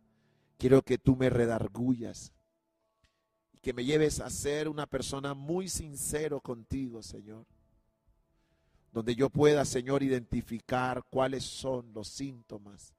quiero 0.58 0.82
que 0.82 0.98
tú 0.98 1.16
me 1.16 1.30
redargullas 1.30 2.34
y 3.54 3.60
que 3.60 3.72
me 3.72 3.86
lleves 3.86 4.20
a 4.20 4.28
ser 4.28 4.68
una 4.68 4.84
persona 4.84 5.32
muy 5.32 5.70
sincero 5.70 6.38
contigo, 6.38 7.02
Señor. 7.02 7.46
Donde 8.94 9.16
yo 9.16 9.28
pueda, 9.28 9.64
Señor, 9.64 10.04
identificar 10.04 11.02
cuáles 11.10 11.42
son 11.42 11.92
los 11.92 12.06
síntomas. 12.06 12.94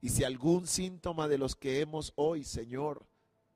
Y 0.00 0.08
si 0.08 0.24
algún 0.24 0.66
síntoma 0.66 1.28
de 1.28 1.38
los 1.38 1.54
que 1.54 1.80
hemos 1.80 2.12
hoy, 2.16 2.42
Señor, 2.42 3.06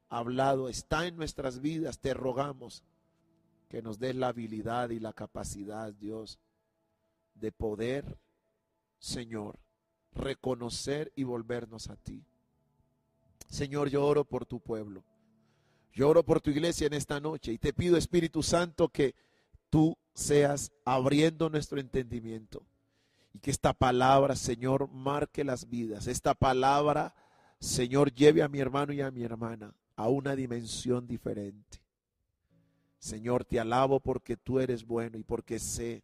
hablado 0.09 0.69
está 0.69 1.09
en 1.09 1.17
nuestras 1.17 1.61
vidas, 1.61 1.99
te 1.99 2.15
rogamos 2.15 2.85
que 3.69 3.83
nos 3.83 3.99
des 3.99 4.15
la 4.15 4.29
habilidad 4.29 4.91
y 4.91 5.01
la 5.01 5.13
capacidad, 5.13 5.93
Dios, 5.93 6.39
de 7.35 7.51
poder, 7.51 8.17
Señor, 9.01 9.59
reconocer 10.13 11.13
y 11.17 11.25
volvernos 11.25 11.91
a 11.91 11.97
ti. 11.97 12.25
Señor, 13.49 13.91
yo 13.91 14.07
oro 14.07 14.25
por 14.25 14.47
tu 14.47 14.61
pueblo. 14.61 15.03
Yo 15.93 16.09
oro 16.09 16.25
por 16.25 16.41
tu 16.41 16.51
iglesia 16.51 16.87
en 16.87 16.93
esta 16.93 17.19
noche 17.19 17.53
y 17.53 17.59
te 17.59 17.73
pido, 17.73 17.97
Espíritu 17.97 18.41
Santo, 18.45 18.89
que 18.89 19.17
tú 19.69 19.99
seas 20.15 20.73
abriendo 20.85 21.51
nuestro 21.51 21.81
entendimiento 21.81 22.63
y 23.33 23.39
que 23.39 23.51
esta 23.51 23.73
palabra, 23.73 24.37
Señor, 24.37 24.89
marque 24.89 25.45
las 25.45 25.69
vidas. 25.69 26.07
Esta 26.07 26.35
palabra, 26.35 27.15
Señor, 27.61 28.13
lleve 28.13 28.43
a 28.43 28.49
mi 28.49 28.59
hermano 28.61 28.93
y 28.93 29.01
a 29.01 29.11
mi 29.11 29.23
hermana 29.23 29.75
a 29.97 30.09
una 30.09 30.35
dimensión 30.35 31.07
diferente. 31.07 31.83
Señor, 32.99 33.45
te 33.45 33.61
alabo 33.61 34.01
porque 34.01 34.37
tú 34.37 34.61
eres 34.61 34.85
bueno 34.85 35.19
y 35.19 35.25
porque 35.25 35.59
sé 35.59 36.03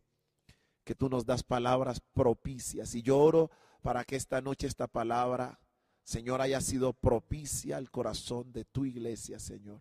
que 0.84 0.94
tú 0.94 1.08
nos 1.08 1.26
das 1.26 1.42
palabras 1.42 2.00
propicias. 2.14 2.94
Y 2.94 3.02
yo 3.02 3.18
oro 3.18 3.50
para 3.82 4.04
que 4.04 4.16
esta 4.16 4.40
noche 4.40 4.66
esta 4.66 4.86
palabra, 4.86 5.58
Señor, 6.04 6.40
haya 6.40 6.60
sido 6.60 6.92
propicia 6.92 7.76
al 7.76 7.90
corazón 7.90 8.52
de 8.52 8.64
tu 8.64 8.84
iglesia, 8.84 9.38
Señor. 9.38 9.80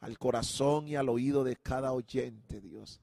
Al 0.00 0.18
corazón 0.18 0.88
y 0.88 0.96
al 0.96 1.08
oído 1.08 1.42
de 1.42 1.56
cada 1.56 1.92
oyente, 1.92 2.60
Dios. 2.60 3.00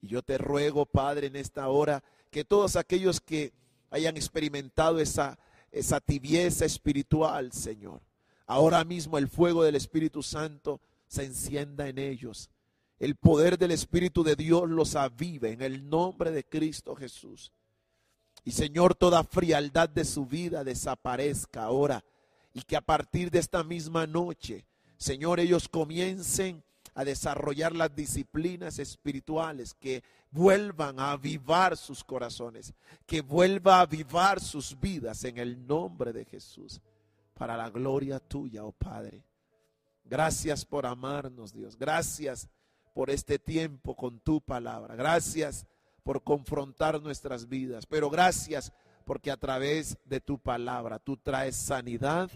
Y 0.00 0.08
yo 0.08 0.22
te 0.22 0.38
ruego, 0.38 0.86
Padre, 0.86 1.26
en 1.28 1.36
esta 1.36 1.68
hora, 1.68 2.02
que 2.30 2.44
todos 2.44 2.76
aquellos 2.76 3.20
que 3.20 3.52
hayan 3.90 4.16
experimentado 4.16 5.00
esa, 5.00 5.38
esa 5.72 6.00
tibieza 6.00 6.64
espiritual, 6.64 7.52
Señor, 7.52 8.02
ahora 8.46 8.84
mismo 8.84 9.18
el 9.18 9.28
fuego 9.28 9.64
del 9.64 9.74
Espíritu 9.74 10.22
Santo 10.22 10.80
se 11.06 11.24
encienda 11.24 11.88
en 11.88 11.98
ellos 11.98 12.50
el 12.98 13.14
poder 13.14 13.58
del 13.58 13.70
Espíritu 13.70 14.24
de 14.24 14.34
Dios 14.34 14.68
los 14.68 14.96
avive 14.96 15.52
en 15.52 15.62
el 15.62 15.88
nombre 15.88 16.32
de 16.32 16.44
Cristo 16.44 16.96
Jesús. 16.96 17.52
Y 18.44 18.52
Señor, 18.52 18.94
toda 18.94 19.24
frialdad 19.24 19.88
de 19.88 20.04
su 20.04 20.26
vida 20.26 20.64
desaparezca 20.64 21.64
ahora. 21.64 22.04
Y 22.52 22.62
que 22.62 22.76
a 22.76 22.80
partir 22.80 23.30
de 23.30 23.38
esta 23.38 23.62
misma 23.62 24.06
noche, 24.06 24.64
Señor, 24.96 25.38
ellos 25.38 25.68
comiencen 25.68 26.64
a 26.98 27.04
desarrollar 27.04 27.76
las 27.76 27.94
disciplinas 27.94 28.80
espirituales 28.80 29.72
que 29.72 30.02
vuelvan 30.32 30.98
a 30.98 31.12
avivar 31.12 31.76
sus 31.76 32.02
corazones, 32.02 32.74
que 33.06 33.20
vuelva 33.20 33.76
a 33.76 33.82
avivar 33.82 34.40
sus 34.40 34.76
vidas 34.80 35.22
en 35.22 35.38
el 35.38 35.64
nombre 35.64 36.12
de 36.12 36.24
Jesús, 36.24 36.80
para 37.34 37.56
la 37.56 37.70
gloria 37.70 38.18
tuya, 38.18 38.64
oh 38.64 38.72
Padre. 38.72 39.22
Gracias 40.04 40.64
por 40.64 40.86
amarnos, 40.86 41.52
Dios. 41.52 41.78
Gracias 41.78 42.48
por 42.92 43.10
este 43.10 43.38
tiempo 43.38 43.94
con 43.94 44.18
tu 44.18 44.40
palabra. 44.40 44.96
Gracias 44.96 45.66
por 46.02 46.24
confrontar 46.24 47.00
nuestras 47.00 47.48
vidas, 47.48 47.86
pero 47.86 48.10
gracias 48.10 48.72
porque 49.04 49.30
a 49.30 49.36
través 49.36 49.96
de 50.04 50.20
tu 50.20 50.36
palabra 50.36 50.98
tú 50.98 51.16
traes 51.16 51.54
sanidad 51.54 52.28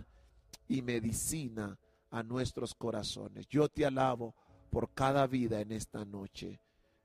y 0.69 0.83
medicina 0.83 1.77
a 2.13 2.23
nuestros 2.23 2.75
corazones. 2.75 3.49
Yo 3.49 3.69
te 3.69 3.85
alabo 3.85 4.37
por 4.73 4.95
cada 4.95 5.27
vida 5.27 5.61
en 5.61 5.71
esta 5.71 6.07
noche, 6.07 6.59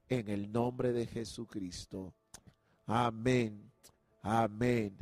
en 0.08 0.30
el 0.30 0.54
nombre 0.54 0.94
de 0.94 1.06
Jesucristo. 1.06 2.14
Amén, 2.86 3.70
amén 4.22 4.98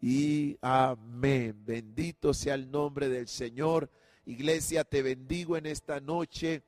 y 0.00 0.56
amén. 0.62 1.62
Bendito 1.66 2.32
sea 2.32 2.54
el 2.54 2.70
nombre 2.70 3.10
del 3.10 3.28
Señor. 3.28 3.90
Iglesia, 4.24 4.84
te 4.84 5.02
bendigo 5.02 5.58
en 5.58 5.66
esta 5.66 6.00
noche, 6.00 6.62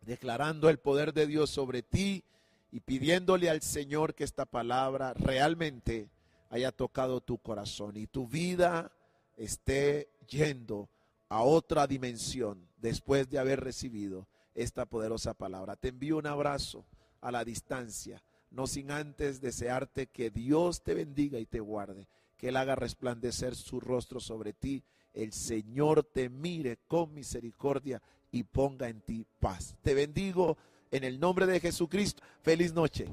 declarando 0.00 0.70
el 0.70 0.78
poder 0.78 1.12
de 1.12 1.26
Dios 1.26 1.50
sobre 1.50 1.82
ti 1.82 2.24
y 2.72 2.80
pidiéndole 2.80 3.50
al 3.50 3.60
Señor 3.60 4.14
que 4.14 4.24
esta 4.24 4.46
palabra 4.46 5.12
realmente 5.12 6.08
haya 6.48 6.72
tocado 6.72 7.20
tu 7.20 7.36
corazón 7.36 7.98
y 7.98 8.06
tu 8.06 8.26
vida 8.26 8.90
esté 9.36 10.08
yendo 10.30 10.88
a 11.28 11.42
otra 11.42 11.86
dimensión 11.86 12.66
después 12.78 13.28
de 13.28 13.38
haber 13.38 13.60
recibido 13.60 14.26
esta 14.56 14.86
poderosa 14.86 15.34
palabra. 15.34 15.76
Te 15.76 15.88
envío 15.88 16.16
un 16.16 16.26
abrazo 16.26 16.84
a 17.20 17.30
la 17.30 17.44
distancia, 17.44 18.22
no 18.50 18.66
sin 18.66 18.90
antes 18.90 19.40
desearte 19.40 20.08
que 20.08 20.30
Dios 20.30 20.82
te 20.82 20.94
bendiga 20.94 21.38
y 21.38 21.46
te 21.46 21.60
guarde, 21.60 22.08
que 22.36 22.48
Él 22.48 22.56
haga 22.56 22.74
resplandecer 22.74 23.54
su 23.54 23.80
rostro 23.80 24.18
sobre 24.18 24.52
ti, 24.52 24.82
el 25.12 25.32
Señor 25.32 26.04
te 26.04 26.28
mire 26.28 26.78
con 26.88 27.14
misericordia 27.14 28.02
y 28.30 28.42
ponga 28.42 28.88
en 28.88 29.00
ti 29.00 29.26
paz. 29.40 29.76
Te 29.82 29.94
bendigo 29.94 30.58
en 30.90 31.04
el 31.04 31.18
nombre 31.18 31.46
de 31.46 31.60
Jesucristo. 31.60 32.22
Feliz 32.42 32.74
noche. 32.74 33.08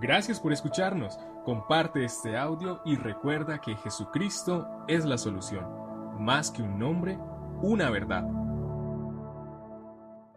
Gracias 0.00 0.40
por 0.40 0.52
escucharnos. 0.52 1.18
Comparte 1.44 2.04
este 2.04 2.36
audio 2.36 2.80
y 2.84 2.96
recuerda 2.96 3.60
que 3.60 3.76
Jesucristo 3.76 4.66
es 4.88 5.04
la 5.04 5.18
solución. 5.18 5.66
Más 6.18 6.50
que 6.50 6.62
un 6.62 6.78
nombre, 6.78 7.18
una 7.62 7.90
verdad. 7.90 8.43